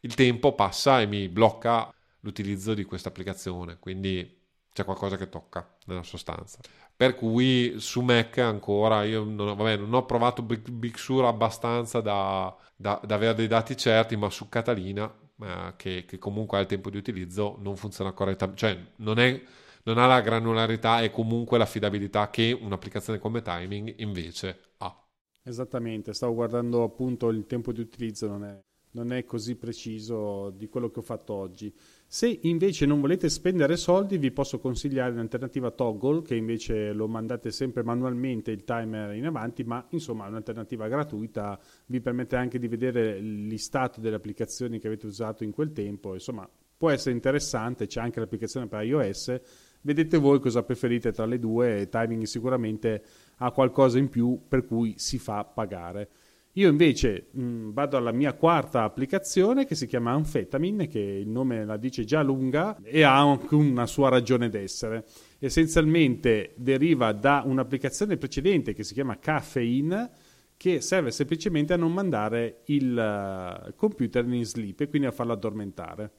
il 0.00 0.14
tempo 0.14 0.54
passa 0.54 1.00
e 1.00 1.06
mi 1.06 1.28
blocca 1.28 1.92
l'utilizzo 2.20 2.74
di 2.74 2.84
questa 2.84 3.08
applicazione, 3.08 3.78
quindi 3.78 4.42
c'è 4.72 4.84
qualcosa 4.84 5.16
che 5.16 5.28
tocca 5.28 5.76
nella 5.86 6.02
sostanza. 6.02 6.58
Per 6.96 7.14
cui 7.14 7.74
su 7.78 8.02
Mac 8.02 8.38
ancora 8.38 9.04
io 9.04 9.24
non, 9.24 9.56
vabbè, 9.56 9.76
non 9.76 9.94
ho 9.94 10.04
provato 10.04 10.42
Big, 10.42 10.68
Big 10.68 10.96
Sur 10.96 11.24
abbastanza 11.24 12.00
da, 12.00 12.54
da, 12.76 13.00
da, 13.04 13.14
avere 13.14 13.34
dei 13.34 13.46
dati 13.46 13.76
certi, 13.76 14.16
ma 14.16 14.30
su 14.30 14.48
Catalina, 14.48 15.12
eh, 15.40 15.74
che, 15.76 16.04
che, 16.06 16.18
comunque 16.18 16.58
al 16.58 16.66
tempo 16.66 16.90
di 16.90 16.96
utilizzo 16.96 17.56
non 17.60 17.76
funziona 17.76 18.12
correttamente, 18.12 18.60
cioè 18.60 18.78
non, 18.96 19.18
è, 19.18 19.40
non 19.84 19.98
ha 19.98 20.06
la 20.06 20.20
granularità 20.20 21.02
e 21.02 21.10
comunque 21.10 21.58
l'affidabilità 21.58 22.30
che 22.30 22.56
un'applicazione 22.58 23.18
come 23.18 23.42
Timing 23.42 23.94
invece 23.98 24.58
ha. 24.78 24.98
Esattamente, 25.42 26.14
stavo 26.14 26.34
guardando 26.34 26.82
appunto 26.82 27.28
il 27.28 27.46
tempo 27.46 27.70
di 27.72 27.80
utilizzo, 27.80 28.26
non 28.26 28.44
è, 28.44 28.58
non 28.92 29.12
è 29.12 29.24
così 29.24 29.56
preciso 29.56 30.50
di 30.50 30.68
quello 30.68 30.90
che 30.90 31.00
ho 31.00 31.02
fatto 31.02 31.34
oggi. 31.34 31.74
Se 32.06 32.38
invece 32.42 32.86
non 32.86 33.00
volete 33.00 33.28
spendere 33.28 33.76
soldi, 33.76 34.16
vi 34.16 34.30
posso 34.30 34.58
consigliare 34.58 35.14
l'alternativa 35.14 35.70
Toggle, 35.70 36.22
che 36.22 36.34
invece 36.34 36.92
lo 36.92 37.06
mandate 37.06 37.50
sempre 37.50 37.82
manualmente 37.82 38.52
il 38.52 38.64
timer 38.64 39.14
in 39.14 39.26
avanti, 39.26 39.64
ma 39.64 39.84
insomma 39.90 40.24
è 40.24 40.28
un'alternativa 40.28 40.88
gratuita, 40.88 41.60
vi 41.86 42.00
permette 42.00 42.36
anche 42.36 42.58
di 42.58 42.68
vedere 42.68 43.18
listato 43.18 44.00
delle 44.00 44.16
applicazioni 44.16 44.78
che 44.78 44.86
avete 44.86 45.06
usato 45.06 45.44
in 45.44 45.50
quel 45.50 45.72
tempo, 45.72 46.14
insomma 46.14 46.48
può 46.76 46.90
essere 46.90 47.14
interessante, 47.14 47.86
c'è 47.86 48.00
anche 48.00 48.20
l'applicazione 48.20 48.66
per 48.66 48.82
iOS, 48.82 49.40
vedete 49.84 50.18
voi 50.18 50.40
cosa 50.40 50.62
preferite 50.62 51.12
tra 51.12 51.26
le 51.26 51.38
due, 51.38 51.88
Timing 51.88 52.24
sicuramente 52.24 53.02
ha 53.38 53.50
qualcosa 53.50 53.98
in 53.98 54.08
più 54.08 54.40
per 54.48 54.64
cui 54.64 54.94
si 54.96 55.18
fa 55.18 55.44
pagare. 55.44 56.08
Io 56.56 56.68
invece 56.68 57.26
mh, 57.32 57.42
mm, 57.42 57.70
vado 57.72 57.96
alla 57.96 58.12
mia 58.12 58.32
quarta 58.34 58.84
applicazione 58.84 59.66
che 59.66 59.74
si 59.74 59.86
chiama 59.86 60.12
Amphetamine, 60.12 60.86
che 60.86 61.00
il 61.00 61.28
nome 61.28 61.64
la 61.64 61.76
dice 61.76 62.04
già 62.04 62.22
lunga 62.22 62.78
e 62.82 63.02
ha 63.02 63.18
anche 63.18 63.54
una 63.56 63.86
sua 63.86 64.08
ragione 64.08 64.48
d'essere. 64.48 65.04
Essenzialmente 65.40 66.52
deriva 66.56 67.12
da 67.12 67.42
un'applicazione 67.44 68.16
precedente 68.16 68.72
che 68.72 68.84
si 68.84 68.94
chiama 68.94 69.18
Caffeine, 69.18 70.10
che 70.56 70.80
serve 70.80 71.10
semplicemente 71.10 71.72
a 71.72 71.76
non 71.76 71.92
mandare 71.92 72.60
il 72.66 73.66
uh, 73.66 73.74
computer 73.74 74.24
in 74.24 74.44
sleep 74.44 74.82
e 74.82 74.88
quindi 74.88 75.08
a 75.08 75.12
farlo 75.12 75.32
addormentare. 75.32 76.12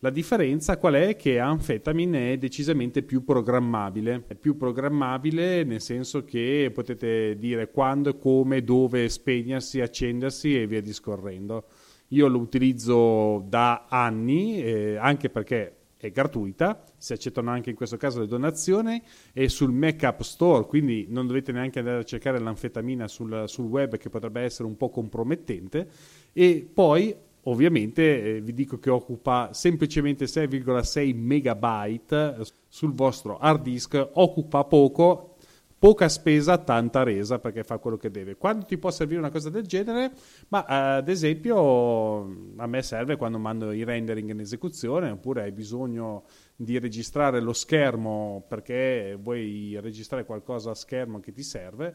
La 0.00 0.10
differenza 0.10 0.78
qual 0.78 0.94
è? 0.94 1.16
Che 1.16 1.40
Amphetamine 1.40 2.32
è 2.32 2.38
decisamente 2.38 3.02
più 3.02 3.24
programmabile, 3.24 4.26
è 4.28 4.36
più 4.36 4.56
programmabile 4.56 5.64
nel 5.64 5.80
senso 5.80 6.22
che 6.22 6.70
potete 6.72 7.36
dire 7.36 7.68
quando, 7.72 8.16
come, 8.16 8.62
dove 8.62 9.08
spegnersi, 9.08 9.80
accendersi 9.80 10.56
e 10.56 10.68
via 10.68 10.80
discorrendo. 10.80 11.64
Io 12.10 12.28
lo 12.28 12.38
utilizzo 12.38 13.44
da 13.48 13.86
anni, 13.88 14.62
eh, 14.62 14.94
anche 14.94 15.30
perché 15.30 15.78
è 15.96 16.12
gratuita, 16.12 16.84
si 16.96 17.12
accettano 17.12 17.50
anche 17.50 17.70
in 17.70 17.76
questo 17.76 17.96
caso 17.96 18.20
le 18.20 18.28
donazioni, 18.28 19.02
è 19.32 19.48
sul 19.48 19.72
Mac 19.72 20.04
App 20.04 20.20
Store, 20.20 20.64
quindi 20.66 21.06
non 21.08 21.26
dovete 21.26 21.50
neanche 21.50 21.80
andare 21.80 21.98
a 21.98 22.04
cercare 22.04 22.38
l'anfetamina 22.38 23.08
sul, 23.08 23.44
sul 23.48 23.64
web 23.64 23.96
che 23.96 24.10
potrebbe 24.10 24.42
essere 24.42 24.68
un 24.68 24.76
po' 24.76 24.90
compromettente. 24.90 25.88
E 26.32 26.70
poi 26.72 27.16
Ovviamente 27.42 28.36
eh, 28.36 28.40
vi 28.40 28.52
dico 28.52 28.78
che 28.78 28.90
occupa 28.90 29.50
semplicemente 29.52 30.26
6,6 30.26 31.14
megabyte 31.16 32.36
sul 32.68 32.92
vostro 32.92 33.38
hard 33.38 33.62
disk, 33.62 34.08
occupa 34.14 34.64
poco, 34.64 35.36
poca 35.78 36.08
spesa, 36.08 36.58
tanta 36.58 37.04
resa 37.04 37.38
perché 37.38 37.62
fa 37.62 37.78
quello 37.78 37.96
che 37.96 38.10
deve. 38.10 38.36
Quando 38.36 38.66
ti 38.66 38.76
può 38.76 38.90
servire 38.90 39.20
una 39.20 39.30
cosa 39.30 39.48
del 39.48 39.66
genere? 39.66 40.12
Ma 40.48 40.66
eh, 40.66 40.96
ad 40.98 41.08
esempio 41.08 42.54
a 42.56 42.66
me 42.66 42.82
serve 42.82 43.16
quando 43.16 43.38
mando 43.38 43.70
i 43.72 43.84
rendering 43.84 44.30
in 44.30 44.40
esecuzione 44.40 45.10
oppure 45.10 45.42
hai 45.42 45.52
bisogno 45.52 46.24
di 46.56 46.78
registrare 46.78 47.40
lo 47.40 47.52
schermo 47.52 48.44
perché 48.48 49.16
vuoi 49.18 49.78
registrare 49.80 50.24
qualcosa 50.24 50.72
a 50.72 50.74
schermo 50.74 51.20
che 51.20 51.32
ti 51.32 51.42
serve. 51.42 51.94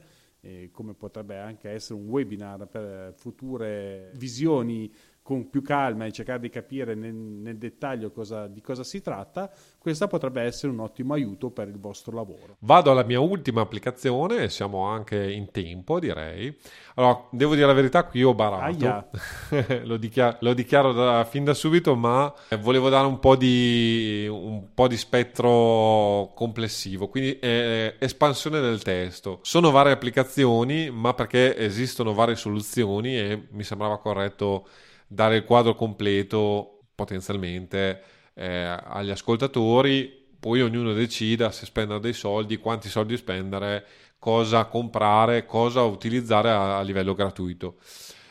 come 0.72 0.94
potrebbe 0.94 1.38
anche 1.38 1.70
essere 1.70 2.00
un 2.00 2.10
webinar 2.10 2.68
per 2.68 3.14
future 3.16 4.12
visioni 4.16 4.91
con 5.24 5.50
più 5.50 5.62
calma 5.62 6.06
e 6.06 6.12
cercare 6.12 6.42
di 6.42 6.50
capire 6.50 6.96
nel, 6.96 7.14
nel 7.14 7.58
dettaglio 7.58 8.12
cosa, 8.12 8.48
di 8.48 8.60
cosa 8.60 8.84
si 8.84 9.02
tratta, 9.02 9.50
questa 9.80 10.06
potrebbe 10.08 10.42
essere 10.42 10.74
un 10.74 10.82
ottimo 10.82 11.14
aiuto 11.14 11.50
per 11.50 11.70
il 11.70 11.80
vostro 11.80 12.14
lavoro. 12.14 12.58
Vado 12.60 12.92
alla 12.92 13.06
mia 13.06 13.22
ultima 13.22 13.62
applicazione, 13.62 14.50
siamo 14.50 14.84
anche 14.84 15.32
in 15.32 15.50
tempo 15.52 16.02
direi. 16.02 16.54
Allora, 16.96 17.26
devo 17.32 17.56
dire 17.56 17.66
la 17.66 17.74
verità, 17.74 18.04
qui 18.04 18.22
ho 18.22 18.34
barato, 18.34 19.12
lo, 19.84 19.96
dichiaro, 19.96 20.38
lo 20.42 20.54
dichiaro 20.54 20.92
da, 20.92 21.24
fin 21.24 21.46
da 21.46 21.54
subito, 21.54 21.96
ma 21.96 22.32
volevo 22.60 22.90
dare 22.90 23.08
un 23.08 23.20
po' 23.20 23.38
di, 23.38 24.28
un 24.30 24.74
po 24.74 24.90
di 24.90 24.98
spettro 24.98 26.34
complessivo, 26.36 27.08
quindi 27.08 27.40
eh, 27.40 27.96
espansione 27.98 28.60
del 28.60 28.84
testo. 28.84 29.40
Sono 29.44 29.72
varie 29.72 29.94
applicazioni, 29.94 30.90
ma 30.90 31.14
perché 31.14 31.56
esistono 31.56 32.14
varie 32.14 32.36
soluzioni 32.36 33.18
e 33.18 33.48
mi 33.52 33.64
sembrava 33.64 33.98
corretto 34.00 34.68
dare 35.14 35.38
il 35.38 35.43
quadro 35.43 35.76
completo 35.76 36.86
potenzialmente 36.95 38.01
eh, 38.34 38.78
agli 38.84 39.09
ascoltatori, 39.09 40.22
poi 40.39 40.61
ognuno 40.61 40.93
decida 40.93 41.51
se 41.51 41.66
spendere 41.66 41.99
dei 41.99 42.14
soldi, 42.14 42.57
quanti 42.57 42.89
soldi 42.89 43.16
spendere, 43.16 43.86
cosa 44.20 44.66
comprare, 44.66 45.45
cosa 45.45 45.84
utilizzare 45.84 46.49
a, 46.49 46.78
a 46.80 46.82
livello 46.82 47.14
gratuito. 47.14 47.76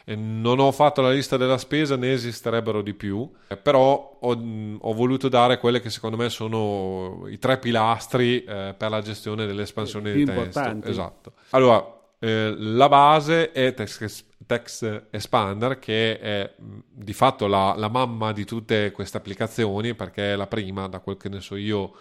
E 0.04 0.16
non 0.16 0.58
ho 0.58 0.72
fatto 0.72 1.00
la 1.00 1.12
lista 1.12 1.36
della 1.36 1.58
spesa, 1.58 1.96
ne 1.96 2.12
esisterebbero 2.12 2.82
di 2.82 2.92
più, 2.92 3.30
eh, 3.46 3.56
però 3.56 4.18
ho, 4.20 4.42
ho, 4.80 4.92
voluto 4.94 5.28
dare 5.28 5.58
quelle 5.58 5.80
che 5.80 5.90
secondo 5.90 6.16
me 6.16 6.28
sono 6.28 7.26
i 7.28 7.38
tre 7.38 7.58
pilastri 7.58 8.42
eh, 8.42 8.74
per 8.76 8.90
la 8.90 9.00
gestione 9.00 9.46
dell'espansione 9.46 10.12
di 10.12 10.24
testo. 10.24 10.80
Esatto. 10.82 11.32
Allora, 11.50 12.01
eh, 12.24 12.54
la 12.56 12.88
base 12.88 13.50
è 13.50 13.74
text 13.74 15.06
Expander 15.10 15.80
che 15.80 16.20
è 16.20 16.54
di 16.56 17.12
fatto 17.12 17.48
la, 17.48 17.74
la, 17.76 17.88
mamma 17.88 18.30
di 18.30 18.44
tutte 18.44 18.92
queste 18.92 19.16
applicazioni 19.16 19.94
perché 19.94 20.34
è 20.34 20.36
la 20.36 20.46
prima, 20.46 20.86
da 20.86 21.00
quel 21.00 21.16
che 21.16 21.28
ne 21.28 21.40
so 21.40 21.56
io, 21.56 21.92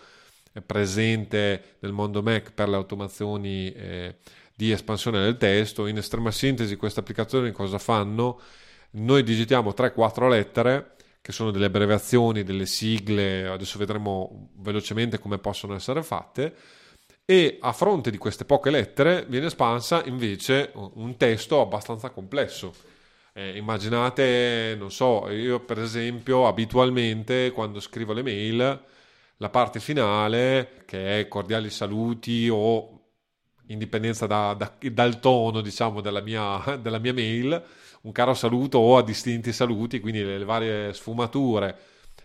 presente 0.63 1.77
nel 1.79 1.91
mondo 1.91 2.21
Mac 2.21 2.51
per 2.51 2.69
le 2.69 2.75
automazioni 2.75 3.71
eh, 3.71 4.17
di 4.53 4.71
espansione 4.71 5.21
del 5.21 5.37
testo. 5.37 5.87
In 5.87 5.97
estrema 5.97 6.29
sintesi 6.29 6.75
queste 6.75 6.99
applicazioni 6.99 7.51
cosa 7.51 7.79
fanno? 7.79 8.39
Noi 8.91 9.23
digitiamo 9.23 9.73
3-4 9.75 10.29
lettere 10.29 10.95
che 11.19 11.31
sono 11.31 11.49
delle 11.49 11.65
abbreviazioni, 11.65 12.43
delle 12.43 12.67
sigle, 12.67 13.47
adesso 13.47 13.79
vedremo 13.79 14.49
velocemente 14.57 15.17
come 15.17 15.39
possono 15.39 15.73
essere 15.73 16.03
fatte 16.03 16.53
e 17.25 17.57
a 17.61 17.71
fronte 17.73 18.11
di 18.11 18.17
queste 18.17 18.45
poche 18.45 18.69
lettere 18.69 19.25
viene 19.27 19.47
espansa 19.47 20.03
invece 20.05 20.71
un 20.73 21.15
testo 21.17 21.61
abbastanza 21.61 22.09
complesso. 22.09 22.73
Eh, 23.33 23.57
immaginate, 23.57 24.75
non 24.77 24.91
so, 24.91 25.29
io 25.29 25.61
per 25.61 25.79
esempio 25.79 26.47
abitualmente 26.47 27.51
quando 27.51 27.79
scrivo 27.79 28.11
le 28.13 28.23
mail, 28.23 28.83
la 29.37 29.49
parte 29.49 29.79
finale, 29.79 30.83
che 30.85 31.21
è 31.21 31.27
cordiali 31.27 31.69
saluti 31.69 32.49
o 32.51 32.99
indipendenza 33.67 34.27
da, 34.27 34.53
da, 34.53 34.73
dal 34.91 35.19
tono, 35.19 35.61
diciamo, 35.61 36.01
della 36.01 36.21
mia, 36.21 36.77
della 36.81 36.99
mia, 36.99 37.13
mail, 37.13 37.63
un 38.01 38.11
caro 38.11 38.33
saluto 38.33 38.77
o 38.77 38.97
a 38.97 39.03
distinti 39.03 39.53
saluti, 39.53 39.99
quindi 39.99 40.23
le, 40.23 40.37
le 40.37 40.45
varie 40.45 40.93
sfumature, 40.93 41.75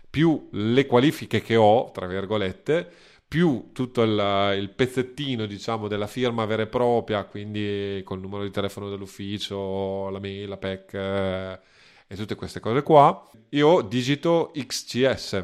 più 0.09 0.49
le 0.51 0.85
qualifiche 0.85 1.41
che 1.41 1.55
ho, 1.55 1.91
tra 1.91 2.07
virgolette, 2.07 2.91
più 3.27 3.71
tutto 3.73 4.03
il, 4.03 4.55
il, 4.57 4.69
pezzettino 4.69 5.45
diciamo 5.45 5.87
della 5.87 6.07
firma 6.07 6.45
vera 6.45 6.63
e 6.63 6.67
propria 6.67 7.25
quindi 7.25 8.01
col 8.05 8.19
numero 8.19 8.43
di 8.43 8.51
telefono 8.51 8.89
dell'ufficio 8.89 10.09
la 10.09 10.19
mail, 10.19 10.47
la 10.47 10.57
PEC 10.57 10.93
eh, 10.93 11.59
e 12.07 12.15
tutte 12.15 12.35
queste 12.35 12.59
cose 12.61 12.83
qua 12.83 13.29
io 13.49 13.81
digito 13.81 14.51
XCS 14.55 15.43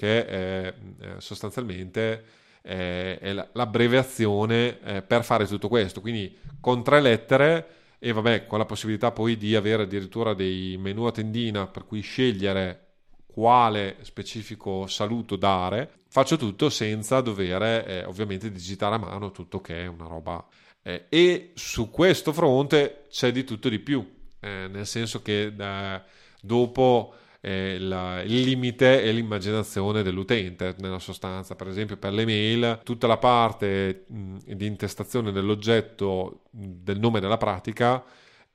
che 0.00 0.24
è, 0.26 0.74
eh, 1.00 1.14
sostanzialmente 1.18 2.24
è, 2.62 3.32
l'abbreviazione 3.52 4.80
eh, 4.80 5.02
per 5.02 5.24
fare 5.24 5.46
tutto 5.46 5.68
questo. 5.68 6.00
Quindi 6.00 6.36
con 6.60 6.82
tre 6.82 7.00
lettere 7.00 7.68
e 7.98 8.12
vabbè 8.12 8.46
con 8.46 8.58
la 8.58 8.64
possibilità 8.64 9.10
poi 9.10 9.36
di 9.36 9.54
avere 9.54 9.82
addirittura 9.82 10.32
dei 10.32 10.76
menu 10.78 11.04
a 11.04 11.12
tendina 11.12 11.66
per 11.66 11.84
cui 11.84 12.00
scegliere 12.00 12.89
quale 13.32 13.96
specifico 14.02 14.86
saluto 14.86 15.36
dare, 15.36 15.90
faccio 16.08 16.36
tutto 16.36 16.70
senza 16.70 17.20
dover 17.20 17.62
eh, 17.62 18.04
ovviamente 18.04 18.50
digitare 18.50 18.96
a 18.96 18.98
mano 18.98 19.30
tutto 19.30 19.60
che 19.60 19.84
è 19.84 19.86
una 19.86 20.06
roba. 20.06 20.46
Eh, 20.82 21.06
e 21.08 21.50
su 21.54 21.90
questo 21.90 22.32
fronte 22.32 23.04
c'è 23.10 23.32
di 23.32 23.44
tutto 23.44 23.68
di 23.68 23.78
più, 23.78 24.06
eh, 24.40 24.68
nel 24.70 24.86
senso 24.86 25.22
che 25.22 25.52
eh, 25.56 26.02
dopo 26.40 27.14
eh, 27.40 27.78
la, 27.78 28.22
il 28.22 28.40
limite 28.40 29.02
è 29.02 29.12
l'immaginazione 29.12 30.02
dell'utente, 30.02 30.74
nella 30.78 30.98
sostanza, 30.98 31.54
per 31.54 31.68
esempio 31.68 31.96
per 31.96 32.12
le 32.12 32.24
mail, 32.24 32.80
tutta 32.82 33.06
la 33.06 33.16
parte 33.18 34.04
mh, 34.06 34.54
di 34.54 34.66
intestazione 34.66 35.32
dell'oggetto 35.32 36.42
del 36.50 36.98
nome 36.98 37.20
della 37.20 37.38
pratica 37.38 38.02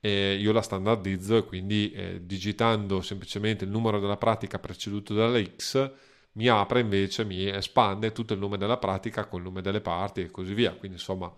eh, 0.06 0.36
io 0.40 0.52
la 0.52 0.62
standardizzo 0.62 1.36
e 1.36 1.44
quindi 1.44 1.90
eh, 1.90 2.20
digitando 2.24 3.00
semplicemente 3.00 3.64
il 3.64 3.70
numero 3.70 3.98
della 3.98 4.16
pratica 4.16 4.58
preceduto 4.58 5.14
dalla 5.14 5.42
X 5.42 5.90
mi 6.32 6.48
apre 6.48 6.80
invece, 6.80 7.24
mi 7.24 7.48
espande 7.48 8.12
tutto 8.12 8.34
il 8.34 8.38
nome 8.38 8.58
della 8.58 8.76
pratica 8.76 9.24
con 9.26 9.40
il 9.40 9.46
nome 9.46 9.62
delle 9.62 9.80
parti 9.80 10.20
e 10.20 10.30
così 10.30 10.54
via. 10.54 10.72
Quindi 10.74 10.98
insomma 10.98 11.32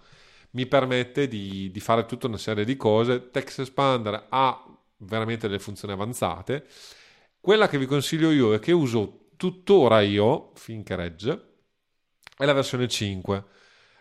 mi 0.50 0.66
permette 0.66 1.28
di, 1.28 1.70
di 1.70 1.80
fare 1.80 2.04
tutta 2.04 2.26
una 2.26 2.36
serie 2.36 2.64
di 2.64 2.76
cose. 2.76 3.30
Text 3.30 3.60
Expander 3.60 4.26
ha 4.28 4.64
veramente 4.98 5.46
delle 5.46 5.60
funzioni 5.60 5.94
avanzate. 5.94 6.66
Quella 7.40 7.68
che 7.68 7.78
vi 7.78 7.86
consiglio 7.86 8.30
io 8.32 8.52
e 8.54 8.58
che 8.58 8.72
uso 8.72 9.28
tuttora 9.36 10.00
io, 10.00 10.50
finché 10.56 10.96
regge, 10.96 11.46
è 12.36 12.44
la 12.44 12.52
versione 12.52 12.88
5 12.88 13.44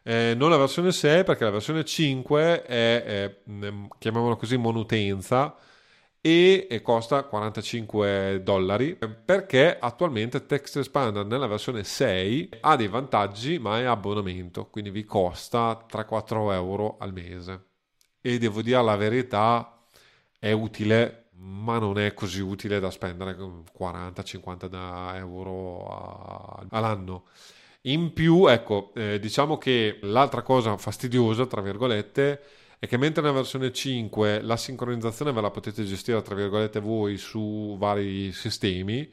eh, 0.08 0.36
non 0.38 0.49
la 0.49 0.55
versione 0.55 0.93
6 0.93 1.26
perché 1.26 1.43
la 1.43 1.49
versione 1.49 1.84
5 1.84 2.62
è, 2.64 3.03
è 3.03 3.38
mm, 3.49 3.88
chiamiamola 3.99 4.36
così, 4.36 4.55
monutenza 4.55 5.53
e, 6.22 6.80
costa 6.82 7.24
45 7.24 8.41
dollari 8.41 8.95
perché 8.95 9.78
attualmente 9.78 10.45
Text 10.45 10.78
Expander 10.78 11.26
nella 11.26 11.47
versione 11.47 11.84
6 11.84 12.51
ha 12.62 12.78
dei 12.78 12.88
vantaggi 12.88 13.60
ma 13.60 13.80
è 13.80 13.84
abbonamento 13.84 14.68
quindi 14.68 14.91
vi 14.91 15.03
costa 15.03 15.86
3-4 15.91 16.53
euro 16.53 16.95
al 16.99 17.12
mese. 17.12 17.66
E 18.22 18.38
devo 18.38 18.62
dire 18.62 18.82
la 18.82 18.95
verità 18.95 19.78
è 20.39 20.53
utile 20.53 21.32
ma 21.34 21.80
non 21.80 21.99
è 21.99 22.14
così 22.14 22.39
utile 22.39 22.80
da 22.80 22.91
spendere 22.91 23.36
40-50 23.78 25.16
euro 25.16 26.66
all'anno 26.70 27.26
in 27.82 28.14
più, 28.14 28.48
ecco, 28.48 28.92
eh, 28.96 29.20
diciamo 29.20 29.58
che 29.58 30.00
l'altra 30.02 30.42
cosa 30.42 30.78
fastidiosa, 30.78 31.46
tra 31.46 31.62
virgolette, 31.62 32.42
è 32.80 32.88
che 32.88 32.98
mentre 32.98 33.22
nella 33.22 33.36
versione 33.36 33.72
5 33.72 34.42
la 34.42 34.58
sincronizzazione 34.58 35.32
ve 35.32 35.42
la 35.42 35.52
potete 35.52 35.84
gestire, 35.84 36.22
tra 36.22 36.36
virgolette, 36.36 36.80
voi 36.80 37.18
su 37.18 37.76
vari 37.80 38.32
sistemi, 38.34 39.10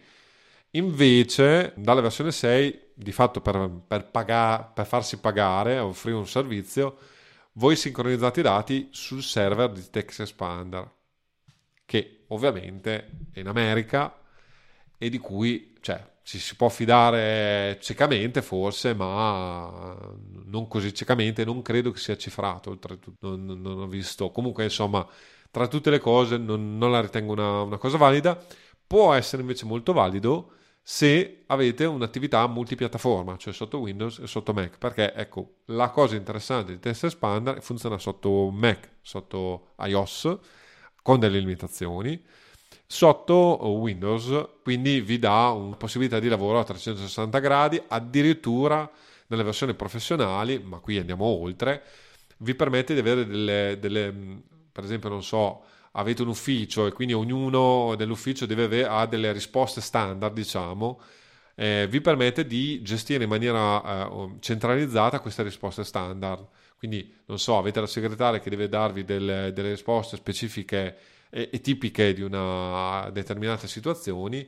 invece 0.73 1.73
dalla 1.77 2.01
versione 2.01 2.33
6, 2.33 2.93
di 2.95 3.13
fatto 3.13 3.41
per, 3.41 3.71
per, 3.87 4.11
pagar, 4.11 4.73
per 4.73 4.87
farsi 4.87 5.19
pagare, 5.19 5.79
offrire 5.79 6.17
un 6.17 6.27
servizio, 6.27 6.97
voi 7.53 7.77
sincronizzate 7.77 8.41
i 8.41 8.43
dati 8.43 8.89
sul 8.91 9.23
server 9.23 9.71
di 9.71 9.89
Text 9.91 10.21
Expander, 10.21 10.91
che 11.85 12.25
ovviamente 12.29 13.29
è 13.33 13.41
in 13.41 13.49
America 13.49 14.15
e 14.99 15.09
di 15.09 15.19
cui 15.19 15.75
cioè, 15.81 16.13
ci 16.23 16.39
si 16.39 16.57
può 16.57 16.69
fidare 16.69 17.79
ciecamente 17.81 18.43
forse, 18.43 18.95
ma 18.95 19.95
non 20.47 20.67
così 20.69 20.95
ciecamente, 20.95 21.45
non 21.45 21.63
credo 21.63 21.91
che 21.91 21.99
sia 21.99 22.17
cifrato, 22.17 22.71
oltretutto 22.71 23.37
non, 23.37 23.61
non 23.61 23.81
ho 23.81 23.87
visto. 23.87 24.31
Comunque 24.31 24.65
insomma, 24.65 25.07
tra 25.51 25.69
tutte 25.69 25.91
le 25.91 25.99
cose 25.99 26.39
non, 26.39 26.79
non 26.79 26.91
la 26.91 27.01
ritengo 27.01 27.33
una, 27.33 27.63
una 27.63 27.79
cosa 27.79 27.99
valida, 27.99 28.43
può 28.87 29.13
essere 29.13 29.43
invece 29.43 29.67
molto 29.67 29.93
valido 29.93 30.53
se 30.87 31.45
avete 31.47 31.87
un'attività 31.87 32.47
multipiattaforma, 32.47 33.39
cioè 33.39 33.55
sotto 33.55 33.79
Windows 33.79 34.19
e 34.19 34.27
sotto 34.27 34.53
Mac, 34.53 34.77
perché 34.77 35.15
ecco, 35.15 35.61
la 35.67 35.89
cosa 35.89 36.15
interessante 36.15 36.73
di 36.73 36.79
Test 36.79 37.05
Expander 37.05 37.63
funziona 37.63 37.97
sotto 37.99 38.51
Mac, 38.51 38.97
sotto 39.01 39.73
iOS, 39.79 40.39
con 41.03 41.19
delle 41.19 41.39
limitazioni, 41.39 42.23
sotto 42.95 43.35
Windows, 43.67 44.61
quindi 44.63 45.01
vi 45.01 45.19
dà 45.19 45.51
una 45.51 45.75
possibilità 45.75 46.21
di 46.21 46.29
lavoro 46.29 46.61
a 46.61 46.65
360 46.65 47.41
gradi, 47.41 47.83
addirittura 47.89 48.89
nelle 49.27 49.43
versioni 49.43 49.75
professionali, 49.75 50.63
ma 50.63 50.79
qui 50.79 50.99
andiamo 50.99 51.25
oltre, 51.25 51.83
vi 52.39 52.55
permette 52.55 52.95
di 52.95 53.01
avere 53.01 53.27
delle, 53.27 53.79
delle 53.81 54.43
per 54.71 54.85
esempio, 54.85 55.09
non 55.09 55.25
so, 55.25 55.65
avete 55.93 56.23
un 56.23 56.29
ufficio 56.29 56.87
e 56.87 56.93
quindi 56.93 57.15
ognuno 57.15 57.97
dell'ufficio 57.97 58.47
deve 58.47 58.65
avere, 58.65 58.89
ha 58.89 59.07
delle 59.07 59.33
risposte 59.33 59.81
standard, 59.81 60.33
diciamo, 60.33 61.01
eh, 61.57 61.89
vi 61.91 62.01
permette 62.01 62.47
di 62.47 62.81
gestire 62.83 63.25
in 63.25 63.29
maniera 63.29 64.07
eh, 64.07 64.37
centralizzata 64.39 65.19
queste 65.19 65.43
risposte 65.43 65.83
standard. 65.83 66.47
Quindi, 66.79 67.13
non 67.27 67.41
so, 67.41 67.59
avete 67.59 67.81
la 67.81 67.87
segretaria 67.87 68.39
che 68.39 68.51
deve 68.51 68.69
darvi 68.69 69.05
delle, 69.05 69.53
delle 69.53 69.71
risposte 69.71 70.17
specifiche 70.17 70.97
e, 71.35 71.61
tipiche 71.61 72.15
di 72.15 72.23
una 72.23 73.11
determinata 73.13 73.67
situazione, 73.67 74.47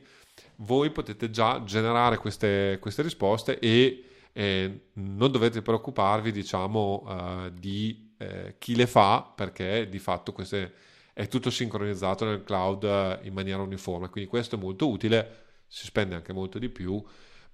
voi 0.57 0.89
potete 0.91 1.29
già 1.29 1.61
generare 1.65 2.17
queste, 2.17 2.77
queste 2.79 3.01
risposte 3.01 3.59
e 3.59 4.05
eh, 4.31 4.81
non 4.93 5.29
dovete 5.29 5.61
preoccuparvi, 5.61 6.31
diciamo, 6.31 7.05
eh, 7.09 7.51
di 7.53 8.13
eh, 8.17 8.55
chi 8.57 8.75
le 8.75 8.87
fa, 8.87 9.21
perché 9.35 9.89
di 9.89 9.99
fatto 9.99 10.31
queste 10.31 10.73
è 11.11 11.27
tutto 11.27 11.49
sincronizzato 11.49 12.23
nel 12.23 12.43
cloud 12.43 12.83
eh, 12.83 13.19
in 13.23 13.33
maniera 13.33 13.61
uniforme, 13.61 14.09
quindi 14.09 14.29
questo 14.29 14.55
è 14.55 14.59
molto 14.59 14.87
utile, 14.87 15.45
si 15.67 15.85
spende 15.85 16.15
anche 16.15 16.31
molto 16.31 16.57
di 16.57 16.69
più, 16.69 17.03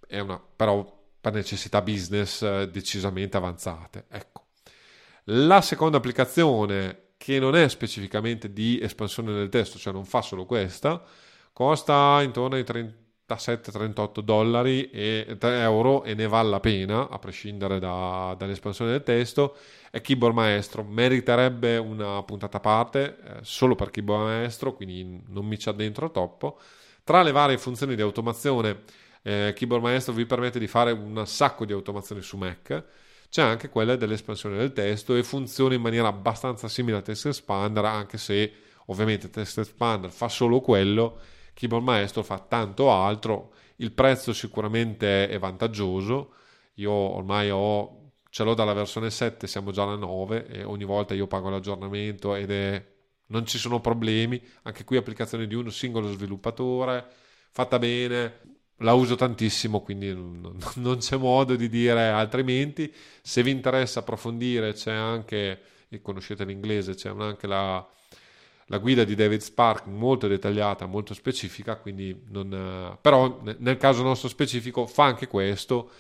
una, 0.09 0.39
però 0.55 1.01
per 1.19 1.33
necessità 1.33 1.81
business 1.81 2.43
eh, 2.43 2.69
decisamente 2.69 3.35
avanzate. 3.37 4.05
Ecco. 4.09 4.41
La 5.27 5.61
seconda 5.61 5.97
applicazione 5.97 7.02
che 7.23 7.39
non 7.39 7.55
è 7.55 7.69
specificamente 7.69 8.51
di 8.51 8.77
espansione 8.81 9.31
del 9.31 9.47
testo, 9.47 9.79
cioè 9.79 9.93
non 9.93 10.03
fa 10.03 10.21
solo 10.21 10.45
questa, 10.45 11.01
costa 11.53 12.19
intorno 12.21 12.57
ai 12.57 12.65
30 12.65 13.01
37-38 13.25 14.19
dollari 14.19 14.89
e 14.89 15.37
3 15.39 15.61
euro 15.61 16.03
e 16.03 16.13
ne 16.15 16.27
vale 16.27 16.49
la 16.49 16.59
pena, 16.59 17.07
a 17.07 17.17
prescindere 17.19 17.79
da, 17.79 18.35
dall'espansione 18.37 18.91
del 18.91 19.03
testo, 19.03 19.55
è 19.89 20.01
Keyboard 20.01 20.35
Maestro. 20.35 20.83
Meriterebbe 20.83 21.77
una 21.77 22.21
puntata 22.23 22.57
a 22.57 22.59
parte 22.59 23.17
eh, 23.23 23.37
solo 23.43 23.75
per 23.75 23.89
Keyboard 23.89 24.23
Maestro, 24.23 24.73
quindi 24.73 25.23
non 25.29 25.45
mi 25.45 25.57
ci 25.57 25.69
addentro 25.69 26.11
troppo. 26.11 26.59
Tra 27.05 27.23
le 27.23 27.31
varie 27.31 27.57
funzioni 27.57 27.95
di 27.95 28.01
automazione, 28.01 28.81
eh, 29.21 29.53
Keyboard 29.55 29.81
Maestro 29.83 30.11
vi 30.11 30.25
permette 30.25 30.59
di 30.59 30.67
fare 30.67 30.91
un 30.91 31.23
sacco 31.25 31.63
di 31.63 31.71
automazioni 31.71 32.21
su 32.21 32.35
Mac. 32.35 32.83
C'è 33.33 33.41
anche 33.41 33.67
quella 33.69 33.95
dell'espansione 33.95 34.57
del 34.57 34.73
testo 34.73 35.15
e 35.15 35.23
funziona 35.23 35.73
in 35.73 35.81
maniera 35.81 36.07
abbastanza 36.07 36.67
simile 36.67 36.97
a 36.97 37.01
Text 37.01 37.25
Expander, 37.25 37.83
anche 37.83 38.19
se 38.19 38.53
ovviamente 38.85 39.31
Text 39.31 39.57
Expander 39.57 40.11
fa 40.11 40.29
solo 40.29 40.61
quello 40.61 41.19
Keyboard 41.55 41.83
Maestro 41.83 42.21
fa 42.21 42.37
tanto 42.37 42.91
altro, 42.91 43.55
il 43.77 43.91
prezzo 43.91 44.33
sicuramente 44.33 45.27
è 45.29 45.39
vantaggioso, 45.39 46.35
io 46.75 46.91
ormai 46.91 47.49
ho, 47.49 48.11
ce 48.29 48.43
l'ho 48.43 48.53
dalla 48.53 48.73
versione 48.73 49.09
7, 49.09 49.47
siamo 49.47 49.71
già 49.71 49.81
alla 49.81 49.95
9 49.95 50.45
e 50.45 50.63
ogni 50.63 50.83
volta 50.83 51.15
io 51.15 51.25
pago 51.25 51.49
l'aggiornamento 51.49 52.35
ed 52.35 52.51
è, 52.51 52.85
non 53.29 53.47
ci 53.47 53.57
sono 53.57 53.81
problemi, 53.81 54.39
anche 54.61 54.83
qui 54.83 54.95
applicazione 54.95 55.47
di 55.47 55.55
un 55.55 55.71
singolo 55.71 56.11
sviluppatore, 56.11 57.07
fatta 57.49 57.79
bene, 57.79 58.41
la 58.83 58.93
uso 58.93 59.15
tantissimo, 59.15 59.81
quindi 59.81 60.13
non 60.75 60.97
c'è 60.99 61.17
modo 61.17 61.55
di 61.55 61.69
dire 61.69 62.09
altrimenti. 62.09 62.93
Se 63.21 63.43
vi 63.43 63.51
interessa 63.51 63.99
approfondire, 63.99 64.73
c'è 64.73 64.93
anche, 64.93 65.61
conoscete 66.01 66.45
l'inglese, 66.45 66.95
c'è 66.95 67.09
anche 67.09 67.47
la 67.47 67.85
la 68.67 68.77
guida 68.77 69.03
di 69.03 69.15
David 69.15 69.41
Spark 69.41 69.87
molto 69.87 70.27
dettagliata, 70.27 70.85
molto 70.85 71.13
specifica, 71.13 71.75
quindi 71.75 72.23
non, 72.29 72.97
però 73.01 73.41
nel 73.57 73.77
caso 73.77 74.03
nostro 74.03 74.29
specifico 74.29 74.85
fa 74.87 75.03
anche 75.03 75.27
questo, 75.27 75.91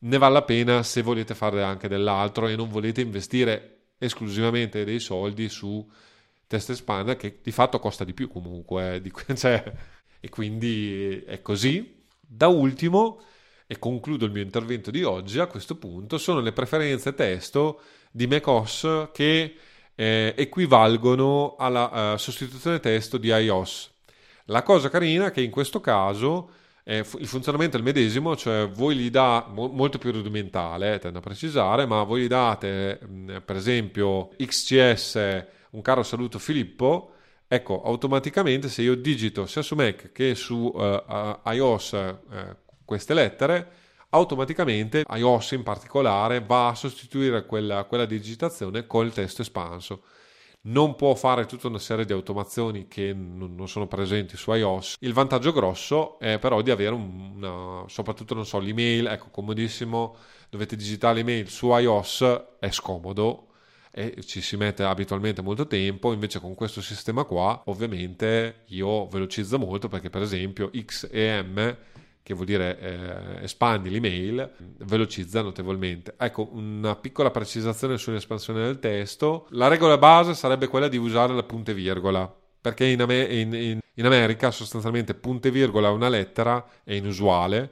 ne 0.00 0.18
vale 0.18 0.34
la 0.34 0.42
pena 0.42 0.82
se 0.82 1.02
volete 1.02 1.34
fare 1.34 1.62
anche 1.62 1.88
dell'altro 1.88 2.48
e 2.48 2.56
non 2.56 2.68
volete 2.70 3.00
investire 3.00 3.90
esclusivamente 3.98 4.84
dei 4.84 5.00
soldi 5.00 5.48
su 5.48 5.86
Test 6.46 6.70
Expander 6.70 7.16
che 7.16 7.38
di 7.42 7.52
fatto 7.52 7.78
costa 7.78 8.04
di 8.04 8.14
più 8.14 8.28
comunque, 8.28 8.94
eh, 8.94 9.00
di, 9.00 9.12
cioè, 9.36 9.72
e 10.20 10.28
quindi 10.28 11.22
è 11.26 11.42
così. 11.42 11.96
Da 12.30 12.48
ultimo, 12.48 13.22
e 13.66 13.78
concludo 13.78 14.26
il 14.26 14.32
mio 14.32 14.42
intervento 14.42 14.90
di 14.90 15.02
oggi 15.02 15.38
a 15.38 15.46
questo 15.46 15.76
punto, 15.76 16.18
sono 16.18 16.40
le 16.40 16.52
preferenze 16.52 17.14
testo 17.14 17.80
di 18.10 18.26
macOS 18.26 19.08
che 19.14 19.56
eh, 19.94 20.34
equivalgono 20.36 21.56
alla 21.58 22.12
uh, 22.12 22.16
sostituzione 22.18 22.80
testo 22.80 23.16
di 23.16 23.28
iOS. 23.28 23.90
La 24.46 24.62
cosa 24.62 24.90
carina 24.90 25.28
è 25.28 25.30
che 25.30 25.40
in 25.40 25.50
questo 25.50 25.80
caso 25.80 26.50
eh, 26.84 26.98
il 27.18 27.26
funzionamento 27.26 27.76
è 27.76 27.78
il 27.78 27.84
medesimo, 27.86 28.36
cioè 28.36 28.68
voi 28.68 28.96
gli 28.96 29.08
date 29.08 29.50
mo- 29.50 29.68
molto 29.68 29.96
più 29.96 30.12
rudimentale, 30.12 30.94
eh, 30.94 30.98
tendo 30.98 31.18
a 31.18 31.22
precisare, 31.22 31.86
ma 31.86 32.02
voi 32.02 32.22
gli 32.22 32.26
date 32.26 33.00
mh, 33.02 33.42
per 33.42 33.56
esempio 33.56 34.28
XCS, 34.36 35.44
un 35.70 35.80
caro 35.80 36.02
saluto 36.02 36.38
Filippo, 36.38 37.14
ecco 37.48 37.82
automaticamente 37.82 38.68
se 38.68 38.82
io 38.82 38.94
digito 38.94 39.46
sia 39.46 39.62
su 39.62 39.74
Mac 39.74 40.12
che 40.12 40.34
su 40.34 40.70
uh, 40.74 41.50
iOS 41.50 41.92
uh, 41.92 42.56
queste 42.84 43.14
lettere, 43.14 43.70
automaticamente 44.10 45.04
iOS 45.06 45.52
in 45.52 45.62
particolare 45.62 46.40
va 46.40 46.68
a 46.68 46.74
sostituire 46.74 47.44
quella, 47.44 47.84
quella 47.84 48.06
digitazione 48.06 48.86
col 48.86 49.12
testo 49.12 49.42
espanso. 49.42 50.02
Non 50.60 50.96
può 50.96 51.14
fare 51.14 51.46
tutta 51.46 51.68
una 51.68 51.78
serie 51.78 52.04
di 52.04 52.12
automazioni 52.12 52.88
che 52.88 53.12
non 53.14 53.68
sono 53.68 53.86
presenti 53.86 54.36
su 54.36 54.52
iOS. 54.52 54.96
Il 55.00 55.12
vantaggio 55.12 55.52
grosso 55.52 56.18
è 56.18 56.38
però 56.38 56.62
di 56.62 56.70
avere 56.70 56.94
una, 56.94 57.84
soprattutto 57.86 58.34
non 58.34 58.44
so, 58.44 58.58
l'email, 58.58 59.06
ecco, 59.06 59.28
comodissimo, 59.30 60.16
dovete 60.50 60.74
digitare 60.74 61.16
l'email 61.16 61.48
su 61.48 61.68
iOS, 61.68 62.42
è 62.58 62.70
scomodo 62.70 63.47
e 63.98 64.22
ci 64.22 64.40
si 64.40 64.56
mette 64.56 64.84
abitualmente 64.84 65.42
molto 65.42 65.66
tempo, 65.66 66.12
invece 66.12 66.38
con 66.38 66.54
questo 66.54 66.80
sistema 66.80 67.24
qua, 67.24 67.62
ovviamente 67.64 68.62
io 68.66 69.08
velocizzo 69.08 69.58
molto 69.58 69.88
perché 69.88 70.08
per 70.08 70.22
esempio 70.22 70.70
X 70.72 71.08
e 71.10 71.42
M 71.42 71.76
che 72.22 72.34
vuol 72.34 72.46
dire 72.46 72.78
eh, 72.78 73.42
espandi 73.42 73.90
l'email, 73.90 74.52
velocizza 74.84 75.42
notevolmente. 75.42 76.14
Ecco, 76.16 76.48
una 76.52 76.94
piccola 76.94 77.30
precisazione 77.30 77.96
sull'espansione 77.96 78.62
del 78.62 78.78
testo. 78.78 79.46
La 79.50 79.66
regola 79.66 79.96
base 79.96 80.34
sarebbe 80.34 80.68
quella 80.68 80.88
di 80.88 80.98
usare 80.98 81.34
la 81.34 81.42
punte 81.42 81.72
virgola, 81.72 82.30
perché 82.60 82.84
in, 82.84 83.00
in, 83.00 83.54
in, 83.54 83.78
in 83.94 84.04
America 84.04 84.50
sostanzialmente 84.50 85.14
punte 85.14 85.50
virgola 85.50 85.90
una 85.90 86.10
lettera 86.10 86.64
è 86.84 86.92
inusuale 86.92 87.70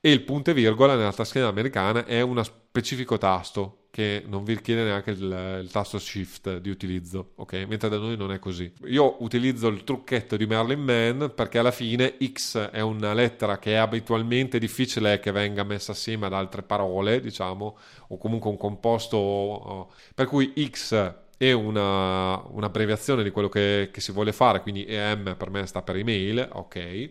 e 0.00 0.10
il 0.10 0.22
punte 0.22 0.52
virgola 0.52 0.96
nella 0.96 1.12
tastiera 1.12 1.46
americana 1.46 2.04
è 2.04 2.20
uno 2.20 2.42
specifico 2.42 3.16
tasto 3.18 3.81
che 3.92 4.24
non 4.26 4.42
vi 4.42 4.54
richiede 4.54 4.84
neanche 4.84 5.10
il, 5.10 5.60
il, 5.64 5.70
tasto 5.70 5.98
shift 5.98 6.60
di 6.60 6.70
utilizzo, 6.70 7.32
ok? 7.34 7.66
Mentre 7.68 7.90
da 7.90 7.98
noi 7.98 8.16
non 8.16 8.32
è 8.32 8.38
così. 8.38 8.72
Io 8.86 9.22
utilizzo 9.22 9.68
il 9.68 9.84
trucchetto 9.84 10.38
di 10.38 10.46
Merlin 10.46 10.80
Man 10.80 11.32
perché 11.34 11.58
alla 11.58 11.70
fine 11.70 12.16
X 12.32 12.70
è 12.70 12.80
una 12.80 13.12
lettera 13.12 13.58
che 13.58 13.72
è 13.72 13.74
abitualmente 13.74 14.58
difficile 14.58 15.20
che 15.20 15.30
venga 15.30 15.62
messa 15.62 15.92
assieme 15.92 16.24
ad 16.24 16.32
altre 16.32 16.62
parole, 16.62 17.20
diciamo, 17.20 17.76
o 18.08 18.16
comunque 18.16 18.48
un 18.48 18.56
composto, 18.56 19.92
per 20.14 20.26
cui 20.26 20.54
X 20.70 21.14
è 21.36 21.52
una, 21.52 22.42
un'abbreviazione 22.48 23.22
di 23.22 23.30
quello 23.30 23.50
che, 23.50 23.90
che 23.92 24.00
si 24.00 24.10
vuole 24.10 24.32
fare, 24.32 24.62
quindi 24.62 24.86
EM 24.86 25.34
per 25.36 25.50
me 25.50 25.66
sta 25.66 25.82
per 25.82 25.96
email, 25.96 26.48
ok? 26.50 27.10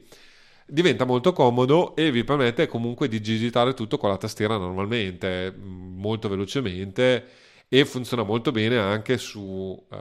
Diventa 0.71 1.03
molto 1.03 1.33
comodo 1.33 1.97
e 1.97 2.11
vi 2.11 2.23
permette 2.23 2.65
comunque 2.65 3.09
di 3.09 3.19
digitare 3.19 3.73
tutto 3.73 3.97
con 3.97 4.09
la 4.09 4.15
tastiera 4.15 4.55
normalmente, 4.55 5.53
molto 5.57 6.29
velocemente 6.29 7.25
e 7.67 7.83
funziona 7.83 8.23
molto 8.23 8.51
bene 8.51 8.77
anche 8.77 9.17
su, 9.17 9.39
uh, 9.41 9.95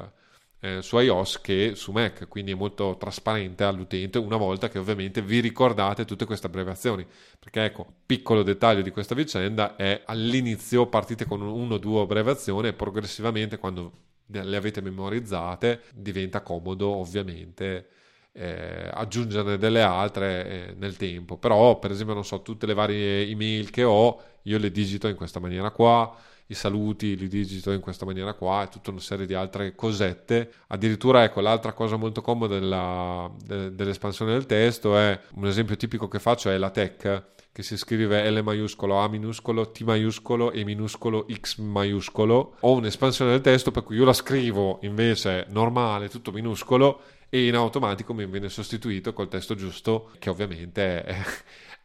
eh, 0.61 0.81
su 0.81 0.97
iOS 0.97 1.41
che 1.41 1.73
su 1.75 1.91
Mac, 1.91 2.29
quindi 2.29 2.53
è 2.53 2.55
molto 2.55 2.97
trasparente 2.97 3.65
all'utente 3.65 4.19
una 4.19 4.37
volta 4.37 4.69
che 4.69 4.79
ovviamente 4.79 5.23
vi 5.23 5.41
ricordate 5.41 6.05
tutte 6.05 6.25
queste 6.25 6.47
abbreviazioni. 6.47 7.05
Perché 7.39 7.65
ecco, 7.65 7.93
piccolo 8.07 8.45
dettaglio 8.45 8.83
di 8.83 8.91
questa 8.91 9.17
vicenda 9.17 9.75
è 9.75 10.03
all'inizio 10.07 10.87
partite 10.87 11.27
con 11.27 11.43
uno 11.43 11.75
o 11.75 11.79
due 11.79 12.03
abbreviazioni 12.03 12.69
e 12.69 12.75
progressivamente 12.75 13.59
quando 13.59 13.93
le 14.27 14.57
avete 14.57 14.81
memorizzate 14.81 15.83
diventa 15.93 16.43
comodo 16.43 16.87
ovviamente 16.91 17.89
eh, 18.33 18.89
aggiungerne 18.93 19.59
delle 19.59 19.83
altre 19.83 20.47
eh, 20.47 20.75
nel 20.77 20.97
tempo. 20.97 21.37
Però, 21.37 21.79
per 21.79 21.91
esempio, 21.91 22.15
non 22.15 22.25
so, 22.25 22.43
tutte 22.43 22.67
le 22.67 22.75
varie 22.75 23.27
email 23.29 23.71
che 23.71 23.85
ho, 23.85 24.21
io 24.43 24.59
le 24.59 24.71
digito 24.71 25.09
in 25.09 25.17
questa 25.17 25.41
maniera 25.41 25.71
qua, 25.71 26.17
i 26.47 26.55
saluti 26.55 27.17
li 27.17 27.29
digito 27.29 27.71
in 27.71 27.81
questa 27.81 28.05
maniera 28.05 28.35
qua 28.35 28.65
e 28.65 28.69
tutta 28.69 28.91
una 28.91 29.01
serie 29.01 29.27
di 29.27 29.35
altre 29.35 29.75
cosette. 29.75 30.53
Addirittura, 30.69 31.23
ecco, 31.23 31.41
l'altra 31.41 31.73
cosa 31.73 31.97
molto 31.97 32.23
comoda 32.23 32.59
della, 32.59 33.31
de, 33.45 33.75
dell'espansione 33.75 34.33
del 34.33 34.47
testo 34.47 34.97
è 34.97 35.19
un 35.35 35.47
esempio 35.47 35.77
tipico 35.77 36.09
che 36.09 36.19
faccio 36.19 36.51
è 36.51 36.59
la 36.59 36.71
tech 36.71 37.25
che 37.53 37.63
si 37.65 37.77
scrive 37.77 38.29
L 38.31 38.43
maiuscolo, 38.43 38.99
A 38.99 39.09
minuscolo, 39.09 39.71
T 39.71 39.81
maiuscolo 39.83 40.53
e 40.53 40.65
minuscolo 40.65 41.27
X 41.33 41.59
maiuscolo. 41.59 42.57
Ho 42.61 42.73
un'espansione 42.73 43.33
del 43.33 43.41
testo 43.41 43.71
per 43.71 43.83
cui 43.83 43.97
io 43.97 44.05
la 44.05 44.13
scrivo 44.13 44.79
invece 44.83 45.47
normale, 45.51 46.09
tutto 46.09 46.33
minuscolo 46.33 47.01
e 47.31 47.47
in 47.47 47.55
automatico 47.55 48.13
mi 48.13 48.27
viene 48.27 48.49
sostituito 48.49 49.13
col 49.13 49.29
testo 49.29 49.55
giusto 49.55 50.11
che 50.19 50.29
ovviamente 50.29 51.05
eh, 51.05 51.17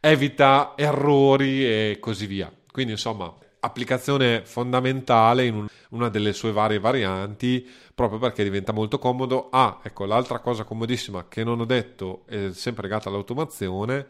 evita 0.00 0.74
errori 0.76 1.64
e 1.64 1.98
così 2.00 2.26
via. 2.26 2.52
Quindi 2.70 2.92
insomma, 2.92 3.32
applicazione 3.60 4.44
fondamentale 4.44 5.46
in 5.46 5.54
un, 5.54 5.66
una 5.90 6.08
delle 6.08 6.32
sue 6.32 6.52
varie 6.52 6.78
varianti 6.78 7.66
proprio 7.94 8.18
perché 8.18 8.42
diventa 8.42 8.72
molto 8.72 8.98
comodo. 8.98 9.48
Ah, 9.50 9.80
ecco, 9.82 10.04
l'altra 10.04 10.40
cosa 10.40 10.64
comodissima 10.64 11.28
che 11.28 11.44
non 11.44 11.60
ho 11.60 11.64
detto 11.64 12.24
è 12.26 12.50
sempre 12.52 12.82
legata 12.82 13.08
all'automazione. 13.08 14.06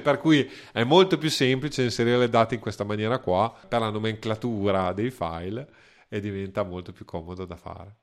per 0.00 0.18
cui 0.18 0.48
è 0.72 0.84
molto 0.84 1.18
più 1.18 1.30
semplice 1.30 1.82
inserire 1.82 2.18
le 2.18 2.28
date 2.28 2.54
in 2.54 2.60
questa 2.60 2.84
maniera 2.84 3.18
qua 3.18 3.52
per 3.66 3.80
la 3.80 3.90
nomenclatura 3.90 4.92
dei 4.92 5.10
file 5.10 5.68
e 6.08 6.20
diventa 6.20 6.62
molto 6.62 6.92
più 6.92 7.04
comodo 7.04 7.44
da 7.46 7.56
fare. 7.56 7.96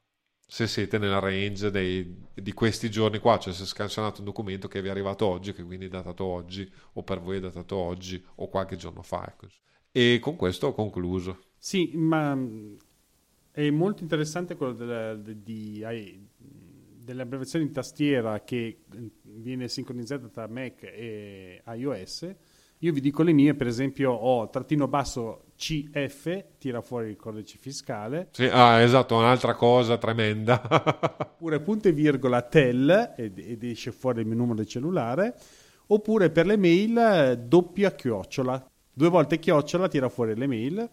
Se 0.46 0.66
siete 0.66 0.98
nella 0.98 1.20
range 1.20 1.70
dei, 1.70 2.26
di 2.34 2.54
questi 2.54 2.90
giorni 2.90 3.20
qua, 3.20 3.38
cioè 3.38 3.54
se 3.54 3.66
scansionate 3.66 4.22
un 4.22 4.26
documento 4.26 4.68
che 4.68 4.82
vi 4.82 4.88
è 4.88 4.92
arrivato 4.92 5.28
oggi, 5.28 5.54
che 5.54 5.64
quindi 5.64 5.86
è 5.86 5.90
datato 5.90 6.24
oggi, 6.24 6.70
o 6.94 7.04
per 7.04 7.20
voi 7.20 7.38
è 7.38 7.40
datato 7.40 7.76
oggi, 7.76 8.22
o 8.36 8.50
qualche 8.50 8.76
giorno 8.76 9.04
fa. 9.04 9.28
Ecco. 9.28 9.46
E 9.92 10.18
con 10.20 10.36
questo 10.36 10.68
ho 10.68 10.74
concluso. 10.74 11.40
Sì, 11.56 11.92
ma 11.94 12.36
è 13.52 13.70
molto 13.70 14.02
interessante 14.02 14.56
quello 14.56 14.74
della, 14.74 15.14
di, 15.14 15.44
di 15.44 15.84
delle 17.10 17.24
abbreviazioni 17.24 17.66
in 17.66 17.72
tastiera 17.72 18.44
che 18.44 18.82
eh, 18.94 19.12
viene 19.24 19.68
sincronizzata 19.68 20.28
tra 20.28 20.48
Mac 20.48 20.84
e 20.84 21.64
iOS. 21.66 22.36
Io 22.82 22.94
vi 22.94 23.02
dico 23.02 23.24
le 23.24 23.34
mie, 23.34 23.56
per 23.56 23.66
esempio 23.66 24.12
ho 24.12 24.48
trattino 24.50 24.88
basso 24.88 25.46
CF, 25.58 26.58
tira 26.60 26.82
fuori 26.82 27.10
il 27.10 27.16
codice 27.16 27.58
fiscale. 27.60 28.30
Sì, 28.32 28.46
ah, 28.46 28.80
esatto, 28.80 29.16
un'altra 29.16 29.56
cosa 29.56 29.98
tremenda. 29.98 30.62
oppure 31.20 31.60
punto 31.62 31.88
e 31.88 31.94
virgola 31.94 32.44
tel 32.44 33.16
ed, 33.18 33.40
ed, 33.40 33.64
esce 33.64 33.92
fuori 33.92 34.22
il 34.22 34.28
mio 34.28 34.38
numero 34.38 34.62
di 34.62 34.68
cellulare. 34.68 35.36
Oppure 35.88 36.30
per 36.30 36.46
le 36.46 36.58
mail 36.58 37.44
doppia 37.48 37.92
chiocciola. 37.92 38.70
Due 38.94 39.10
volte 39.10 39.40
chiocciola 39.40 39.88
tira 39.88 40.10
fuori 40.10 40.36
le 40.36 40.48
mail. 40.48 40.90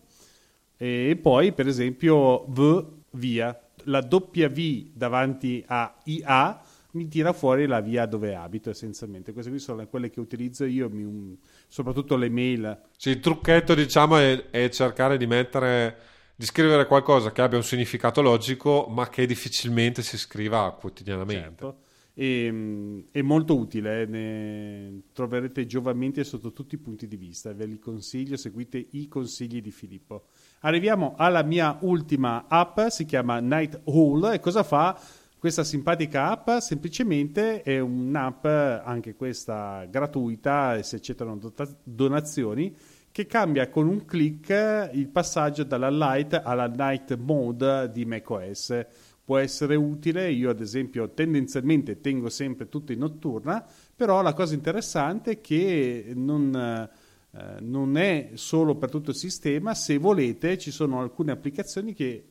E 0.78 1.18
poi, 1.20 1.52
per 1.52 1.66
esempio, 1.68 2.46
v 2.46 2.94
via 3.10 3.58
la 3.86 4.00
doppia 4.00 4.48
V 4.48 4.90
davanti 4.92 5.64
a 5.66 5.94
IA 6.04 6.60
mi 6.92 7.08
tira 7.08 7.32
fuori 7.32 7.66
la 7.66 7.80
via 7.80 8.06
dove 8.06 8.34
abito 8.34 8.70
essenzialmente. 8.70 9.32
Queste 9.32 9.50
qui 9.50 9.60
sono 9.60 9.86
quelle 9.86 10.10
che 10.10 10.20
utilizzo 10.20 10.64
io, 10.64 10.88
mi, 10.88 11.38
soprattutto 11.68 12.16
le 12.16 12.30
mail. 12.30 12.80
Sì, 12.96 13.10
il 13.10 13.20
trucchetto 13.20 13.74
diciamo 13.74 14.16
è, 14.16 14.50
è, 14.50 14.68
cercare 14.70 15.18
di 15.18 15.26
mettere, 15.26 15.98
di 16.34 16.46
scrivere 16.46 16.86
qualcosa 16.86 17.32
che 17.32 17.42
abbia 17.42 17.58
un 17.58 17.64
significato 17.64 18.22
logico 18.22 18.86
ma 18.88 19.08
che 19.08 19.26
difficilmente 19.26 20.02
si 20.02 20.16
scriva 20.16 20.74
quotidianamente. 20.78 21.42
Certo. 21.42 21.84
E, 22.18 23.04
è 23.10 23.20
molto 23.20 23.58
utile, 23.58 24.00
eh, 24.00 24.06
ne 24.06 25.02
troverete 25.12 25.66
giovamenti 25.66 26.24
sotto 26.24 26.54
tutti 26.54 26.76
i 26.76 26.78
punti 26.78 27.06
di 27.06 27.16
vista. 27.16 27.52
Ve 27.52 27.66
li 27.66 27.78
consiglio, 27.78 28.38
seguite 28.38 28.86
i 28.92 29.06
consigli 29.06 29.60
di 29.60 29.70
Filippo. 29.70 30.28
Arriviamo 30.60 31.14
alla 31.18 31.42
mia 31.42 31.76
ultima 31.82 32.46
app, 32.48 32.80
si 32.86 33.04
chiama 33.04 33.40
Night 33.40 33.82
Hall 33.84 34.32
e 34.32 34.40
cosa 34.40 34.62
fa? 34.62 34.98
Questa 35.38 35.62
simpatica 35.62 36.30
app 36.30 36.48
semplicemente 36.60 37.60
è 37.60 37.78
un'app, 37.78 38.46
anche 38.46 39.14
questa 39.14 39.84
gratuita, 39.84 40.76
e 40.76 40.82
si 40.82 40.94
accettano 40.94 41.38
donazioni, 41.84 42.74
che 43.12 43.26
cambia 43.26 43.68
con 43.68 43.86
un 43.86 44.06
clic 44.06 44.90
il 44.92 45.08
passaggio 45.08 45.64
dalla 45.64 45.90
light 45.90 46.40
alla 46.42 46.66
night 46.66 47.14
mode 47.16 47.90
di 47.92 48.06
macOS. 48.06 48.86
Può 49.26 49.38
essere 49.38 49.74
utile, 49.74 50.30
io 50.30 50.50
ad 50.50 50.60
esempio 50.60 51.10
tendenzialmente 51.10 52.00
tengo 52.00 52.30
sempre 52.30 52.68
tutto 52.68 52.92
in 52.92 53.00
notturna, 53.00 53.62
però 53.94 54.22
la 54.22 54.32
cosa 54.32 54.54
interessante 54.54 55.32
è 55.32 55.40
che 55.40 56.12
non 56.14 56.88
eh, 57.36 57.60
non 57.60 57.98
è 57.98 58.30
solo 58.34 58.76
per 58.76 58.88
tutto 58.88 59.10
il 59.10 59.16
sistema, 59.16 59.74
se 59.74 59.98
volete 59.98 60.56
ci 60.56 60.70
sono 60.70 61.00
alcune 61.00 61.32
applicazioni 61.32 61.92
che 61.92 62.24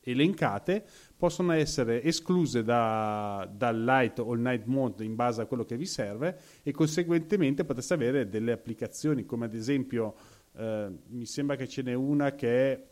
elencate 0.00 0.84
possono 1.16 1.52
essere 1.52 2.02
escluse 2.02 2.62
da, 2.62 3.50
dal 3.52 3.82
light 3.82 4.20
o 4.20 4.32
il 4.34 4.40
night 4.40 4.66
mode 4.66 5.02
in 5.02 5.16
base 5.16 5.42
a 5.42 5.46
quello 5.46 5.64
che 5.64 5.76
vi 5.76 5.86
serve 5.86 6.38
e 6.62 6.70
conseguentemente 6.70 7.64
potreste 7.64 7.94
avere 7.94 8.28
delle 8.28 8.52
applicazioni 8.52 9.24
come 9.24 9.46
ad 9.46 9.54
esempio 9.54 10.14
eh, 10.56 10.88
mi 11.08 11.26
sembra 11.26 11.56
che 11.56 11.66
ce 11.66 11.82
n'è 11.82 11.94
una 11.94 12.34
che 12.34 12.72
è 12.72 12.84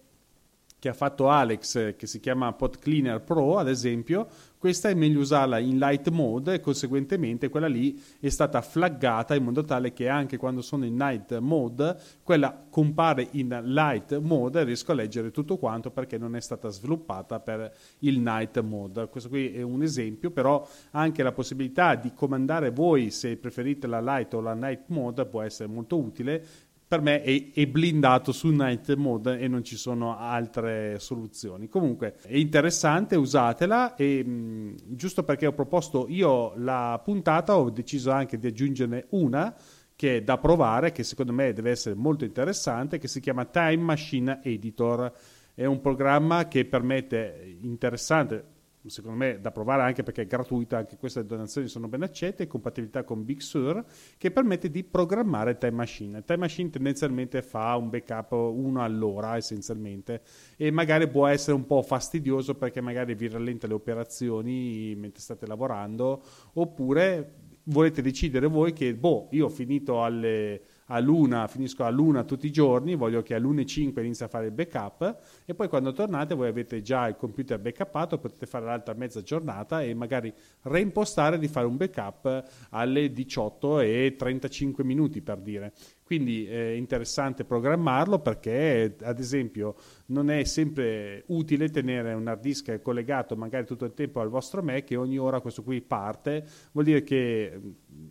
che 0.83 0.89
ha 0.89 0.95
fatto 0.95 1.29
Alex, 1.29 1.95
che 1.95 2.09
si 2.09 2.19
chiama 2.19 2.53
Pod 2.55 2.81
Cleaner 2.81 3.21
Pro, 3.21 3.57
ad 3.57 3.69
esempio, 3.69 4.27
questa 4.59 4.89
è 4.89 4.95
meglio 4.95 5.21
usarla 5.21 5.61
in 5.61 5.79
light 5.79 6.09
mode 6.09 6.55
e 6.55 6.61
conseguentemente 6.61 7.51
quella 7.51 7.69
lì 7.69 8.03
è 8.19 8.29
stata 8.29 8.61
flaggata 8.63 9.37
in 9.37 9.45
modo 9.45 9.63
tale 9.63 9.93
che 9.93 10.09
anche 10.09 10.39
quando 10.39 10.61
sono 10.61 10.85
in 10.85 10.97
night 10.97 11.39
mode, 11.39 11.97
quella 12.25 12.67
compare 12.69 13.29
in 13.31 13.61
light 13.63 14.19
mode 14.19 14.61
e 14.61 14.65
riesco 14.65 14.91
a 14.91 14.97
leggere 14.97 15.31
tutto 15.31 15.57
quanto 15.57 15.93
perché 15.93 16.19
non 16.19 16.35
è 16.35 16.41
stata 16.41 16.69
sviluppata 16.69 17.39
per 17.39 17.73
il 18.01 18.19
night 18.19 18.61
mode. 18.61 19.07
Questo 19.07 19.29
qui 19.29 19.53
è 19.53 19.63
un 19.63 19.85
esempio, 19.85 20.33
però 20.33 20.69
anche 20.91 21.23
la 21.23 21.31
possibilità 21.31 21.95
di 21.95 22.13
comandare 22.13 22.73
voi 22.73 23.13
se 23.13 23.37
preferite 23.37 23.87
la 23.87 24.01
light 24.01 24.35
o 24.35 24.41
la 24.41 24.55
night 24.55 24.87
mode 24.87 25.27
può 25.27 25.43
essere 25.43 25.69
molto 25.69 25.97
utile 25.97 26.71
per 26.93 27.01
me 27.01 27.23
è, 27.23 27.53
è, 27.55 27.67
blindato 27.67 28.33
su 28.33 28.49
night 28.49 28.95
mode 28.97 29.39
e 29.39 29.49
non 29.49 29.65
ci 29.65 29.79
sono 29.79 30.19
altre 30.19 30.99
soluzioni. 30.99 31.67
Comunque 31.67 32.17
è 32.27 32.37
interessante, 32.37 33.17
usatela 33.17 33.95
e 33.95 34.23
mh, 34.23 34.75
giusto 34.89 35.23
perché 35.23 35.47
ho 35.47 35.55
proposto 35.55 36.05
io 36.11 36.53
la 36.57 37.01
puntata 37.03 37.57
ho 37.57 37.71
deciso 37.71 38.11
anche 38.11 38.39
di 38.39 38.47
aggiungerne 38.47 39.07
una 39.11 39.57
che 39.97 40.19
è 40.19 40.23
da 40.23 40.37
provare, 40.37 40.93
che 40.93 41.03
secondo 41.03 41.33
me 41.33 41.55
deve 41.55 41.71
essere 41.71 41.95
molto 41.95 42.27
interessante, 42.27 42.99
che 42.99 43.09
si 43.09 43.21
chiama 43.21 43.47
Time 43.47 43.83
Machine 43.83 44.41
Editor. 44.43 45.11
È 45.55 45.65
un 45.65 45.81
programma 45.81 46.47
che 46.47 46.67
permette, 46.67 47.57
interessante, 47.63 48.45
secondo 48.89 49.17
me 49.17 49.41
da 49.41 49.51
provare 49.51 49.83
anche 49.83 50.03
perché 50.03 50.23
è 50.23 50.27
gratuita, 50.27 50.79
anche 50.79 50.97
queste 50.97 51.25
donazioni 51.25 51.69
sono 51.69 51.89
ben 51.89 52.03
accette, 52.03 52.47
compatibilità 52.47 53.05
con 53.05 53.25
Big 53.25 53.41
Sur, 53.41 53.85
che 54.19 54.31
permette 54.31 54.71
di 54.71 54.83
programmare 54.85 55.59
Time 55.59 55.73
Machine. 55.73 56.25
Time 56.25 56.39
Machine 56.39 56.71
tendenzialmente 56.71 57.43
fa 57.43 57.77
un 57.77 57.91
backup 57.91 58.33
uno 58.33 58.83
all'ora 58.83 59.37
essenzialmente 59.37 60.23
e 60.57 60.71
magari 60.71 61.09
può 61.09 61.27
essere 61.27 61.57
un 61.57 61.67
po' 61.67 61.83
fastidioso 61.83 62.55
perché 62.55 62.81
magari 62.81 63.15
vi 63.15 63.29
rallenta 63.29 63.67
le 63.67 63.75
operazioni 63.75 64.95
mentre 64.97 65.21
state 65.21 65.47
lavorando 65.47 66.23
oppure 66.55 67.51
volete 67.65 68.03
decidere 68.03 68.47
voi 68.47 68.73
che 68.73 68.95
boh, 68.95 69.29
io 69.31 69.47
ho 69.47 69.49
finito 69.49 70.03
alle 70.03 70.61
all'una, 70.93 71.47
finisco 71.49 71.85
all'una 71.85 72.23
tutti 72.25 72.47
i 72.47 72.53
giorni, 72.53 72.95
voglio 72.95 73.23
che 73.23 73.35
alle 73.35 73.47
1.05 73.47 74.01
inizi 74.01 74.25
a 74.25 74.29
fare 74.29 74.47
il 74.47 74.53
backup 74.53 75.19
e 75.45 75.55
poi 75.55 75.69
quando 75.69 75.93
tornate 75.93 76.35
voi 76.35 76.49
avete 76.49 76.83
già 76.83 77.09
il 77.09 77.17
computer 77.17 77.59
backuppato, 77.59 78.19
potete 78.19 78.47
fare 78.47 78.67
l'altra 78.67 78.95
mezza 78.95 79.23
giornata 79.23 79.83
e 79.83 79.95
magari 79.95 80.33
reimpostare 80.63 81.39
di 81.39 81.49
fare 81.49 81.67
un 81.67 81.77
backup 81.77 82.45
alle 82.71 83.11
18 83.11 83.81
e 83.81 84.15
35 84.17 84.85
minuti 84.85 85.23
per 85.23 85.39
dire. 85.39 85.73
Quindi 86.05 86.47
è 86.47 86.73
interessante 86.73 87.45
programmarlo 87.45 88.19
perché, 88.19 88.97
ad 89.01 89.19
esempio, 89.19 89.77
non 90.07 90.29
è 90.29 90.45
sempre 90.45 91.25
utile 91.29 91.71
tenere 91.71 92.13
un 92.13 92.27
hard 92.27 92.41
disk 92.41 92.83
collegato 92.83 93.35
magari 93.35 93.65
tutto 93.65 93.87
il 93.87 93.95
tempo 93.95 94.21
al 94.21 94.29
vostro 94.29 94.63
Mac 94.63 94.91
e 94.91 94.97
ogni 94.97 95.17
ora 95.17 95.41
questo 95.41 95.63
qui 95.63 95.81
parte. 95.81 96.45
Vuol 96.73 96.85
dire 96.85 97.03
che 97.03 97.59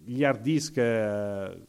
gli 0.03 0.23
hard 0.23 0.41
disk 0.41 0.77
eh, 0.77 1.67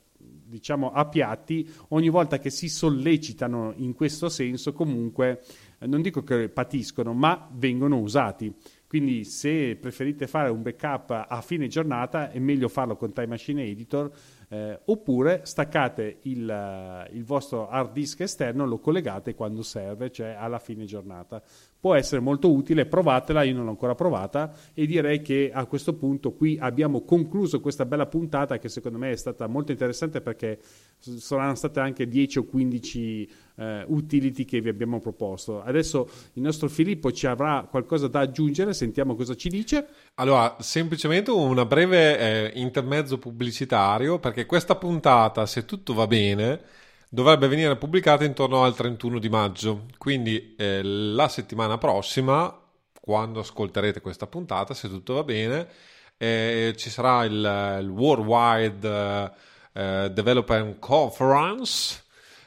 diciamo 0.53 0.93
a 0.93 1.07
piatti, 1.07 1.67
ogni 1.89 2.11
volta 2.11 2.39
che 2.39 2.51
si 2.51 2.69
sollecitano 2.69 3.73
in 3.77 3.95
questo 3.95 4.29
senso, 4.29 4.75
comunque 4.75 5.43
non 5.81 6.03
dico 6.03 6.23
che 6.23 6.51
patiscono, 6.51 7.15
ma 7.15 7.49
vengono 7.53 7.99
usati. 7.99 8.55
Quindi 8.87 9.25
se 9.25 9.77
preferite 9.77 10.27
fare 10.27 10.51
un 10.51 10.61
backup 10.61 11.25
a 11.27 11.41
fine 11.41 11.67
giornata 11.69 12.31
è 12.31 12.39
meglio 12.39 12.69
farlo 12.69 12.97
con 12.97 13.15
Time 13.15 13.29
Machine 13.29 13.65
Editor 13.65 14.11
eh, 14.53 14.79
oppure 14.85 15.41
staccate 15.45 16.19
il, 16.23 17.09
il, 17.13 17.25
vostro 17.25 17.69
hard 17.71 17.93
disk 17.93 18.21
esterno, 18.21 18.67
lo 18.67 18.79
collegate 18.79 19.35
quando 19.35 19.63
serve, 19.63 20.11
cioè 20.11 20.37
alla 20.39 20.59
fine 20.59 20.85
giornata. 20.85 21.43
Può 21.81 21.95
essere 21.95 22.21
molto 22.21 22.53
utile, 22.53 22.85
provatela, 22.85 23.45
io 23.45 23.55
non 23.55 23.65
l'ho 23.65 23.71
ancora 23.71 23.95
provata 23.95 24.53
e 24.75 24.85
direi 24.85 25.23
che 25.23 25.51
a 25.53 25.65
questo 25.65 25.95
punto 25.95 26.33
qui 26.33 26.59
abbiamo 26.61 27.01
concluso 27.01 27.61
questa 27.61 27.87
bella 27.87 28.07
puntata 28.07 28.59
che 28.59 28.69
secondo 28.69 28.99
me 28.99 29.11
è 29.11 29.17
stata 29.17 29.47
molto 29.47 29.73
interessante 29.73 30.21
perché 30.21 30.61
saranno 30.99 31.55
state 31.55 31.81
anche 31.81 32.07
10 32.07 32.39
o 32.39 32.45
15 32.45 33.31
eh, 33.57 33.85
utility 33.89 34.45
che 34.45 34.61
vi 34.61 34.69
abbiamo 34.69 35.01
proposto. 35.01 35.63
Adesso 35.63 36.09
il 36.35 36.43
nostro 36.43 36.69
Filippo 36.69 37.11
ci 37.13 37.27
avrà 37.27 37.67
qualcosa 37.69 38.09
da 38.09 38.21
aggiungere, 38.21 38.73
sentiamo 38.73 39.15
cosa 39.15 39.35
ci 39.35 39.49
dice. 39.49 39.87
Allora, 40.15 40.57
semplicemente 40.61 41.31
un 41.31 41.65
breve 41.67 42.19
eh, 42.19 42.61
intermezzo 42.61 43.19
pubblicitario, 43.19 44.19
perché 44.19 44.41
questa 44.47 44.76
puntata, 44.76 45.47
se 45.47 45.64
tutto 45.64 45.95
va 45.95 46.07
bene, 46.07 46.61
dovrebbe 47.09 47.49
venire 47.49 47.76
pubblicata 47.76 48.24
intorno 48.24 48.64
al 48.64 48.74
31 48.74 49.18
di 49.18 49.28
maggio. 49.28 49.86
Quindi 49.99 50.55
eh, 50.57 50.82
la 50.82 51.28
settimana 51.28 51.78
prossima, 51.78 52.59
quando 53.01 53.40
ascolterete 53.40 54.01
questa 54.01 54.26
puntata, 54.26 54.74
se 54.74 54.88
tutto 54.88 55.14
va 55.14 55.24
bene, 55.24 55.68
eh, 56.16 56.74
ci 56.76 56.88
sarà 56.88 57.24
il, 57.24 57.78
il 57.80 57.88
Worldwide 57.88 59.32
eh, 59.72 60.11
Developer 60.12 60.76
Conference 60.78 62.03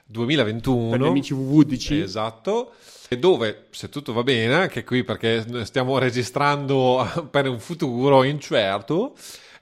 2021. 0.06 0.90
Per 0.90 1.00
gli 1.00 1.06
amici 1.06 1.34
WWDC. 1.34 1.92
Esatto. 1.92 2.72
E 3.08 3.20
dove, 3.20 3.68
se 3.70 3.90
tutto 3.90 4.14
va 4.14 4.24
bene, 4.24 4.56
anche 4.56 4.84
qui 4.84 5.04
perché 5.04 5.46
stiamo 5.66 5.98
registrando 6.00 7.28
per 7.30 7.48
un 7.48 7.60
futuro 7.60 8.24
incerto, 8.24 9.14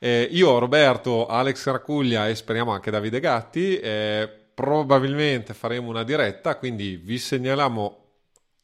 eh, 0.03 0.27
io, 0.31 0.59
Roberto, 0.59 1.27
Alex 1.27 1.65
Racuglia 1.67 2.27
e 2.27 2.35
speriamo 2.35 2.71
anche 2.71 2.91
Davide 2.91 3.21
Gatti, 3.21 3.77
eh, 3.79 4.29
probabilmente 4.53 5.53
faremo 5.53 5.87
una 5.87 6.03
diretta, 6.03 6.57
quindi 6.57 6.97
vi 6.97 7.17
segnaliamo 7.17 7.97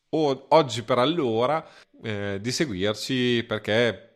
o- 0.10 0.46
oggi 0.50 0.84
per 0.84 0.98
allora 0.98 1.66
eh, 2.04 2.40
di 2.42 2.52
seguirci 2.52 3.46
perché 3.48 4.08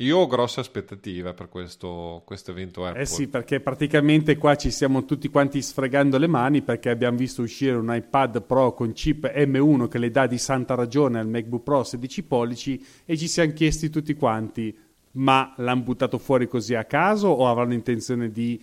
io 0.00 0.18
ho 0.18 0.26
grosse 0.26 0.60
aspettative 0.60 1.32
per 1.32 1.48
questo, 1.48 2.22
questo 2.26 2.50
evento 2.50 2.84
Apple. 2.84 3.00
Eh 3.00 3.06
sì, 3.06 3.28
perché 3.28 3.60
praticamente 3.60 4.36
qua 4.36 4.54
ci 4.54 4.70
stiamo 4.70 5.06
tutti 5.06 5.28
quanti 5.28 5.62
sfregando 5.62 6.18
le 6.18 6.26
mani 6.26 6.60
perché 6.60 6.90
abbiamo 6.90 7.16
visto 7.16 7.40
uscire 7.40 7.76
un 7.76 7.92
iPad 7.92 8.42
Pro 8.42 8.74
con 8.74 8.92
chip 8.92 9.26
M1 9.26 9.88
che 9.88 9.98
le 9.98 10.10
dà 10.10 10.26
di 10.26 10.36
santa 10.36 10.74
ragione 10.74 11.18
al 11.18 11.28
MacBook 11.28 11.62
Pro 11.62 11.82
16 11.82 12.22
pollici 12.24 12.86
e 13.06 13.16
ci 13.16 13.26
siamo 13.26 13.54
chiesti 13.54 13.88
tutti 13.88 14.12
quanti, 14.12 14.76
ma 15.12 15.54
l'hanno 15.56 15.82
buttato 15.82 16.18
fuori 16.18 16.46
così 16.48 16.74
a 16.74 16.84
caso 16.84 17.28
o 17.28 17.48
avranno 17.48 17.74
intenzione 17.74 18.30
di 18.30 18.60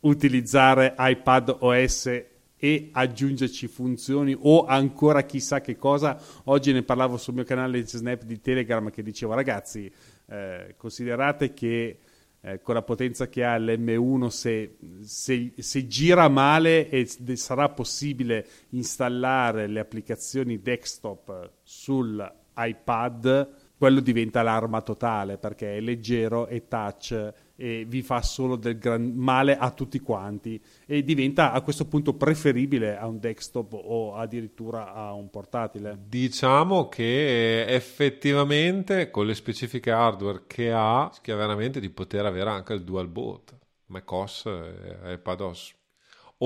utilizzare 0.00 0.94
iPad 0.98 1.56
OS 1.60 2.24
e 2.56 2.88
aggiungerci 2.92 3.66
funzioni 3.66 4.34
o 4.38 4.64
ancora 4.64 5.24
chissà 5.24 5.60
che 5.60 5.76
cosa. 5.76 6.18
Oggi 6.44 6.72
ne 6.72 6.82
parlavo 6.82 7.16
sul 7.16 7.34
mio 7.34 7.44
canale 7.44 7.86
Snap 7.86 8.22
di 8.24 8.40
Telegram 8.40 8.90
che 8.90 9.02
dicevo 9.02 9.34
ragazzi 9.34 9.92
eh, 10.26 10.74
considerate 10.76 11.52
che 11.52 11.98
eh, 12.40 12.60
con 12.60 12.74
la 12.74 12.82
potenza 12.82 13.28
che 13.28 13.44
ha 13.44 13.58
l'M1 13.58 14.26
se, 14.28 14.76
se, 15.02 15.52
se 15.56 15.86
gira 15.86 16.28
male 16.28 16.88
e 16.88 17.06
sarà 17.36 17.68
possibile 17.70 18.46
installare 18.70 19.66
le 19.66 19.80
applicazioni 19.80 20.60
desktop 20.60 21.52
sull'iPad 21.62 23.48
quello 23.76 24.00
diventa 24.00 24.42
l'arma 24.42 24.80
totale 24.82 25.36
perché 25.36 25.76
è 25.76 25.80
leggero 25.80 26.46
e 26.46 26.68
touch 26.68 27.32
e 27.56 27.84
vi 27.86 28.02
fa 28.02 28.22
solo 28.22 28.56
del 28.56 28.78
gran 28.78 29.12
male 29.14 29.56
a 29.56 29.70
tutti 29.70 30.00
quanti. 30.00 30.60
E 30.86 31.04
diventa 31.04 31.52
a 31.52 31.60
questo 31.60 31.86
punto 31.86 32.14
preferibile 32.14 32.96
a 32.96 33.06
un 33.06 33.18
desktop 33.18 33.72
o 33.74 34.16
addirittura 34.16 34.92
a 34.92 35.12
un 35.12 35.30
portatile. 35.30 35.98
Diciamo 36.06 36.88
che 36.88 37.64
effettivamente 37.66 39.10
con 39.10 39.26
le 39.26 39.34
specifiche 39.34 39.90
hardware 39.90 40.44
che 40.46 40.72
ha, 40.72 41.08
rischia 41.08 41.36
veramente 41.36 41.80
di 41.80 41.90
poter 41.90 42.26
avere 42.26 42.50
anche 42.50 42.72
il 42.72 42.82
dual 42.82 43.08
boot, 43.08 43.56
macOS 43.86 44.46
e 44.46 45.12
iPadOS 45.12 45.82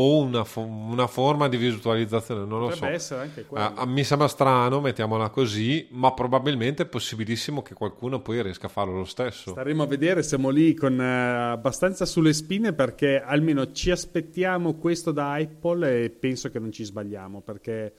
o 0.01 0.19
una, 0.23 0.45
fo- 0.45 0.61
una, 0.61 1.09
forma 1.09 1.49
di 1.49 1.57
visualizzazione, 1.57 2.45
non 2.45 2.61
lo 2.61 2.69
Potrebbe 2.69 2.99
so. 2.99 3.15
essere 3.15 3.21
anche 3.23 3.45
quello. 3.45 3.75
Uh, 3.77 3.85
mi 3.87 4.05
sembra 4.05 4.29
strano, 4.29 4.81
mettiamola 4.81 5.29
così, 5.31 5.89
ma 5.91 6.13
probabilmente 6.13 6.85
è 6.85 6.87
possibilissimo 6.87 7.63
che 7.63 7.75
qualcuno 7.75 8.21
poi 8.21 8.41
riesca 8.41 8.67
a 8.67 8.71
farlo 8.71 8.97
lo 8.97 9.05
stesso. 9.05 9.51
Staremo 9.51 9.83
a 9.83 9.87
vedere, 9.87 10.23
siamo 10.23 10.51
lì 10.51 10.73
con 10.75 10.97
uh, 10.97 11.53
abbastanza 11.53 12.07
sulle 12.07 12.33
spine 12.33 12.73
perché 12.73 13.21
almeno 13.21 13.73
ci 13.73 13.91
aspettiamo 13.91 14.75
questo 14.75 15.11
da 15.11 15.33
Apple 15.33 16.05
e 16.05 16.11
penso 16.11 16.49
che 16.49 16.61
non 16.61 16.71
ci 16.71 16.85
sbagliamo 16.85 17.41
perché 17.41 17.93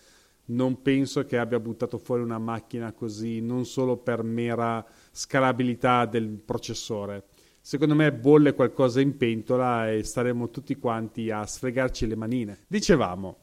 non 0.45 0.81
penso 0.81 1.25
che 1.25 1.37
abbia 1.37 1.59
buttato 1.59 1.97
fuori 1.97 2.23
una 2.23 2.39
macchina 2.39 2.93
così 2.93 3.39
non 3.39 3.65
solo 3.65 3.97
per 3.97 4.23
mera 4.23 4.83
scalabilità 5.11 6.05
del 6.05 6.27
processore 6.43 7.25
secondo 7.69 7.93
me 7.93 8.11
bolle 8.11 8.55
qualcosa 8.55 8.99
in 8.99 9.15
pentola 9.15 9.91
e 9.91 10.01
staremo 10.01 10.49
tutti 10.49 10.75
quanti 10.77 11.29
a 11.29 11.45
sfregarci 11.45 12.07
le 12.07 12.15
manine. 12.15 12.61
Dicevamo, 12.67 13.37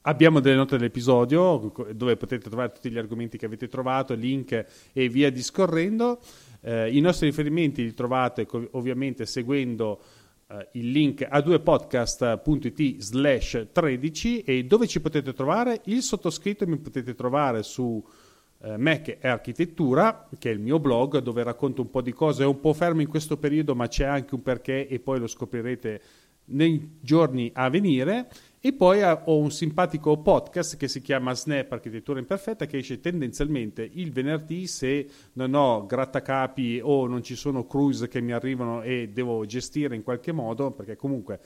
abbiamo 0.00 0.40
delle 0.40 0.56
note 0.56 0.76
dell'episodio 0.76 1.72
dove 1.94 2.16
potete 2.16 2.48
trovare 2.48 2.72
tutti 2.72 2.90
gli 2.90 2.98
argomenti 2.98 3.38
che 3.38 3.46
avete 3.46 3.68
trovato, 3.68 4.14
link 4.14 4.66
e 4.92 5.08
via 5.08 5.30
discorrendo. 5.30 6.18
Eh, 6.60 6.92
I 6.92 6.98
nostri 6.98 7.28
riferimenti 7.28 7.84
li 7.84 7.94
trovate 7.94 8.48
ovviamente 8.72 9.24
seguendo 9.26 10.00
eh, 10.48 10.70
il 10.72 10.90
link 10.90 11.24
a 11.30 11.38
2podcast.it 11.38 13.00
slash 13.00 13.68
13 13.70 14.40
e 14.40 14.64
dove 14.64 14.88
ci 14.88 15.00
potete 15.00 15.32
trovare? 15.32 15.82
Il 15.84 16.02
sottoscritto 16.02 16.66
mi 16.66 16.78
potete 16.78 17.14
trovare 17.14 17.62
su 17.62 18.04
eh, 18.60 18.76
Mac 18.76 19.18
e 19.20 19.28
Architettura, 19.28 20.28
che 20.38 20.50
è 20.50 20.52
il 20.52 20.60
mio 20.60 20.78
blog 20.78 21.18
dove 21.18 21.42
racconto 21.42 21.82
un 21.82 21.90
po' 21.90 22.02
di 22.02 22.12
cose, 22.12 22.42
è 22.42 22.46
un 22.46 22.60
po' 22.60 22.72
fermo 22.72 23.00
in 23.00 23.08
questo 23.08 23.36
periodo, 23.36 23.74
ma 23.74 23.88
c'è 23.88 24.04
anche 24.04 24.34
un 24.34 24.42
perché 24.42 24.88
e 24.88 24.98
poi 25.00 25.18
lo 25.18 25.26
scoprirete 25.26 26.00
nei 26.46 26.98
giorni 27.00 27.50
a 27.54 27.68
venire. 27.68 28.28
E 28.60 28.72
poi 28.72 29.02
ho 29.02 29.38
un 29.38 29.52
simpatico 29.52 30.18
podcast 30.18 30.76
che 30.76 30.88
si 30.88 31.00
chiama 31.00 31.32
Snap 31.32 31.70
Architettura 31.70 32.18
Imperfetta 32.18 32.66
che 32.66 32.78
esce 32.78 32.98
tendenzialmente 32.98 33.88
il 33.88 34.10
venerdì 34.10 34.66
se 34.66 35.08
non 35.34 35.54
ho 35.54 35.86
grattacapi 35.86 36.80
o 36.82 37.06
non 37.06 37.22
ci 37.22 37.36
sono 37.36 37.66
cruise 37.66 38.08
che 38.08 38.20
mi 38.20 38.32
arrivano 38.32 38.82
e 38.82 39.10
devo 39.12 39.46
gestire 39.46 39.94
in 39.94 40.02
qualche 40.02 40.32
modo, 40.32 40.72
perché 40.72 40.96
comunque 40.96 41.38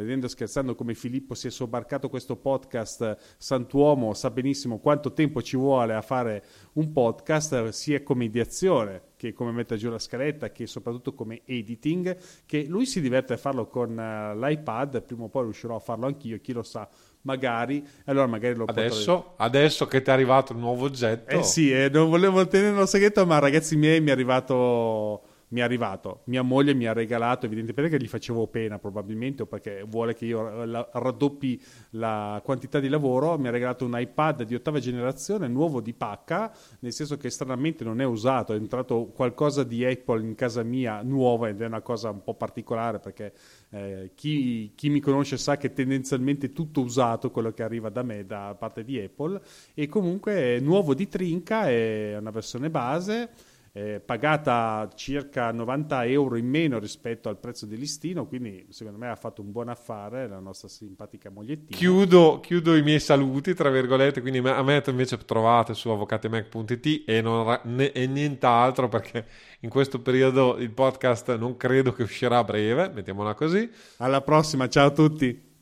ridendo 0.00 0.26
e 0.26 0.28
scherzando 0.28 0.74
come 0.74 0.94
Filippo 0.94 1.34
si 1.34 1.46
è 1.46 1.50
sobbarcato 1.50 2.08
questo 2.08 2.36
podcast, 2.36 3.16
Santuomo 3.36 4.14
sa 4.14 4.30
benissimo 4.30 4.78
quanto 4.78 5.12
tempo 5.12 5.42
ci 5.42 5.56
vuole 5.56 5.94
a 5.94 6.02
fare 6.02 6.44
un 6.74 6.92
podcast, 6.92 7.68
sia 7.68 8.02
come 8.02 8.24
ideazione 8.24 9.08
che 9.16 9.34
come 9.34 9.52
mettere 9.52 9.78
giù 9.78 9.90
la 9.90 9.98
scaletta, 9.98 10.50
che 10.50 10.66
soprattutto 10.66 11.12
come 11.12 11.42
editing, 11.44 12.16
che 12.46 12.64
lui 12.64 12.86
si 12.86 13.02
diverte 13.02 13.34
a 13.34 13.36
farlo 13.36 13.66
con 13.66 13.90
uh, 13.90 14.38
l'iPad, 14.38 15.02
prima 15.02 15.24
o 15.24 15.28
poi 15.28 15.42
riuscirò 15.42 15.76
a 15.76 15.80
farlo 15.80 16.06
anch'io, 16.06 16.40
chi 16.40 16.52
lo 16.52 16.62
sa 16.62 16.88
magari 17.22 17.86
allora 18.06 18.26
magari 18.26 18.54
lo 18.54 18.64
adesso, 18.64 19.34
adesso 19.36 19.86
che 19.86 20.00
ti 20.00 20.08
è 20.08 20.12
arrivato 20.12 20.54
il 20.54 20.58
nuovo 20.58 20.86
oggetto. 20.86 21.36
Eh 21.36 21.42
sì 21.42 21.70
eh, 21.70 21.90
non 21.90 22.08
volevo 22.08 22.46
tenerlo 22.46 22.86
segreto 22.86 23.26
ma 23.26 23.38
ragazzi 23.38 23.76
miei 23.76 24.00
mi 24.00 24.08
è 24.08 24.12
arrivato 24.12 25.22
mi 25.50 25.60
è 25.60 25.62
arrivato. 25.62 26.22
Mia 26.24 26.42
moglie 26.42 26.74
mi 26.74 26.86
ha 26.86 26.92
regalato, 26.92 27.46
evidentemente 27.46 27.88
perché 27.88 28.04
gli 28.04 28.08
facevo 28.08 28.46
pena 28.48 28.78
probabilmente 28.78 29.42
o 29.42 29.46
perché 29.46 29.84
vuole 29.86 30.14
che 30.14 30.26
io 30.26 30.64
raddoppi 30.92 31.60
la 31.90 32.40
quantità 32.44 32.80
di 32.80 32.88
lavoro, 32.88 33.38
mi 33.38 33.48
ha 33.48 33.50
regalato 33.50 33.84
un 33.84 33.98
iPad 33.98 34.44
di 34.44 34.54
ottava 34.54 34.78
generazione, 34.78 35.48
nuovo 35.48 35.80
di 35.80 35.92
pacca, 35.92 36.52
nel 36.80 36.92
senso 36.92 37.16
che 37.16 37.30
stranamente 37.30 37.84
non 37.84 38.00
è 38.00 38.04
usato, 38.04 38.52
è 38.52 38.56
entrato 38.56 39.06
qualcosa 39.06 39.64
di 39.64 39.84
Apple 39.84 40.22
in 40.22 40.34
casa 40.34 40.62
mia 40.62 41.02
nuova 41.02 41.48
ed 41.48 41.60
è 41.60 41.66
una 41.66 41.80
cosa 41.80 42.10
un 42.10 42.22
po' 42.22 42.34
particolare 42.34 42.98
perché 42.98 43.32
eh, 43.70 44.12
chi, 44.14 44.72
chi, 44.74 44.88
mi 44.88 45.00
conosce 45.00 45.36
sa 45.36 45.56
che 45.56 45.72
tendenzialmente 45.72 46.46
è 46.46 46.52
tutto 46.52 46.80
usato 46.80 47.30
quello 47.30 47.52
che 47.52 47.62
arriva 47.62 47.88
da 47.88 48.02
me 48.02 48.24
da 48.24 48.54
parte 48.58 48.84
di 48.84 48.98
Apple. 48.98 49.40
E 49.74 49.88
comunque 49.88 50.56
è 50.56 50.60
nuovo 50.60 50.94
di 50.94 51.08
trinca, 51.08 51.68
è 51.68 52.16
una 52.18 52.30
versione 52.30 52.70
base 52.70 53.30
eh, 53.72 54.00
pagata 54.04 54.88
circa 54.94 55.52
90 55.52 56.04
euro 56.06 56.36
in 56.36 56.46
meno 56.46 56.78
rispetto 56.78 57.28
al 57.28 57.38
prezzo 57.38 57.66
di 57.66 57.76
listino, 57.76 58.26
quindi 58.26 58.66
secondo 58.70 58.98
me 58.98 59.08
ha 59.08 59.16
fatto 59.16 59.42
un 59.42 59.52
buon 59.52 59.68
affare 59.68 60.26
la 60.26 60.40
nostra 60.40 60.68
simpatica 60.68 61.30
mogliettina. 61.30 61.76
Chiudo, 61.76 62.40
chiudo 62.40 62.76
i 62.76 62.82
miei 62.82 63.00
saluti, 63.00 63.54
tra 63.54 63.70
virgolette, 63.70 64.20
quindi 64.20 64.38
a 64.38 64.62
me 64.62 64.82
invece 64.86 65.16
trovate 65.18 65.74
su 65.74 65.88
avvocatemac.it 65.88 67.04
e, 67.06 67.20
non, 67.20 67.58
e 67.92 68.06
nient'altro 68.06 68.88
perché 68.88 69.26
in 69.60 69.68
questo 69.68 70.00
periodo 70.00 70.56
il 70.58 70.70
podcast 70.70 71.36
non 71.36 71.56
credo 71.56 71.92
che 71.92 72.02
uscirà 72.02 72.38
a 72.38 72.44
breve, 72.44 72.90
mettiamola 72.92 73.34
così. 73.34 73.70
Alla 73.98 74.20
prossima, 74.20 74.68
ciao 74.68 74.88
a 74.88 74.90
tutti! 74.90 75.49